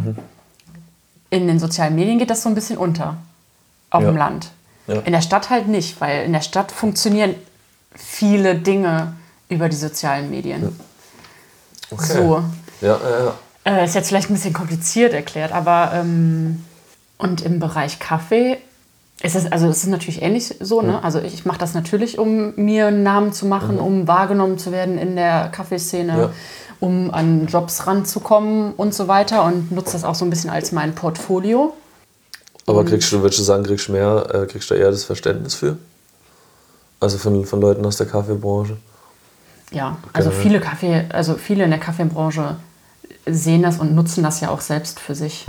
[1.31, 3.17] In den sozialen Medien geht das so ein bisschen unter.
[3.91, 4.11] Auf Ja.
[4.11, 4.51] dem Land.
[4.89, 4.97] Ja.
[5.01, 7.35] In der Stadt halt nicht, weil in der Stadt funktionieren
[7.95, 9.15] viele Dinge
[9.49, 10.77] über die sozialen Medien.
[11.91, 12.05] Okay.
[12.15, 12.43] So.
[12.81, 13.35] Ja, ja, ja.
[13.65, 16.65] Äh, ist jetzt vielleicht ein bisschen kompliziert erklärt, aber ähm,
[17.19, 18.59] und im Bereich Kaffee
[19.23, 21.05] ist es, also es ist natürlich ähnlich so, ne?
[21.05, 24.99] Also ich mache das natürlich, um mir einen Namen zu machen, um wahrgenommen zu werden
[24.99, 26.31] in der Kaffeeszene, Ja.
[26.81, 30.73] um an Jobs ranzukommen und so weiter und nutze das auch so ein bisschen als
[30.73, 31.73] mein Portfolio.
[32.67, 35.55] Aber kriegst du, würdest du sagen, kriegst du mehr, äh, kriegst du eher das Verständnis
[35.55, 35.79] für?
[36.99, 38.77] Also von, von Leuten aus der Kaffeebranche?
[39.71, 42.57] Ja, also viele Kaffee, also viele in der Kaffeebranche
[43.27, 45.47] sehen das und nutzen das ja auch selbst für sich.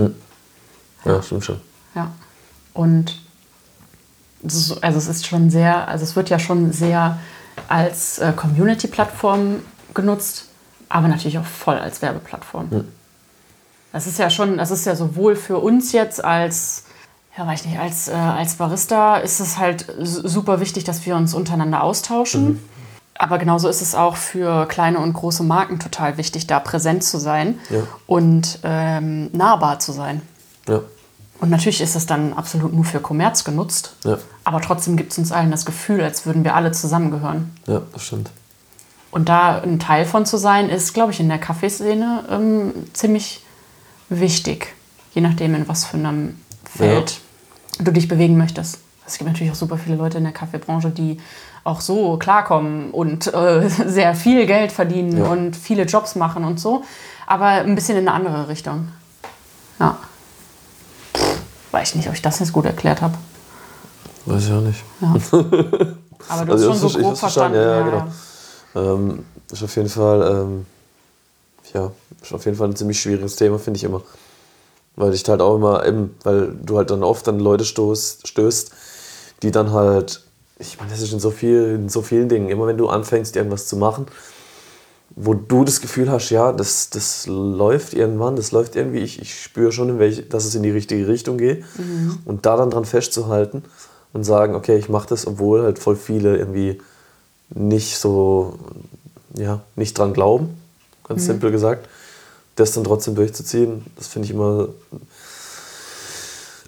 [1.06, 1.62] Ja, stimmt schon.
[1.96, 2.12] Ja.
[2.74, 3.20] Und
[4.82, 7.20] also es ist schon sehr, also es wird ja schon sehr
[7.68, 9.60] als äh, Community-Plattform
[9.94, 10.48] genutzt,
[10.90, 12.86] aber natürlich auch voll als Werbeplattform.
[13.94, 16.86] Das ist ja schon, das ist ja sowohl für uns jetzt als,
[17.38, 21.34] ja weiß nicht, als, äh, als Barista ist es halt super wichtig, dass wir uns
[21.34, 22.60] untereinander austauschen.
[23.18, 27.18] Aber genauso ist es auch für kleine und große Marken total wichtig, da präsent zu
[27.20, 27.82] sein Ja.
[28.08, 30.22] und ähm, nahbar zu sein.
[30.68, 30.82] Ja,
[31.40, 33.96] Und natürlich ist es dann absolut nur für Kommerz genutzt.
[34.04, 37.56] ja, Aber trotzdem gibt es uns allen das Gefühl, als würden wir alle zusammengehören.
[37.68, 38.32] ja, das stimmt.
[39.12, 43.44] Und da ein Teil von zu sein, ist, glaube ich, in der Kaffeeszene ähm, ziemlich
[44.10, 44.74] wichtig.
[45.14, 47.20] Je nachdem, in was für einem Feld
[47.80, 48.80] du dich bewegen möchtest.
[49.06, 51.20] Es gibt natürlich auch super viele Leute in der Kaffeebranche, die
[51.64, 55.26] auch so klarkommen und äh, sehr viel Geld verdienen Ja.
[55.26, 56.84] und viele Jobs machen und so.
[57.28, 58.90] Aber ein bisschen in eine andere Richtung.
[59.80, 59.98] Ja.
[61.72, 63.16] Weiß ich nicht, ob ich das jetzt gut erklärt habe.
[64.26, 64.84] Weiß ich auch nicht.
[66.30, 68.08] Aber du Also hast schon so grob verstanden, ja, ja, genau.
[68.76, 70.66] Ähm, ist auf jeden Fall, ähm,
[71.74, 71.92] ja,
[72.22, 74.02] ist auf jeden Fall ein ziemlich schwieriges Thema, finde ich immer.
[74.96, 78.72] Weil ich halt auch immer, eben, weil du halt dann oft an Leute stoßt, stößt,
[79.42, 80.24] die dann halt,
[80.68, 83.36] ich meine, das ist in so, viel, in so vielen Dingen, immer wenn du anfängst,
[83.36, 84.08] irgendwas zu machen,
[85.16, 89.42] wo du das Gefühl hast, ja, das, das läuft irgendwann, das läuft irgendwie, ich, ich
[89.42, 91.64] spüre schon, in welche, dass es in die richtige Richtung geht.
[92.26, 93.64] Und da dann dran festzuhalten
[94.14, 96.82] und sagen, okay, ich mache das, obwohl halt voll viele irgendwie
[97.50, 98.58] nicht so,
[99.36, 100.58] ja, nicht dran glauben,
[101.08, 101.88] ganz simpel gesagt,
[102.56, 104.70] das dann trotzdem durchzuziehen, das finde ich immer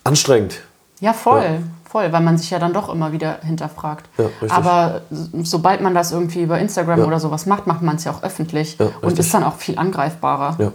[0.04, 0.62] anstrengend.
[1.00, 1.60] Ja, voll, Ja.
[1.96, 4.10] Voll, weil man sich ja dann doch immer wieder hinterfragt.
[4.18, 4.26] Ja.
[4.50, 5.04] Aber
[5.44, 7.06] sobald man das irgendwie über Instagram Ja.
[7.06, 9.78] oder sowas macht, macht man es ja auch öffentlich Ja, und ist dann auch viel
[9.80, 10.58] angreifbarer.
[10.60, 10.72] Ja,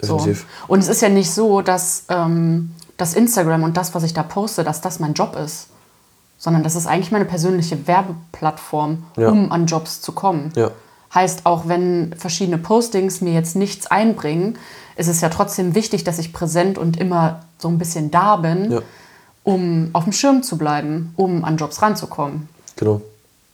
[0.00, 0.24] So.
[0.68, 4.22] Und es ist ja nicht so, dass ähm, das Instagram und das, was ich da
[4.22, 5.66] poste, dass das mein Job ist.
[6.38, 10.52] Sondern das ist eigentlich meine persönliche Werbeplattform, um an Jobs zu kommen.
[11.12, 14.58] Heißt, auch wenn verschiedene Postings mir jetzt nichts einbringen,
[14.94, 18.80] ist es ja trotzdem wichtig, dass ich präsent und immer so ein bisschen da bin.
[19.44, 22.48] Um auf dem Schirm zu bleiben, um an Jobs ranzukommen.
[22.76, 23.00] Genau.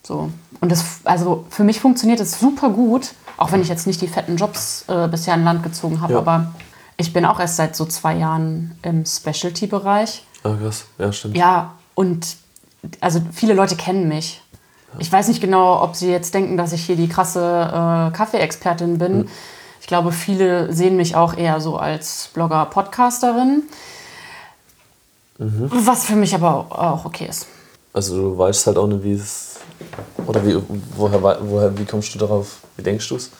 [0.03, 0.29] So.
[0.61, 4.07] Und das, also für mich funktioniert es super gut, auch wenn ich jetzt nicht die
[4.07, 6.19] fetten Jobs äh, bisher in Land gezogen habe, Ja.
[6.19, 6.53] aber
[6.97, 10.23] ich bin auch erst seit so zwei Jahren im Specialty-Bereich.
[10.43, 10.85] Ah, krass.
[10.97, 11.37] Ja, stimmt.
[11.37, 12.35] Ja, und
[12.99, 14.41] also viele Leute kennen mich.
[14.97, 18.97] Ich weiß nicht genau, ob sie jetzt denken, dass ich hier die krasse äh, Kaffee-Expertin
[18.97, 19.29] bin.
[19.81, 23.63] Ich glaube, viele sehen mich auch eher so als Blogger-Podcasterin.
[25.39, 27.47] Was für mich aber auch okay ist.
[27.93, 29.55] Also du weißt halt auch nicht, wie es.
[30.27, 30.57] Oder wie,
[30.95, 32.57] woher, woher, wie kommst du darauf?
[32.75, 33.31] Wie denkst du es?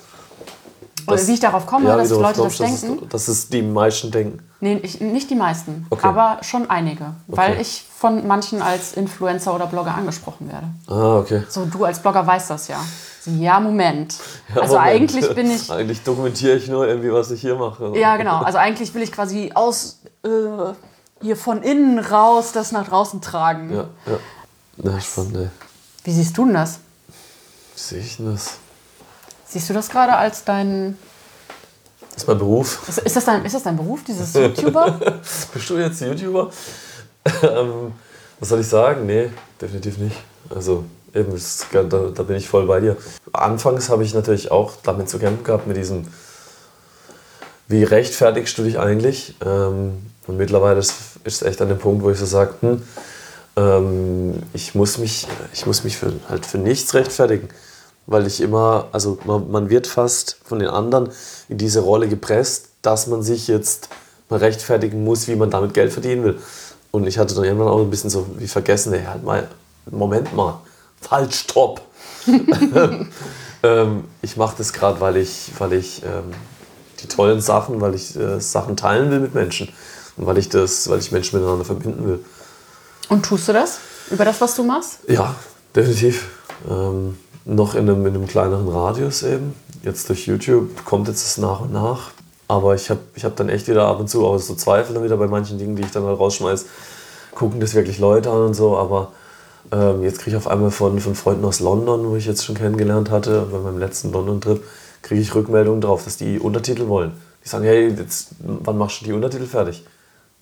[1.06, 3.10] Oder wie ich darauf komme, wie dass Leute das kommst, denken.
[3.10, 4.40] Dass es, dass es die meisten denken.
[4.62, 6.08] Nee, ich, nicht die meisten, Okay.
[6.08, 7.14] aber schon einige.
[7.28, 7.62] Weil Okay.
[7.62, 10.68] ich von manchen als Influencer oder Blogger angesprochen werde.
[10.88, 11.44] Ah, okay.
[11.50, 12.80] So, du als Blogger weißt das ja.
[13.26, 14.16] Ja, Moment.
[14.56, 14.92] Ja, also Moment.
[14.96, 15.70] eigentlich bin ich.
[15.72, 17.92] Eigentlich dokumentiere ich nur irgendwie, was ich hier mache.
[17.98, 18.38] Ja, genau.
[18.42, 20.30] Also eigentlich will ich quasi aus äh,
[21.22, 23.72] hier von innen raus das nach draußen tragen.
[23.74, 24.20] Ja, ja.
[24.78, 25.50] Na, spannend, ey.
[26.04, 26.80] Wie siehst du denn das?
[27.76, 28.58] Wie sehe ich denn das?
[29.46, 30.98] Siehst du das gerade als dein.
[32.14, 32.88] Das ist mein Beruf.
[32.88, 35.00] Ist, ist, das dein ist das dein Beruf, dieses YouTuber?
[35.54, 36.52] Bist du jetzt YouTuber?
[37.44, 37.94] ähm,
[38.40, 39.06] was soll ich sagen?
[39.06, 39.30] Nee,
[39.62, 40.16] definitiv nicht.
[40.54, 41.34] Also, eben,
[41.72, 42.98] da, da bin ich voll bei dir.
[43.34, 46.08] Anfangs habe ich natürlich auch damit zu kämpfen gehabt, mit diesem,
[47.68, 49.36] wie rechtfertigst du dich eigentlich?
[49.46, 50.94] Ähm, und mittlerweile ist
[51.24, 52.82] ist es echt an dem Punkt, wo ich so sage, hm,
[53.56, 57.50] ähm, ich muss mich, ich muss mich für, halt für nichts rechtfertigen.
[58.06, 61.10] Weil ich immer, also man, man wird fast von den anderen
[61.48, 63.90] in diese Rolle gepresst, dass man sich jetzt
[64.30, 66.40] mal rechtfertigen muss, wie man damit Geld verdienen will.
[66.92, 69.48] Und ich hatte dann irgendwann auch ein bisschen so wie vergessen, ey, halt mal,
[69.92, 70.60] Moment mal,
[71.02, 71.82] falsch, stopp.
[73.64, 76.34] ähm, ich mache das gerade, weil ich, weil ich ähm,
[77.02, 79.70] die tollen Sachen, weil ich äh, Sachen teilen will mit Menschen
[80.20, 82.20] und weil ich das, weil ich Menschen miteinander verbinden will.
[83.08, 83.80] Und tust du das?
[84.12, 85.00] Über das, was du machst?
[85.08, 85.34] Ja,
[85.76, 86.28] definitiv.
[86.70, 89.56] Ähm, noch in einem, in einem kleineren Radius eben.
[89.82, 92.12] Jetzt durch YouTube kommt jetzt das nach und nach.
[92.50, 95.04] Aber ich habe ich hab dann echt wieder ab und zu auch so Zweifel dann
[95.04, 96.66] wieder bei manchen Dingen, die ich dann halt rausschmeiß.
[97.34, 98.76] Gucken das wirklich Leute an und so.
[98.78, 99.14] Aber
[99.72, 102.56] ähm, jetzt kriege ich auf einmal von, von Freunden aus London, wo ich jetzt schon
[102.56, 104.62] kennengelernt hatte, bei meinem letzten London-Trip,
[105.02, 107.14] kriege ich Rückmeldungen drauf, dass die Untertitel wollen.
[107.46, 109.86] Die sagen, hey, jetzt, wann machst du die Untertitel fertig?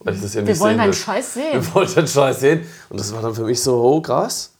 [0.07, 0.93] Weil ich das irgendwie Wir wollen deinen.
[0.93, 1.51] Scheiß sehen.
[1.61, 2.61] Wir wollen den Scheiß sehen.
[2.89, 4.51] Und das war dann für mich so, oh krass.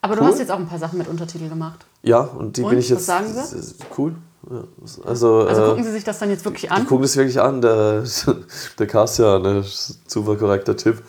[0.00, 0.28] Aber du Cool.
[0.28, 1.84] hast jetzt auch ein paar Sachen mit Untertitel gemacht.
[2.02, 3.06] Ja, und die Und, bin ich was jetzt.
[3.06, 3.74] sagen sie?
[3.98, 4.14] Cool.
[4.48, 4.62] Ja,
[5.04, 6.86] also, Also äh, gucken sie sich das dann jetzt wirklich die an?
[6.86, 7.60] gucken das wirklich an.
[7.60, 8.04] Der,
[8.78, 9.64] der Kassian, ne,
[10.06, 11.02] super korrekter Typ.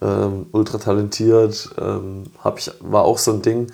[0.00, 1.70] Ähm, ultra talentiert.
[1.76, 3.66] Ähm, hab ich, war auch so ein Ding.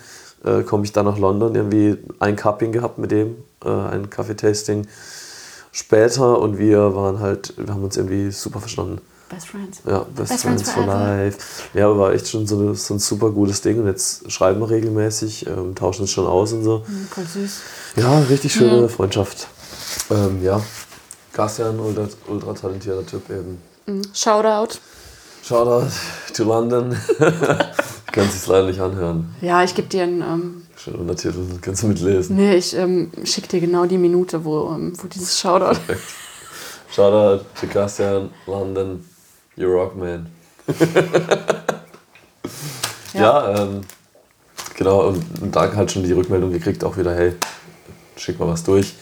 [0.43, 4.87] Äh, Komme ich dann nach London, irgendwie ein Cupping gehabt mit dem, äh, ein Kaffeetasting
[5.71, 9.01] später und wir waren halt, wir haben uns irgendwie super verstanden.
[9.31, 9.81] Best Friends.
[9.87, 10.85] Ja, Best, Best Friends, Friends for.
[10.85, 11.37] Life.
[11.73, 13.79] Ja, war echt schon so, so ein super gutes Ding.
[13.79, 16.83] Und jetzt schreiben wir regelmäßig, ähm, tauschen uns schon aus und so.
[16.85, 17.61] Hm, Voll süß.
[17.95, 19.47] Ja, richtig schöne Freundschaft.
[20.09, 20.61] Ähm, ja,
[21.33, 23.61] Gastian, ultra, ultra talentierter Typ eben.
[24.13, 24.77] Shoutout.
[25.43, 25.87] Shoutout
[26.35, 26.95] to London.
[28.11, 29.33] Kann sich leider nicht anhören.
[29.41, 30.21] Ja, ich gebe dir einen.
[30.21, 32.35] Ähm, Schön Untertitel, kannst du mitlesen.
[32.35, 35.79] nee, ich ähm, schicke dir genau die Minute, wo, ähm, wo dieses Shoutout.
[36.93, 39.05] Shoutout to Gastian, London,
[39.55, 40.27] you rock man.
[43.13, 43.81] ja, ähm,
[44.75, 47.33] genau, und, und da halt schon die Rückmeldung gekriegt, auch wieder, hey,
[48.15, 48.93] schick mal was durch.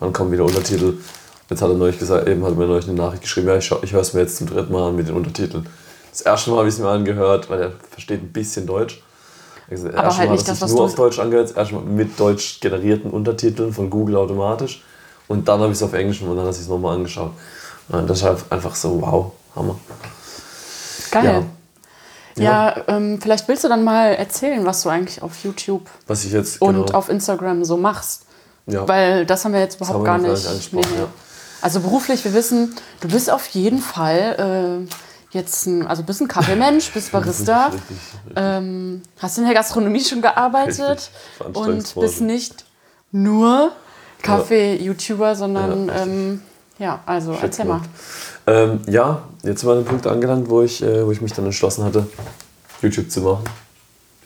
[0.00, 0.94] Dann kommen wieder Untertitel.
[1.48, 3.70] Jetzt hat er neulich gesagt, eben hat er mir neulich eine Nachricht geschrieben, ja, ich,
[3.82, 5.66] ich höre es mir jetzt zum dritten Mal an mit den Untertiteln.
[6.10, 9.02] Das erste Mal habe ich es mir angehört, weil er versteht ein bisschen Deutsch.
[9.68, 11.74] Gesagt, Aber erst halt mal nicht er das, was nur auf Deutsch angehört, das erste
[11.76, 14.82] Mal mit deutsch generierten Untertiteln von Google automatisch.
[15.28, 17.30] Und dann habe ich es auf Englisch und dann hat er sich nochmal angeschaut.
[17.88, 19.78] Und das ist halt einfach so, wow, Hammer.
[21.10, 21.24] Geil.
[21.24, 21.42] Ja.
[22.34, 26.32] Ja, ähm, vielleicht willst du dann mal erzählen, was du eigentlich auf YouTube Was ich
[26.32, 28.22] jetzt und genau, auf Instagram so machst.
[28.66, 30.30] ja, Weil das haben wir jetzt überhaupt gar nicht.
[30.32, 31.08] nicht angesprochen, ja.
[31.60, 36.28] Also beruflich, wir wissen, du bist auf jeden Fall äh, jetzt ein, also bist ein
[36.28, 38.34] Kaffeemensch, bist Barista, Richtig, richtig.
[38.36, 41.10] ähm, hast in der Gastronomie schon gearbeitet
[41.52, 42.64] und bist nicht
[43.10, 43.72] nur
[44.22, 46.42] Kaffee-YouTuber, sondern Ja, ja, ähm,
[46.78, 47.82] ja also erzähl mal.
[48.46, 51.84] Ähm, ja, jetzt an dem Punkt angelangt, wo ich, äh, wo ich mich dann entschlossen
[51.84, 52.06] hatte,
[52.80, 53.44] YouTube zu machen,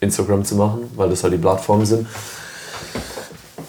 [0.01, 2.07] Instagram zu machen, weil das halt die Plattformen sind.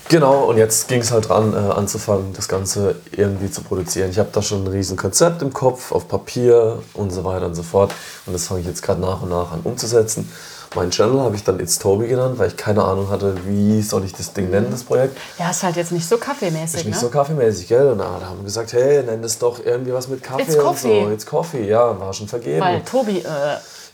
[0.10, 4.10] Genau, und jetzt ging es halt dran, äh, anzufangen, das Ganze irgendwie zu produzieren.
[4.10, 7.56] Ich habe da schon ein riesen Konzept im Kopf, auf Papier und so weiter und
[7.56, 7.94] so fort.
[8.26, 10.32] Und das fange ich jetzt gerade nach und nach an umzusetzen.
[10.78, 14.06] Meinen Channel habe ich dann It's Toby genannt, weil ich keine Ahnung hatte, wie soll
[14.06, 15.18] ich das Ding nennen, das Projekt.
[15.40, 17.02] Ja, ist halt jetzt nicht so kaffeemäßig, Ist nicht ne?
[17.02, 17.90] so kaffeemäßig, gell?
[17.90, 20.62] Und da haben wir gesagt, hey, nenn das doch irgendwie was mit Kaffee It's und
[20.62, 21.04] Coffee.
[21.06, 21.12] so.
[21.12, 22.62] It's Coffee, ja, war schon vergeben.
[22.62, 23.24] Weil Tobi, äh,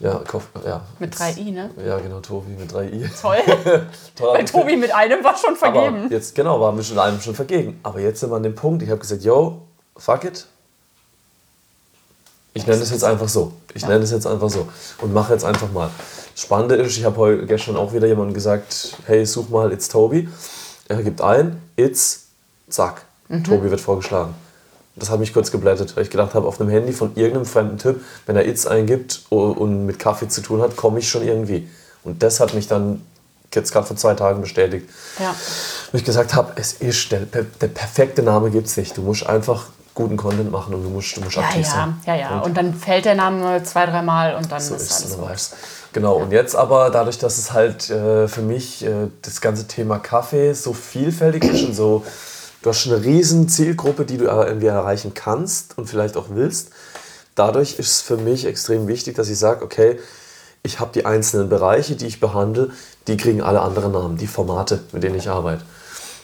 [0.01, 0.81] Ja, Koff, ja.
[0.99, 1.69] Mit drei I, ne?
[1.87, 3.09] Ja, genau, Tobi mit drei I.
[3.21, 3.37] Toll.
[4.17, 4.33] Toll.
[4.37, 6.03] Weil Tobi mit einem war schon vergeben.
[6.03, 7.79] Aber jetzt, genau, waren wir schon einem schon vergeben.
[7.83, 9.61] Aber jetzt sind wir an dem Punkt, ich habe gesagt, yo,
[9.95, 10.45] fuck it.
[12.53, 13.53] Ich nenne es jetzt einfach so.
[13.73, 14.67] Ich nenne es jetzt einfach so.
[14.99, 15.89] Und mache jetzt einfach mal.
[16.33, 19.87] Das Spannende ist, ich habe heute gestern auch wieder jemandem gesagt, hey, such mal It's
[19.87, 20.27] Tobi.
[20.87, 22.25] Er gibt ein, It's,
[22.69, 23.03] zack.
[23.45, 24.33] Tobi wird vorgeschlagen.
[24.95, 27.77] Das hat mich kurz geblättet, weil ich gedacht habe, auf einem Handy von irgendeinem fremden
[27.79, 31.67] Typ, wenn er It's eingibt und mit Kaffee zu tun hat, komme ich schon irgendwie.
[32.03, 33.01] Und das hat mich dann
[33.53, 34.89] jetzt gerade vor zwei Tagen bestätigt.
[35.19, 35.33] Ja.
[35.91, 38.97] Wo ich gesagt habe, es ist der, der perfekte Name gibt es nicht.
[38.97, 42.01] Du musst einfach guten Content machen und du musst, du musst Ja, aktiv ja, sein.
[42.05, 42.39] ja, ja.
[42.39, 45.55] Und dann fällt der Name zwei, dreimal und dann So ist ist es, alles weißt.
[45.93, 49.99] Genau, und jetzt aber dadurch, dass es halt äh, für mich äh, das ganze Thema
[49.99, 52.03] Kaffee so vielfältig ist und so,
[52.63, 56.25] du hast schon eine riesen Zielgruppe, die du äh, irgendwie erreichen kannst und vielleicht auch
[56.29, 56.71] willst.
[57.35, 59.99] Dadurch ist es für mich extrem wichtig, dass ich sage, okay,
[60.63, 62.71] ich habe die einzelnen Bereiche, die ich behandle,
[63.05, 65.63] die kriegen alle andere Namen, die Formate, mit denen ich arbeite.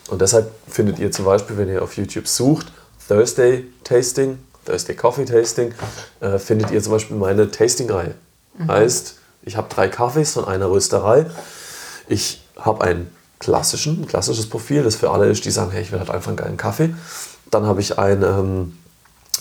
[0.10, 2.72] Und deshalb findet ihr zum Beispiel, wenn ihr auf YouTube sucht,
[3.08, 5.74] Thursday Tasting, Thursday Coffee Tasting,
[6.22, 8.16] äh, findet ihr zum Beispiel meine Tasting-Reihe.
[8.68, 9.19] Heißt,
[9.50, 11.26] ich habe drei Kaffees von einer Rösterei.
[12.08, 13.10] Ich habe einen
[13.40, 16.28] klassischen, ein klassisches Profil, das für alle ist, die sagen, hey, ich will halt einfach
[16.28, 16.94] einen geilen Kaffee.
[17.50, 18.78] Dann habe ich einen, ähm,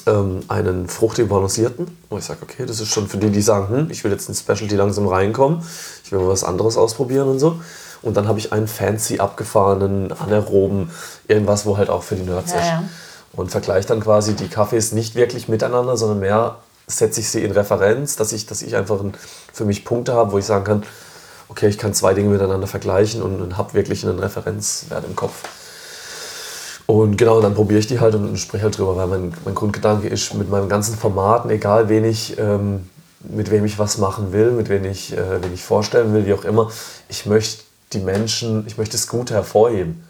[0.06, 3.68] ähm, einen fruchtig balancierten, wo ich sage, okay, das ist schon für die, die sagen,
[3.68, 5.62] hm, ich will jetzt in Specialty langsam reinkommen,
[6.04, 7.60] ich will mal was anderes ausprobieren und so.
[8.00, 10.90] Und dann habe ich einen fancy abgefahrenen, anaeroben,
[11.26, 12.66] irgendwas, wo halt auch für die Nerds Ja, ist.
[12.66, 12.84] ja.
[13.32, 16.56] Und vergleiche dann quasi die Kaffees nicht wirklich miteinander, sondern mehr
[16.88, 19.12] setze ich sie in Referenz, dass ich, dass ich einfach ein,
[19.52, 20.82] für mich Punkte habe, wo ich sagen kann,
[21.48, 25.44] okay, ich kann zwei Dinge miteinander vergleichen und, und habe wirklich einen Referenzwert im Kopf.
[26.86, 30.08] Und genau, dann probiere ich die halt und spreche halt drüber, weil mein, mein Grundgedanke
[30.08, 32.88] ist, mit meinen ganzen Formaten, egal wen ich, ähm,
[33.20, 36.32] mit wem ich was machen will, mit wem ich, äh, wen ich vorstellen will, wie
[36.32, 36.70] auch immer,
[37.08, 40.04] ich möchte die Menschen, ich möchte das Gute hervorheben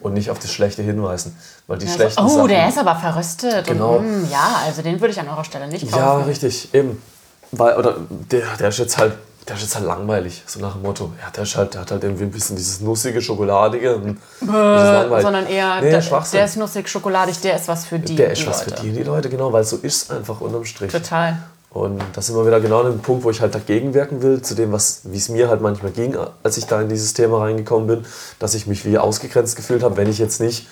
[0.00, 1.36] und nicht auf das Schlechte hinweisen.
[1.66, 3.66] Weil die Also, schlechten oh, Sachen, der ist aber verröstet.
[3.66, 3.96] Genau.
[3.96, 5.98] Und, mm, ja, also den würde ich an eurer Stelle nicht kaufen.
[5.98, 7.02] Ja, richtig, eben.
[7.50, 7.96] Weil, oder
[8.30, 9.14] der, der ist jetzt halt,
[9.48, 11.12] der ist jetzt halt langweilig, so nach dem Motto.
[11.22, 13.96] Ja, der, ist halt, der hat halt irgendwie ein bisschen dieses nussige, schokoladige.
[13.96, 15.22] Und langweilig.
[15.22, 18.42] Sondern eher, nee, der, der ist nussig, schokoladig, der ist was für die, der ist
[18.42, 18.76] die was Leute.
[18.76, 20.92] für die, die Leute, genau, weil so ist es einfach unterm Strich.
[20.92, 21.38] Total.
[21.74, 24.54] Und das sind wir wieder genau dem Punkt, wo ich halt dagegen wirken will, zu
[24.54, 27.88] dem, was, wie es mir halt manchmal ging, als ich da in dieses Thema reingekommen
[27.88, 28.04] bin,
[28.38, 30.68] dass ich mich wie ausgegrenzt gefühlt habe, wenn ich jetzt nicht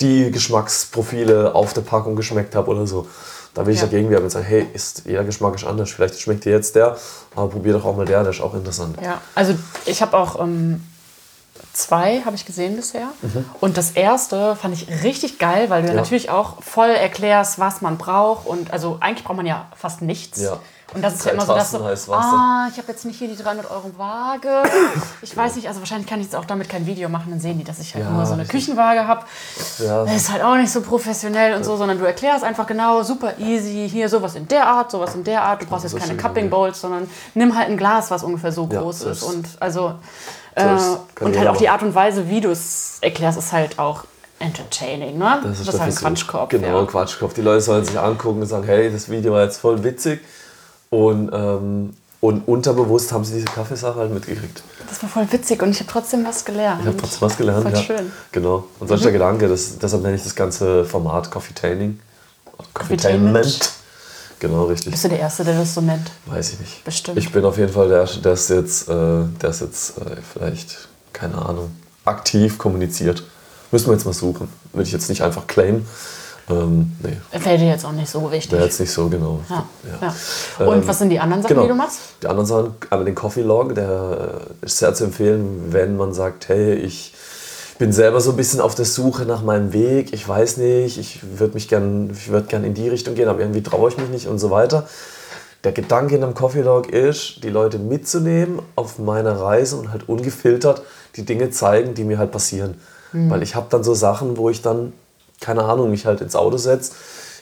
[0.00, 3.06] die Geschmacksprofile auf der Packung geschmeckt habe oder so.
[3.54, 3.86] Da will ich Ja.
[3.86, 5.90] dagegen wirken und sagen, hey, ist, jeder Geschmack ist anders.
[5.90, 6.96] Vielleicht schmeckt dir jetzt der,
[7.36, 8.96] aber probier doch auch mal der, der ist auch interessant.
[9.00, 9.54] Ja, also
[9.86, 10.82] ich habe auch ähm,
[11.72, 13.08] zwei, habe ich gesehen bisher.
[13.60, 15.94] Und das erste fand ich richtig geil, weil du ja.
[15.94, 16.00] Mhm.
[16.00, 18.46] Natürlich auch voll erklärst, was man braucht.
[18.46, 20.40] Und also eigentlich braucht man ja fast nichts.
[20.40, 20.58] Ja.
[20.94, 23.28] Und das ist Drei ja immer so, dass so, ah, ich habe jetzt nicht hier
[23.28, 24.48] die 300 Euro Waage.
[25.20, 27.58] Ich weiß nicht, also wahrscheinlich kann ich jetzt auch damit kein Video machen, dann sehen
[27.58, 28.60] die, dass ich halt Ja, nur so eine richtig.
[28.60, 29.26] Küchenwaage habe.
[29.78, 30.04] Ja.
[30.04, 33.38] Das ist halt auch nicht so professionell und so, sondern du erklärst einfach genau, super
[33.38, 35.60] easy, hier sowas in der Art, sowas in der Art.
[35.60, 36.48] Du brauchst jetzt keine Cupping.
[36.48, 39.22] Bowls, sondern nimm halt ein Glas, was ungefähr so groß ist.
[39.22, 39.94] Und also So
[40.60, 41.68] äh, ist- und halt auch die.
[41.68, 44.04] Art und Weise, wie du es erklärst, ist halt auch
[44.38, 45.40] entertaining, ne?
[45.42, 46.00] Das ist, halt der ein Versuch.
[46.06, 46.48] Quatschkopf.
[46.50, 46.86] Genau, ja.
[46.86, 47.34] Quatschkopf.
[47.34, 50.20] Die Leute sollen sich angucken und sagen, hey, das Video war jetzt voll witzig.
[50.90, 54.62] Und, ähm, und unterbewusst haben sie diese Kaffeesache halt mitgekriegt.
[54.88, 56.80] Das war voll witzig und ich habe trotzdem was gelernt.
[56.80, 57.62] Ich habe trotzdem was gelernt.
[57.62, 57.82] Voll ja.
[57.82, 58.12] schön.
[58.32, 58.64] Genau.
[58.80, 62.00] Und so ist der Gedanke, das, deshalb nenne ich das ganze Format Coffeetaining.
[62.74, 63.77] Coffeetainment.
[64.40, 64.92] Genau, richtig.
[64.92, 66.10] Bist du der Erste, der das so nennt?
[66.26, 66.84] Weiß ich nicht.
[66.84, 67.18] Bestimmt.
[67.18, 68.92] Ich bin auf jeden Fall der, der ist jetzt, äh,
[69.42, 70.02] der ist jetzt äh,
[70.32, 71.70] vielleicht, keine Ahnung,
[72.04, 73.24] aktiv kommuniziert.
[73.70, 74.48] Müssen wir jetzt mal suchen.
[74.72, 75.86] Würde ich jetzt nicht einfach claimen.
[76.50, 78.52] Ähm, nee, Wäre dir jetzt auch nicht so wichtig.
[78.52, 79.40] wäre jetzt nicht so genau.
[79.50, 79.66] ja.
[80.00, 80.66] Ja.
[80.66, 81.62] Und Ähm, was sind die anderen Sachen, genau.
[81.66, 81.98] die du machst?
[82.22, 86.48] Die anderen Sachen, einmal den Coffee Log, der ist sehr zu empfehlen, wenn man sagt,
[86.48, 87.12] hey, ich
[87.78, 91.20] bin selber so ein bisschen auf der Suche nach meinem Weg, ich weiß nicht, ich
[91.38, 94.08] würde mich gern, ich würde gern in die Richtung gehen, aber irgendwie traue ich mich
[94.08, 94.88] nicht und so weiter.
[95.64, 100.08] Der Gedanke in einem Coffee Log ist, die Leute mitzunehmen auf meine Reise und halt
[100.08, 100.82] ungefiltert
[101.16, 102.74] die Dinge zeigen, die mir halt passieren.
[103.12, 104.92] Weil ich habe dann so Sachen, wo ich dann,
[105.40, 106.92] keine Ahnung, mich halt ins Auto setze,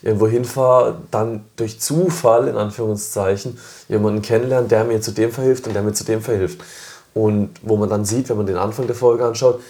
[0.00, 3.58] irgendwo hinfahre, dann durch Zufall, in Anführungszeichen,
[3.88, 6.60] jemanden kennenlernen, der mir zu dem verhilft und der mir zu dem verhilft.
[7.14, 9.60] Und wo man dann sieht, wenn man den Anfang der Folge anschaut,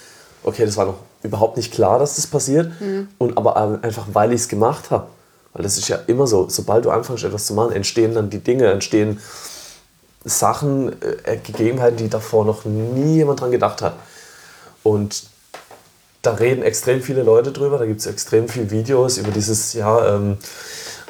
[0.46, 2.72] okay, das war noch überhaupt nicht klar, dass das passiert.
[3.18, 5.08] Und aber einfach, weil ich es gemacht habe.
[5.52, 8.38] Weil das ist ja immer so, sobald du anfängst, etwas zu machen, entstehen dann die
[8.38, 9.20] Dinge, entstehen
[10.24, 10.92] Sachen,
[11.24, 13.94] äh, Gegebenheiten, die davor noch nie jemand dran gedacht hat.
[14.82, 15.24] Und
[16.22, 20.14] da reden extrem viele Leute drüber, da gibt es extrem viele Videos über dieses, ja,
[20.14, 20.36] ähm,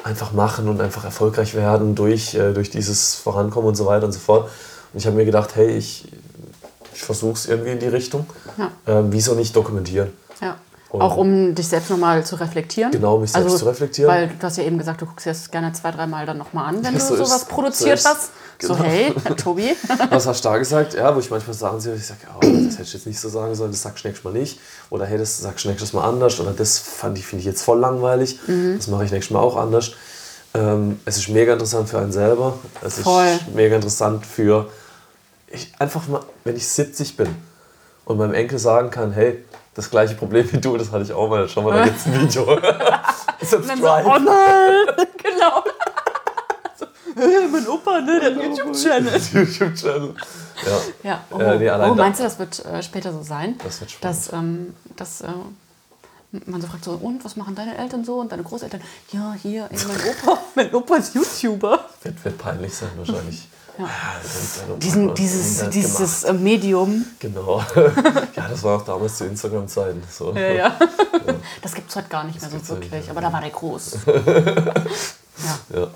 [0.03, 4.11] einfach machen und einfach erfolgreich werden durch, äh, durch dieses Vorankommen und so weiter und
[4.11, 4.49] so fort.
[4.93, 6.07] Und ich habe mir gedacht, hey, ich,
[6.97, 8.25] ich versuche es irgendwie in die Richtung.
[8.57, 8.71] Ja.
[8.87, 10.09] Ähm, wieso nicht dokumentieren?
[10.41, 10.57] Ja.
[10.89, 12.91] Auch um dich selbst nochmal zu reflektieren.
[12.91, 14.09] Genau, mich selbst zu reflektieren.
[14.09, 16.65] Weil du hast ja eben gesagt, du guckst dir das gerne zwei, dreimal dann nochmal
[16.69, 18.29] an, wenn Ja, du so ist- sowas produziert so ist- hast.
[18.57, 18.73] genau.
[18.75, 19.75] So, hey, Tobi.
[20.09, 20.95] Was hast du da gesagt?
[20.95, 23.29] Ja, wo ich manchmal Sachen sehe, ich sage, oh, das hätte ich jetzt nicht so
[23.29, 24.59] sagen sollen, das sagst du nächstes Mal nicht.
[24.89, 26.39] Oder hey, das sagst du nächstes Mal anders.
[26.39, 28.39] Oder das fand ich, finde ich jetzt voll langweilig.
[28.77, 29.91] Das mache ich nächstes Mal auch anders.
[30.55, 32.53] Ähm, es ist mega interessant für einen selber.
[32.81, 33.25] Es Voll.
[33.25, 34.67] ist mega interessant für,
[35.47, 37.33] ich, einfach mal, wenn ich 70 bin
[38.05, 39.43] und meinem Enkel sagen kann, hey,
[39.73, 41.47] das gleiche Problem wie du, das hatte ich auch mal.
[41.47, 42.45] Schau mal, da gibt's ein Video.
[42.55, 42.83] Dann
[43.41, 44.03] so, Subscribe.
[44.05, 45.63] oh nein, genau.
[47.15, 49.21] Hey, mein Opa, ne, der hat einen YouTube-Channel.
[49.33, 50.13] YouTube-Channel.
[50.65, 51.09] Ja.
[51.09, 53.57] Ja, oh, Äh, nee, allein oh da- meinst du, das wird äh, später so sein?
[53.63, 54.17] Das wird spannend.
[54.17, 55.27] Dass, ähm, dass äh,
[56.45, 58.81] man so fragt, so, und was machen deine Eltern so und deine Großeltern?
[59.11, 61.85] Ja, hier, ey, mein Opa, mein Opa ist YouTuber.
[62.03, 63.47] Wird, wird peinlich sein wahrscheinlich.
[63.77, 63.89] Ja.
[64.23, 65.75] das hat Diesen, dieses gemacht.
[65.75, 67.05] dieses äh, Medium.
[67.19, 67.63] Genau.
[68.35, 70.03] ja, das war auch damals zu Instagram-Zeiten.
[70.11, 70.33] So.
[70.33, 70.79] Ja, ja.
[71.61, 73.97] Das gibt es heute gar nicht mehr so wirklich, nicht aber da war der groß.
[74.05, 75.79] ja.
[75.79, 75.87] Ja.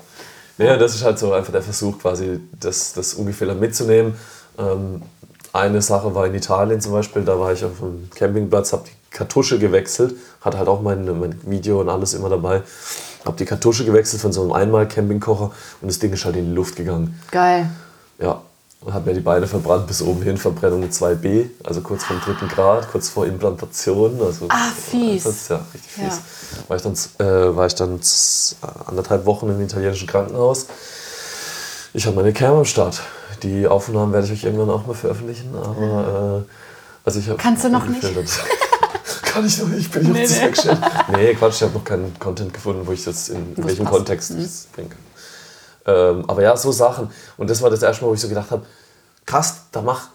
[0.58, 4.14] Naja, das ist halt so einfach der Versuch, quasi das, das ungefähr mitzunehmen.
[4.58, 5.02] Ähm,
[5.52, 9.16] eine Sache war in Italien zum Beispiel, da war ich auf einem Campingplatz, habe die
[9.16, 12.62] Kartusche gewechselt, hatte halt auch mein, mein Video und alles immer dabei.
[13.24, 16.54] Habe die Kartusche gewechselt von so einem Einmal-Campingkocher und das Ding ist halt in die
[16.54, 17.20] Luft gegangen.
[17.30, 17.70] Geil.
[18.18, 18.40] Ja,
[18.80, 22.22] und hat mir die Beine verbrannt bis oben hin, Verbrennung 2b, also kurz vor dem
[22.22, 24.20] dritten Grad, kurz vor Implantation.
[24.20, 25.22] Also, Ah, fies.
[25.22, 26.04] Das ist ja richtig fies.
[26.04, 26.68] Ja.
[26.68, 28.00] War ich dann, äh, war ich dann
[28.86, 30.66] anderthalb Wochen im italienischen Krankenhaus.
[31.94, 33.02] Ich habe meine Cam am Start.
[33.42, 36.50] Die Aufnahmen werde ich euch irgendwann auch mal veröffentlichen, aber äh,
[37.04, 38.02] also ich habe Kannst du noch nicht?
[39.32, 40.42] Kann ich noch nicht, bin ich auf Nee, das nee.
[40.44, 40.78] weggestellt.
[41.16, 43.96] Nee, Quatsch, ich habe noch keinen Content gefunden, wo ich das in, es welchem passt.
[43.96, 44.42] Kontext Mhm.
[44.42, 44.98] das bringen kann.
[45.94, 47.10] Ähm, aber ja, so Sachen.
[47.36, 48.64] Und das war das erste Mal, wo ich so gedacht habe,
[49.26, 50.08] krass, da mach,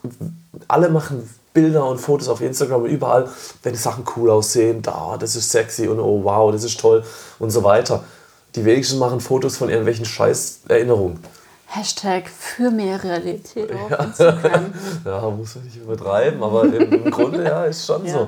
[0.68, 3.28] alle machen Bilder und Fotos auf Instagram und überall,
[3.64, 7.04] wenn die Sachen cool aussehen, da, das ist sexy und oh wow, das ist toll
[7.40, 8.04] und so weiter.
[8.56, 11.20] Die wenigsten machen Fotos von irgendwelchen scheiß Erinnerungen.
[11.66, 14.66] Hashtag für mehr Realität auf Instagram.
[15.06, 16.74] Ja, muss man nicht übertreiben, aber im,
[17.06, 18.14] im Grunde ja, ist schon Ja.
[18.14, 18.28] so.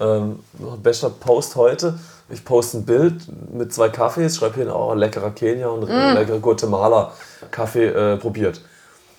[0.00, 0.40] Ähm,
[0.82, 1.98] bester Post heute.
[2.28, 6.14] Ich poste ein Bild mit zwei Kaffees, schreibe hier, oh, leckerer Kenia und Mm.
[6.14, 7.12] leckerer Guatemala
[7.50, 8.60] Kaffee äh, probiert.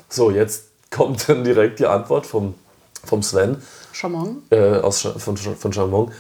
[0.10, 2.56] So, jetzt kommt dann direkt die Antwort vom,
[3.06, 3.58] vom Sven
[3.94, 4.44] Chamon.
[4.52, 6.12] äh, aus, von, von Jamon.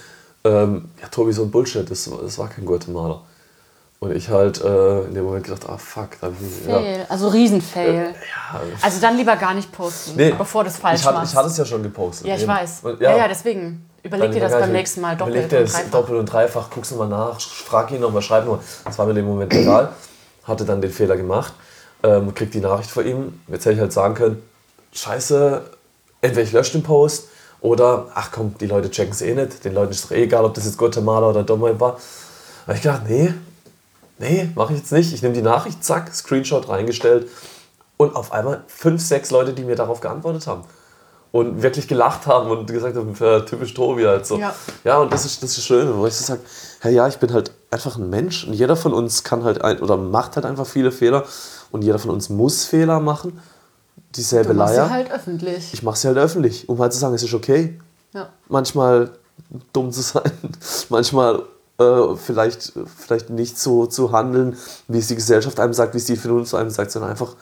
[0.43, 3.21] Ähm, ja, Tobi, so ein Bullshit, das, das war kein Guatemala.
[3.99, 7.05] Und ich halt äh, in dem Moment gedacht, ah fuck, da hab ich, ja, Fail.
[7.09, 8.13] Also Riesenfail.
[8.13, 11.31] ja, Also dann lieber gar nicht posten, Nee, bevor du es falsch machst.
[11.31, 12.27] ich hatte es ja schon gepostet.
[12.27, 12.51] ja, ich Eben.
[12.51, 12.79] weiß.
[12.83, 13.17] Und, ja.
[13.17, 13.89] ja, deswegen.
[14.03, 15.91] Überleg dir das beim nächsten Mal doppelt Überleg dir und das dreifach.
[15.91, 18.61] doppelt und dreifach, guckst nochmal nach, frag ihn nochmal, schreib nochmal.
[18.85, 19.89] Das war mir in dem Moment egal.
[20.43, 21.51] Hatte dann den Fehler gemacht,
[22.03, 23.41] ähm, krieg die Nachricht von ihm.
[23.47, 24.41] Jetzt hätte ich halt sagen können,
[24.93, 25.61] scheiße,
[26.21, 27.27] entweder ich lösche den Post
[27.59, 29.65] oder, ach komm, die Leute checken es eh nicht.
[29.65, 31.97] Den Leuten ist doch eh egal, ob das jetzt Guatemala oder Domai war.
[32.65, 33.33] Da ich gedacht, nee,
[34.19, 35.13] nee, mache ich jetzt nicht.
[35.13, 37.27] Ich nehme die Nachricht, zack, Screenshot reingestellt.
[37.97, 40.63] Und auf einmal fünf, sechs Leute, die mir darauf geantwortet haben.
[41.31, 43.13] Und wirklich gelacht haben und gesagt haben,
[43.45, 44.37] typisch Tobi halt so.
[44.37, 44.53] Ja.
[44.83, 46.41] Ja, und das ist das ist schön, wo ich so sage,
[46.79, 49.79] hey, ja, ich bin halt einfach ein Mensch und jeder von uns kann halt ein,
[49.81, 51.25] oder macht halt einfach viele Fehler
[51.71, 53.39] und jeder von uns muss Fehler machen.
[54.15, 54.85] Dieselbe Du machst Leier.
[54.87, 55.73] sie halt öffentlich.
[55.73, 57.77] Ich mache sie halt öffentlich, um halt zu sagen, es ist okay,
[58.13, 58.29] Ja.
[58.47, 59.11] manchmal
[59.73, 60.31] dumm zu sein,
[60.89, 61.43] manchmal
[61.79, 66.05] äh, vielleicht, vielleicht nicht so zu handeln, wie es die Gesellschaft einem sagt, wie es
[66.05, 67.35] die Vernunft einem sagt, sondern einfach,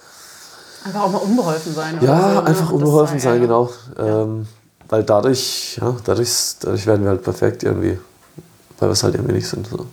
[0.86, 1.98] Einfach auch mal unbeholfen sein.
[2.02, 2.44] ja, so, ne?
[2.46, 3.42] einfach Das unbeholfen sei- sein, ja.
[3.42, 3.70] genau.
[3.98, 4.48] Ähm,
[4.90, 6.30] weil dadurch, ja, dadurch,
[6.60, 8.00] dadurch werden wir halt perfekt irgendwie,
[8.80, 9.68] weil wir es halt irgendwie nicht sind.
[9.68, 9.88] So.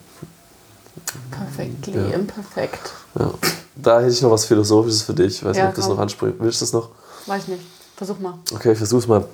[1.31, 2.15] Perfectly Ja.
[2.15, 2.91] imperfect.
[3.19, 3.31] Ja.
[3.75, 5.37] Da hätte ich noch was Philosophisches für dich.
[5.37, 5.95] Ich weiß Ja, nicht, ob das komm.
[5.97, 6.35] noch anspricht.
[6.39, 6.91] Willst du das noch?
[7.27, 7.63] Weiß nicht.
[7.97, 8.35] Versuch mal.
[8.55, 9.25] Okay, ich versuch's mal.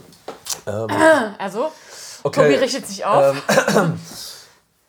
[0.66, 0.86] Ähm,
[1.38, 1.68] Also,
[2.22, 2.42] okay.
[2.52, 3.34] Tobi richtet sich auf.
[3.76, 3.94] Ähm,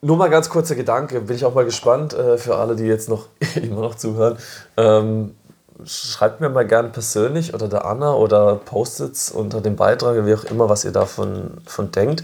[0.02, 3.10] Nur mal ganz kurzer Gedanke, bin ich auch mal gespannt äh, für alle, die jetzt
[3.10, 4.38] noch immer noch zuhören.
[4.78, 5.36] Ähm,
[5.86, 10.46] schreibt mir mal gerne persönlich oder der Anna oder Post-its unter dem Beitrag, wie auch
[10.46, 12.24] immer, was ihr davon von denkt.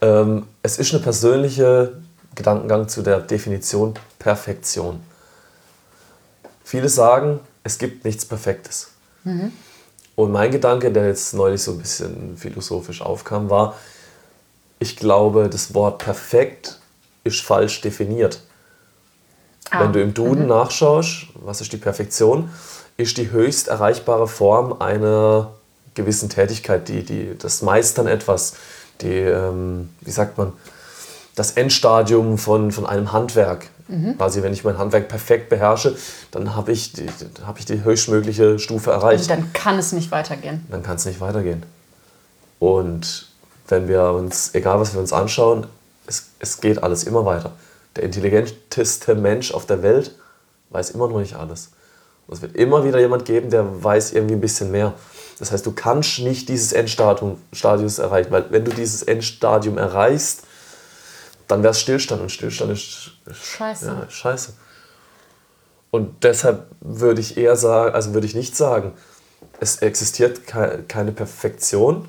[0.00, 1.94] Ähm, es ist eine persönliche
[2.34, 5.00] Gedankengang zu der Definition Perfektion.
[6.64, 8.88] Viele sagen, es gibt nichts Perfektes.
[10.16, 13.74] Und mein Gedanke, der jetzt neulich so ein bisschen philosophisch aufkam, war,
[14.78, 16.78] ich glaube, das Wort perfekt
[17.26, 18.40] ist falsch definiert.
[19.70, 22.48] Ah, Wenn du im Duden nachschaust, was ist die Perfektion,
[22.96, 25.52] ist die höchst erreichbare Form einer
[25.94, 28.54] gewissen Tätigkeit, die, die, das Meistern etwas,
[29.00, 30.52] die, ähm, wie sagt man,
[31.34, 33.66] das Endstadium von, von einem Handwerk.
[33.88, 34.16] Mhm.
[34.16, 35.96] Quasi, wenn ich mein Handwerk perfekt beherrsche,
[36.30, 37.06] dann habe ich, die,
[37.44, 39.22] hab ich die höchstmögliche Stufe erreicht.
[39.22, 40.64] Und dann kann es nicht weitergehen.
[40.70, 41.62] Dann kann es nicht weitergehen.
[42.58, 43.28] Und
[43.68, 45.66] wenn wir uns, egal was wir uns anschauen,
[46.06, 47.52] es, es geht alles immer weiter.
[47.96, 50.14] Der intelligenteste Mensch auf der Welt
[50.70, 51.70] weiß immer noch nicht alles.
[52.26, 54.94] Und es wird immer wieder jemand geben, der weiß irgendwie ein bisschen mehr.
[55.38, 60.42] Das heißt, du kannst nicht dieses Endstadium Stadius erreichen, weil wenn du dieses Endstadium erreichst,
[61.46, 63.86] dann wäre es Stillstand und Stillstand ist scheiße.
[63.86, 64.52] Ja, scheiße.
[65.90, 68.92] Und deshalb würde ich eher sagen, also würde ich nicht sagen,
[69.60, 72.08] es existiert keine Perfektion,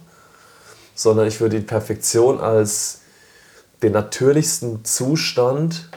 [0.96, 3.02] sondern ich würde die Perfektion als
[3.84, 5.90] den natürlichsten Zustand,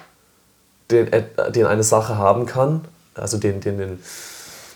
[0.90, 1.08] den,
[1.54, 2.84] den eine Sache haben kann,
[3.14, 4.02] also den, den, den,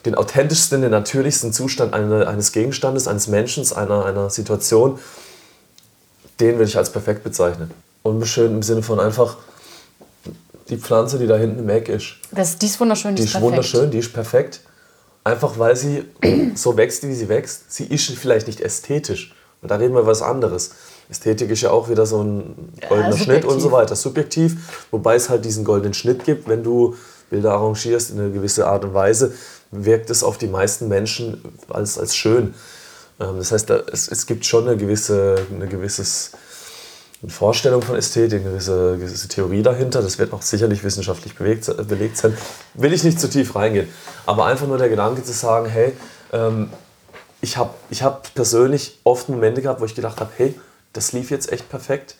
[0.04, 4.98] den authentischsten, den natürlichsten Zustand eines Gegenstandes, eines Menschen, einer, einer Situation,
[6.40, 7.70] den würde ich als perfekt bezeichnen.
[8.02, 9.36] Unbeschön im Sinne von einfach
[10.68, 12.16] die Pflanze, die da hinten im Eck ist.
[12.32, 14.60] Das, die ist wunderschön, die, die ist, ist wunderschön, die ist perfekt.
[15.22, 16.04] Einfach weil sie
[16.54, 17.72] so wächst, wie sie wächst.
[17.72, 19.34] Sie ist vielleicht nicht ästhetisch.
[19.62, 20.72] Und da reden wir über was anderes.
[21.08, 24.86] Ästhetik ist ja auch wieder so ein goldener ja, Schnitt und so weiter, subjektiv.
[24.90, 26.96] Wobei es halt diesen goldenen Schnitt gibt, wenn du
[27.30, 29.32] Bilder arrangierst in eine gewisse Art und Weise,
[29.70, 32.54] wirkt es auf die meisten Menschen als, als schön.
[33.20, 36.32] Ähm, das heißt, es, es gibt schon eine gewisse, eine gewisses
[37.22, 40.02] eine Vorstellung von Ästhetik, eine gewisse, gewisse Theorie dahinter.
[40.02, 42.36] Das wird auch sicherlich wissenschaftlich bewegt, belegt sein.
[42.74, 43.88] Will ich nicht zu tief reingehen.
[44.26, 45.92] Aber einfach nur der Gedanke zu sagen, hey,
[46.34, 46.68] ähm,
[47.40, 50.54] ich habe ich hab persönlich oft Momente gehabt, wo ich gedacht habe, hey,
[50.94, 52.16] das lief jetzt echt perfekt.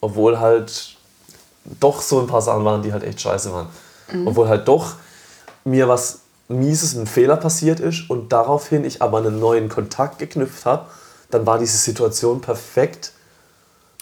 [0.00, 0.96] Obwohl halt
[1.78, 3.68] doch so ein paar Sachen waren, die halt echt scheiße waren.
[4.12, 4.26] Mhm.
[4.26, 4.94] Obwohl halt doch
[5.64, 10.66] mir was Mieses, ein Fehler passiert ist und daraufhin ich aber einen neuen Kontakt geknüpft
[10.66, 10.86] habe,
[11.30, 13.12] dann war diese Situation perfekt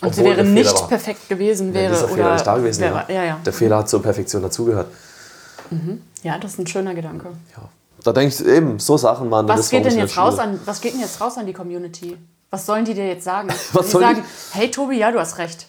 [0.00, 0.88] und sie wäre nicht war.
[0.88, 1.92] perfekt gewesen, wäre.
[1.94, 3.04] Ja, Fehler nicht da gewesen wäre.
[3.08, 3.24] Ja.
[3.24, 4.86] Ja, Der Fehler hat zur Perfektion dazugehört.
[5.68, 6.02] Mhm.
[6.22, 7.28] Ja, das ist ein schöner Gedanke.
[7.56, 7.68] Ja.
[8.02, 10.80] Da denke ich eben, so Sachen waren was das geht denn jetzt raus an Was
[10.80, 12.16] geht denn jetzt raus an die Community?
[12.50, 13.48] Was sollen die dir jetzt sagen?
[13.72, 14.58] was die sagen, die?
[14.58, 15.66] hey Tobi, ja, du hast recht.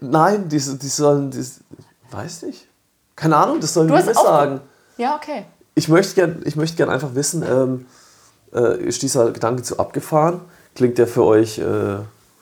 [0.00, 1.44] Nein, die, die sollen, die,
[2.10, 2.66] weiß nicht.
[3.14, 4.60] Keine Ahnung, das sollen die mir sagen.
[4.96, 5.44] Ja, okay.
[5.74, 7.86] Ich möchte gerne möcht gern einfach wissen, ähm,
[8.52, 10.40] äh, ist dieser Gedanke zu abgefahren?
[10.74, 11.58] Klingt der für euch...
[11.58, 11.98] Äh,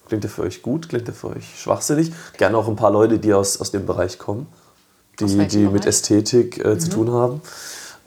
[0.06, 0.88] Klingt der für euch gut?
[0.90, 2.12] Klingt der für euch schwachsinnig?
[2.36, 4.46] Gerne auch ein paar Leute, die aus, aus dem Bereich kommen,
[5.18, 6.80] die, die mit Ästhetik äh, mhm.
[6.80, 7.40] zu tun haben,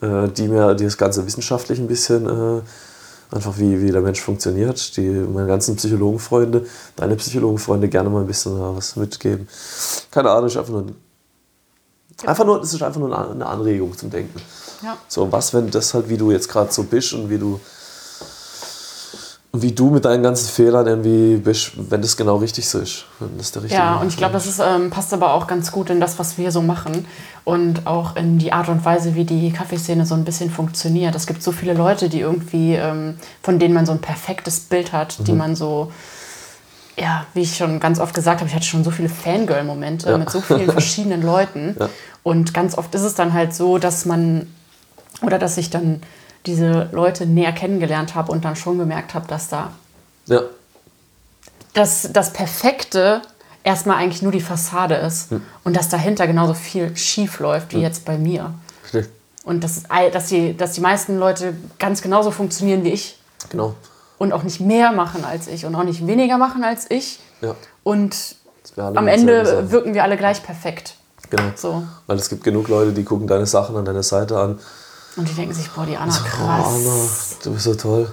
[0.00, 2.62] äh, die mir die das Ganze wissenschaftlich ein bisschen, äh,
[3.30, 8.26] einfach wie, wie der Mensch funktioniert, die meine ganzen Psychologenfreunde, deine Psychologenfreunde gerne mal ein
[8.26, 9.48] bisschen was mitgeben.
[10.10, 10.86] Keine Ahnung, ist einfach nur,
[12.24, 14.40] einfach nur, es ist einfach nur eine Anregung zum Denken.
[14.82, 14.96] Ja.
[15.08, 17.60] So, was, wenn das halt, wie du jetzt gerade so bist und wie du
[19.62, 23.04] wie du mit deinen ganzen Fehlern irgendwie bist, wenn das genau richtig so ist.
[23.18, 25.72] Wenn das der richtige ja, und ich glaube, das ist, ähm, passt aber auch ganz
[25.72, 27.06] gut in das, was wir so machen
[27.44, 31.14] und auch in die Art und Weise, wie die Kaffeeszene so ein bisschen funktioniert.
[31.14, 34.92] Es gibt so viele Leute, die irgendwie, ähm, von denen man so ein perfektes Bild
[34.92, 35.24] hat, mhm.
[35.24, 35.90] die man so,
[36.98, 40.18] ja, wie ich schon ganz oft gesagt habe, ich hatte schon so viele Fangirl-Momente ja.
[40.18, 41.76] mit so vielen verschiedenen Leuten.
[41.78, 41.88] Ja.
[42.22, 44.52] Und ganz oft ist es dann halt so, dass man,
[45.22, 46.02] oder dass ich dann
[46.48, 49.72] diese Leute näher kennengelernt habe und dann schon gemerkt habe, dass da
[50.26, 50.42] ja.
[51.74, 53.22] das, das Perfekte
[53.62, 55.42] erstmal eigentlich nur die Fassade ist hm.
[55.62, 57.82] und dass dahinter genauso viel schief läuft wie hm.
[57.82, 58.54] jetzt bei mir.
[58.84, 59.12] Richtig.
[59.44, 63.18] Und dass, dass, die, dass die meisten Leute ganz genauso funktionieren wie ich.
[63.50, 63.74] Genau.
[64.18, 67.20] Und auch nicht mehr machen als ich und auch nicht weniger machen als ich.
[67.40, 67.54] Ja.
[67.82, 68.36] Und
[68.76, 70.94] am Ende wirken wir alle gleich perfekt.
[71.30, 71.52] Genau.
[71.56, 71.82] So.
[72.06, 74.58] Weil es gibt genug Leute, die gucken deine Sachen an deiner Seite an
[75.18, 76.66] und die denken sich, boah, die Anna, so, krass.
[76.66, 77.08] Oh, Anna,
[77.42, 78.10] du bist so toll.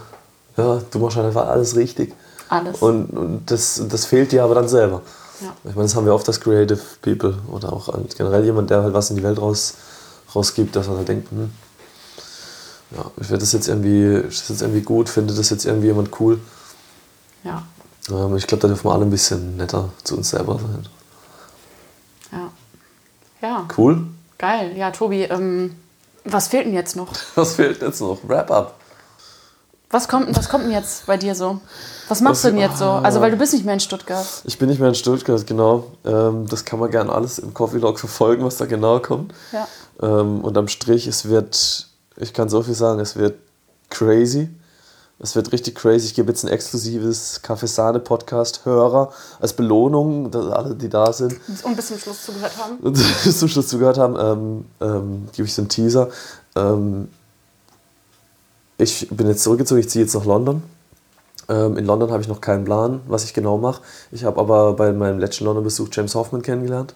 [0.58, 2.14] Ja, du machst einfach alles richtig.
[2.50, 2.82] Alles.
[2.82, 5.02] Und, und das, das fehlt dir aber dann selber.
[5.42, 5.54] Ja.
[5.64, 8.94] Ich meine, das haben wir oft als Creative People oder auch generell jemand, der halt
[8.94, 9.76] was in die Welt raus,
[10.34, 11.52] rausgibt, dass er halt denkt, hm,
[12.92, 15.88] ja, ich werde das jetzt irgendwie, ist das jetzt irgendwie gut, finde das jetzt irgendwie
[15.88, 16.40] jemand cool.
[17.44, 17.64] Ja.
[18.10, 20.88] Ähm, ich glaube, da dürfen wir alle ein bisschen netter zu uns selber sein.
[22.32, 22.52] Ja.
[23.42, 23.68] Ja.
[23.78, 24.08] Cool.
[24.38, 24.76] Geil.
[24.78, 25.76] Ja, Tobi, ähm,
[26.26, 27.12] was fehlt denn jetzt noch?
[27.36, 28.20] Was fehlt jetzt noch?
[28.28, 28.76] Wrap-up.
[29.92, 31.62] Was kommt, was kommt denn jetzt bei dir so?
[32.10, 32.90] Was machst was, du denn jetzt so?
[32.90, 34.26] Also, weil du bist nicht mehr in Stuttgart.
[34.44, 35.92] Ich bin nicht mehr in Stuttgart, genau.
[36.04, 39.34] Ähm, das kann man gerne alles im Coffee Log verfolgen, was da genau kommt.
[39.54, 39.68] Ja.
[40.02, 41.88] Ähm, und am Strich, es wird,
[42.18, 43.36] ich kann so viel sagen, es wird
[43.90, 44.50] crazy.
[45.18, 46.08] Es wird richtig crazy.
[46.08, 51.36] Ich gebe jetzt ein exklusives Kaffeesahne-Podcast-Hörer als Belohnung, dass alle, die da sind.
[51.64, 52.78] Und bis zum Schluss zugehört haben.
[52.80, 52.94] Und
[53.24, 56.10] bis zum Schluss zugehört haben, ähm, ähm, gebe ich so einen Teaser.
[56.56, 57.08] Ähm,
[58.78, 60.62] ich bin jetzt zurückgezogen, ich ziehe jetzt nach London.
[61.48, 63.82] Ähm, in London habe ich noch keinen Plan, was ich genau mache.
[64.12, 66.94] Ich habe aber bei meinem letzten London-Besuch James Hoffman kennengelernt,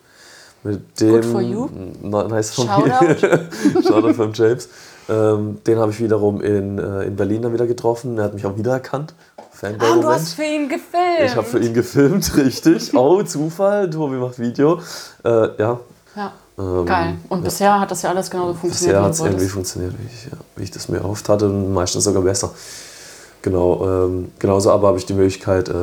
[0.63, 1.69] Mit dem, Good for you.
[2.01, 3.27] Nice von Shoutout.
[3.27, 3.49] mir.
[3.83, 4.67] Shoutout von James.
[5.09, 8.17] Ähm, den habe ich wiederum in, äh, in Berlin dann wieder getroffen.
[8.17, 9.13] Er hat mich auch wiedererkannt.
[9.61, 11.19] Ah, du hast für ihn gefilmt.
[11.25, 12.93] Ich habe für ihn gefilmt, richtig.
[12.95, 13.89] Oh, Zufall.
[13.89, 14.79] Tobi macht Video.
[15.23, 15.79] Äh, ja.
[16.15, 17.17] Ja, Ähm, geil.
[17.27, 20.05] Und bisher hat das ja alles genauso funktioniert, Bisher wie hat es irgendwie funktioniert, wie
[20.05, 22.51] ich, ja, wie ich das mir erhofft hatte und meistens sogar besser.
[23.41, 25.73] Genau, ähm, genauso aber habe ich die Möglichkeit, äh,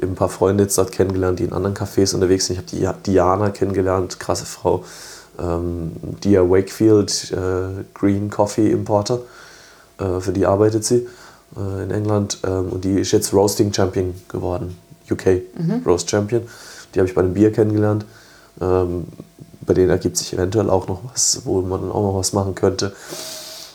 [0.00, 2.54] eben ein paar Freunde jetzt dort kennengelernt, die in anderen Cafés unterwegs sind.
[2.72, 4.84] Ich habe die Diana kennengelernt, krasse Frau.
[5.38, 5.92] Ähm,
[6.22, 9.20] Dia Wakefield, äh, Green Coffee Importer.
[9.98, 11.06] Äh, für die arbeitet sie
[11.56, 14.76] äh, in England ähm, und die ist jetzt Roasting Champion geworden,
[15.10, 15.42] UK
[15.84, 16.42] Roast Champion.
[16.94, 18.04] Die habe ich bei dem Bier kennengelernt.
[18.60, 19.06] Ähm,
[19.66, 22.54] bei denen ergibt sich eventuell auch noch was, wo man dann auch noch was machen
[22.54, 22.94] könnte.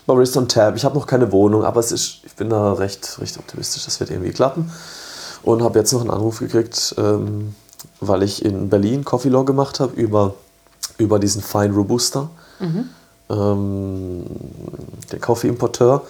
[0.07, 0.75] Barista on Tab.
[0.75, 3.99] Ich habe noch keine Wohnung, aber es ist, ich bin da recht, recht optimistisch, das
[3.99, 4.71] wird irgendwie klappen.
[5.43, 7.55] Und habe jetzt noch einen Anruf gekriegt, ähm,
[7.99, 10.35] weil ich in Berlin Coffee Law gemacht habe über,
[11.01, 12.29] über diesen Fine Robusta.
[13.29, 14.23] Ähm,
[15.11, 16.03] der Coffee-Importeur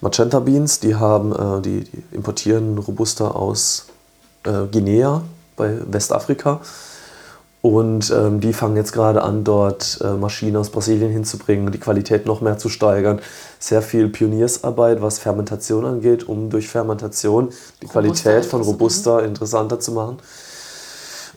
[0.00, 3.86] Magenta Beans, die, haben, äh, die, die importieren Robusta aus
[4.44, 5.22] äh, Guinea
[5.56, 6.60] bei Westafrika.
[7.62, 12.24] Und ähm, die fangen jetzt gerade an, dort äh, Maschinen aus Brasilien hinzubringen, die Qualität
[12.24, 13.20] noch mehr zu steigern.
[13.58, 17.50] Sehr viel Pioniersarbeit, was Fermentation angeht, um durch Fermentation
[17.82, 18.62] die Qualität von.
[18.62, 20.16] Robusta interessanter zu machen.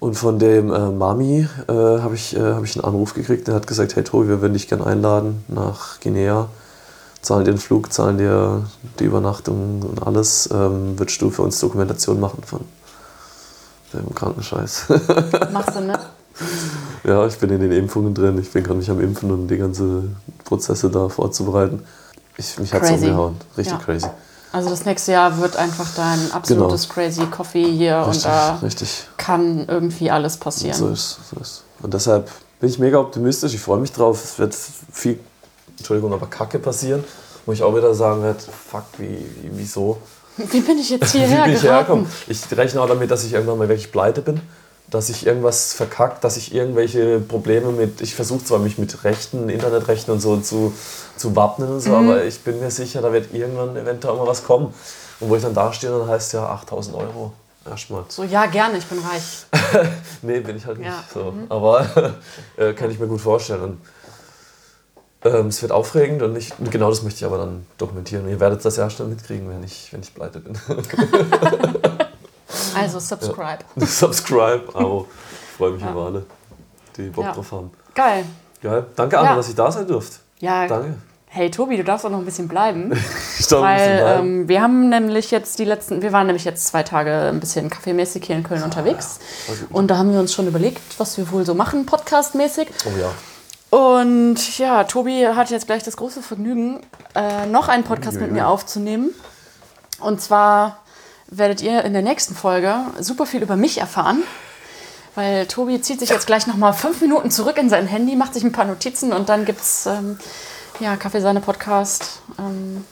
[0.04, 3.56] Und von dem äh, Mami äh, habe ich, äh, hab ich einen Anruf gekriegt, der
[3.56, 6.50] hat gesagt, hey Tobi, wir würden dich gerne einladen nach Guinea.
[7.22, 8.64] Zahlen dir den Flug, zahlen dir
[9.00, 10.50] die Übernachtung und alles.
[10.52, 12.66] Ähm, würdest du für uns Dokumentation machen von
[13.94, 14.88] dem Krankenscheiß?
[15.54, 15.98] Machst du, ne?
[17.06, 18.38] Ja, ich bin in den Impfungen drin.
[18.40, 21.82] Ich bin gerade mich am Impfen und die ganzen Prozesse da vorzubereiten.
[22.36, 23.06] Ich, mich hat's Crazy.
[23.06, 23.38] umgehauen.
[23.58, 23.86] Richtig Ja.
[23.86, 24.08] crazy.
[24.54, 29.08] Also das nächste Jahr wird einfach dein absolutes crazy Coffee hier und Richtig, da richtig.
[29.18, 30.78] kann irgendwie alles passieren.
[30.78, 31.64] So ist, so ist.
[31.82, 33.56] Und deshalb bin ich mega optimistisch.
[33.56, 34.24] Ich freue mich drauf.
[34.24, 35.20] Es wird viel,
[35.80, 37.04] Entschuldigung, aber Kacke passieren.
[37.48, 39.98] Wo ich auch wieder sagen werde, fuck, wie, wie wieso?
[40.38, 42.08] Wie bin ich jetzt Wie hierher bin ich geraten?
[42.28, 44.40] Ich rechne auch damit, dass ich irgendwann mal wirklich pleite bin.
[44.94, 49.50] Dass ich irgendwas verkackt, dass ich irgendwelche Probleme mit, ich versuche zwar mich mit Rechten,
[49.50, 50.72] Internetrechten und so zu,
[51.18, 52.10] zu wappnen und so, Mhm.
[52.10, 54.72] aber ich bin mir sicher, da wird irgendwann eventuell mal was kommen.
[55.20, 57.34] Und wo ich dann da stehe, dann heißt ja 8000 Euro.
[57.68, 58.04] Erstmal.
[58.10, 59.46] So, ja, gerne, ich bin reich.
[60.22, 60.88] Nee, bin ich halt nicht.
[60.88, 61.04] Ja.
[61.20, 61.48] Mhm.
[61.50, 61.56] So.
[61.56, 61.86] Aber
[62.58, 63.62] äh, kann ich mir gut vorstellen.
[63.64, 63.80] Und,
[65.26, 68.26] ähm, es wird aufregend und ich, genau das möchte ich aber dann dokumentieren.
[68.26, 70.56] Und ihr werdet das erst dann mitkriegen, wenn ich, wenn ich pleite bin.
[72.76, 73.60] Also subscribe.
[73.86, 75.08] Subscribe, Abo.
[75.50, 75.92] Ich freue mich Ja.
[75.92, 76.26] über alle,
[76.98, 77.32] die Bock Ja.
[77.34, 77.72] drauf haben.
[77.96, 78.26] Geil.
[78.62, 78.86] Geil.
[78.96, 79.36] Danke, Anna, Ja.
[79.36, 80.18] dass ich da sein durfte.
[80.40, 80.96] Ja, Danke.
[81.28, 82.92] hey Tobi, du darfst auch noch ein bisschen bleiben.
[83.40, 84.28] Ich darf ein bisschen Weil bleiben.
[84.42, 87.70] ähm, wir haben nämlich jetzt die letzten, wir waren nämlich jetzt zwei Tage ein bisschen
[87.70, 89.20] kaffeemäßig hier in Köln unterwegs.
[89.48, 89.68] voll gut.
[89.72, 92.70] Und da haben wir uns schon überlegt, was wir wohl so machen, podcastmäßig.
[92.86, 93.10] oh ja.
[93.78, 96.82] Und ja, Tobi hat jetzt gleich das große Vergnügen,
[97.16, 98.34] äh, noch einen Podcast mit Uiuiui.
[98.42, 99.10] mir aufzunehmen.
[100.00, 100.83] Und zwar
[101.38, 104.24] werdet ihr in der nächsten Folge super viel über mich erfahren.
[105.16, 108.44] Weil Tobi zieht sich jetzt gleich nochmal fünf Minuten zurück in sein Handy, macht sich
[108.44, 110.18] ein paar Notizen und dann gibt's ähm,
[110.80, 112.84] ja, Kaffeesahne-Podcast ähm,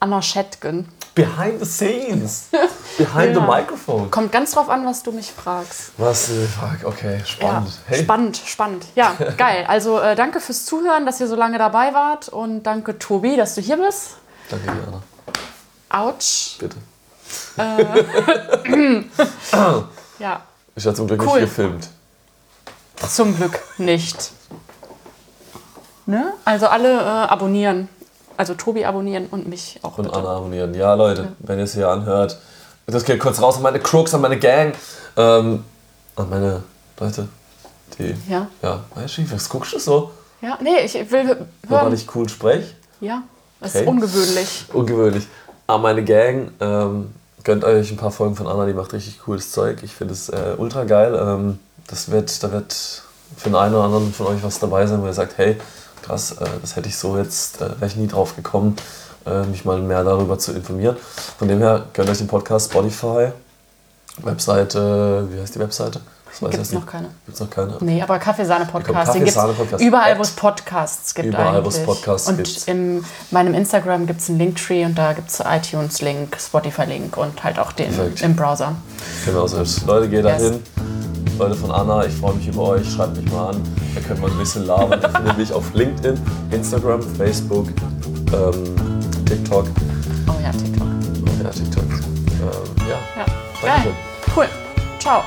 [0.00, 0.88] Anna Schettgen.
[1.14, 2.48] Behind the scenes.
[2.98, 3.46] Behind the Ja.
[3.46, 4.10] microphone.
[4.10, 5.92] Kommt ganz drauf an, was du mich fragst.
[5.98, 6.30] Was?
[6.30, 7.68] äh, Fuck, okay, spannend.
[7.68, 8.02] Ja, hey.
[8.02, 8.86] Spannend, spannend.
[8.96, 9.64] Ja, geil.
[9.68, 13.54] Also äh, danke fürs Zuhören, dass ihr so lange dabei wart und danke Tobi, dass
[13.54, 14.16] du hier bist.
[14.48, 15.02] Danke dir, Anna.
[15.90, 16.58] Autsch.
[16.58, 16.76] Bitte.
[20.18, 20.42] Ja,
[20.74, 21.40] Ich habe zum Glück Cool.
[21.40, 21.88] nicht gefilmt.
[23.08, 24.32] zum Glück nicht.
[26.06, 26.34] Ne?
[26.44, 27.88] Also alle äh, abonnieren.
[28.36, 30.16] Also Tobi abonnieren und mich auch Und bitte.
[30.18, 30.74] Anna abonnieren.
[30.74, 32.38] Ja, Leute, wenn ihr es hier anhört,
[32.86, 34.74] das geht kurz raus an meine Crooks, an meine Gang,
[35.16, 35.64] ähm,
[36.16, 36.62] an meine
[36.98, 37.28] Leute,
[37.98, 38.14] die.
[38.28, 38.46] Ja.
[38.62, 40.10] Ja, weißt du, was guckst du so?
[40.40, 41.92] Ja, nee, ich will hören.
[41.92, 42.74] ich cool spreche?
[43.00, 43.22] Ja,
[43.60, 43.82] das Okay.
[43.84, 44.64] ist ungewöhnlich.
[44.72, 45.26] Ungewöhnlich.
[45.66, 47.14] An meine Gang, ähm,
[47.44, 49.82] gönnt euch ein paar Folgen von Anna, die macht richtig cooles Zeug.
[49.82, 51.18] Ich finde es äh, ultra geil.
[51.20, 53.02] Ähm, das wird, da wird
[53.36, 55.56] für den einen oder anderen von euch was dabei sein, wo ihr sagt, hey,
[56.02, 58.76] krass, äh, das hätte ich so jetzt, äh, wäre ich nie drauf gekommen,
[59.26, 60.96] äh, mich mal mehr darüber zu informieren.
[61.38, 63.32] Von dem her gönnt euch den Podcast Spotify,
[64.22, 66.00] Webseite, wie heißt die Webseite?
[66.40, 66.72] Jetzt nicht.
[66.72, 67.08] noch keine.
[67.26, 67.76] Gibt's noch keine?
[67.80, 69.82] Nee, aber Kaffeesahne-Podcast, Kaffeesahne-Podcast.
[69.84, 71.82] überall, wo es Podcasts gibt Überall, wo es.
[71.82, 72.66] Podcasts und gibt.
[72.68, 77.58] in meinem Instagram gibt es einen Linktree und da gibt es iTunes-Link, Spotify-Link und halt
[77.58, 78.22] auch den Perfekt.
[78.22, 78.74] im Browser.
[79.26, 79.86] Genau so ist.
[79.86, 80.62] Leute, geht da hin.
[81.38, 82.90] Leute von Anna, ich freue mich über euch.
[82.92, 83.62] Schreibt mich mal an.
[83.94, 85.00] Da können wir ein bisschen labern.
[85.00, 87.68] Ihr findet mich auf LinkedIn, Instagram, Facebook,
[88.32, 88.76] ähm,
[89.24, 89.66] TikTok.
[90.28, 90.86] Oh ja, TikTok.
[91.26, 91.84] Oh ja, TikTok.
[91.84, 93.22] Ähm, ja.
[93.22, 93.26] Ja,
[93.62, 93.92] Dankeschön.
[94.36, 94.46] Cool.
[94.98, 95.22] Ciao.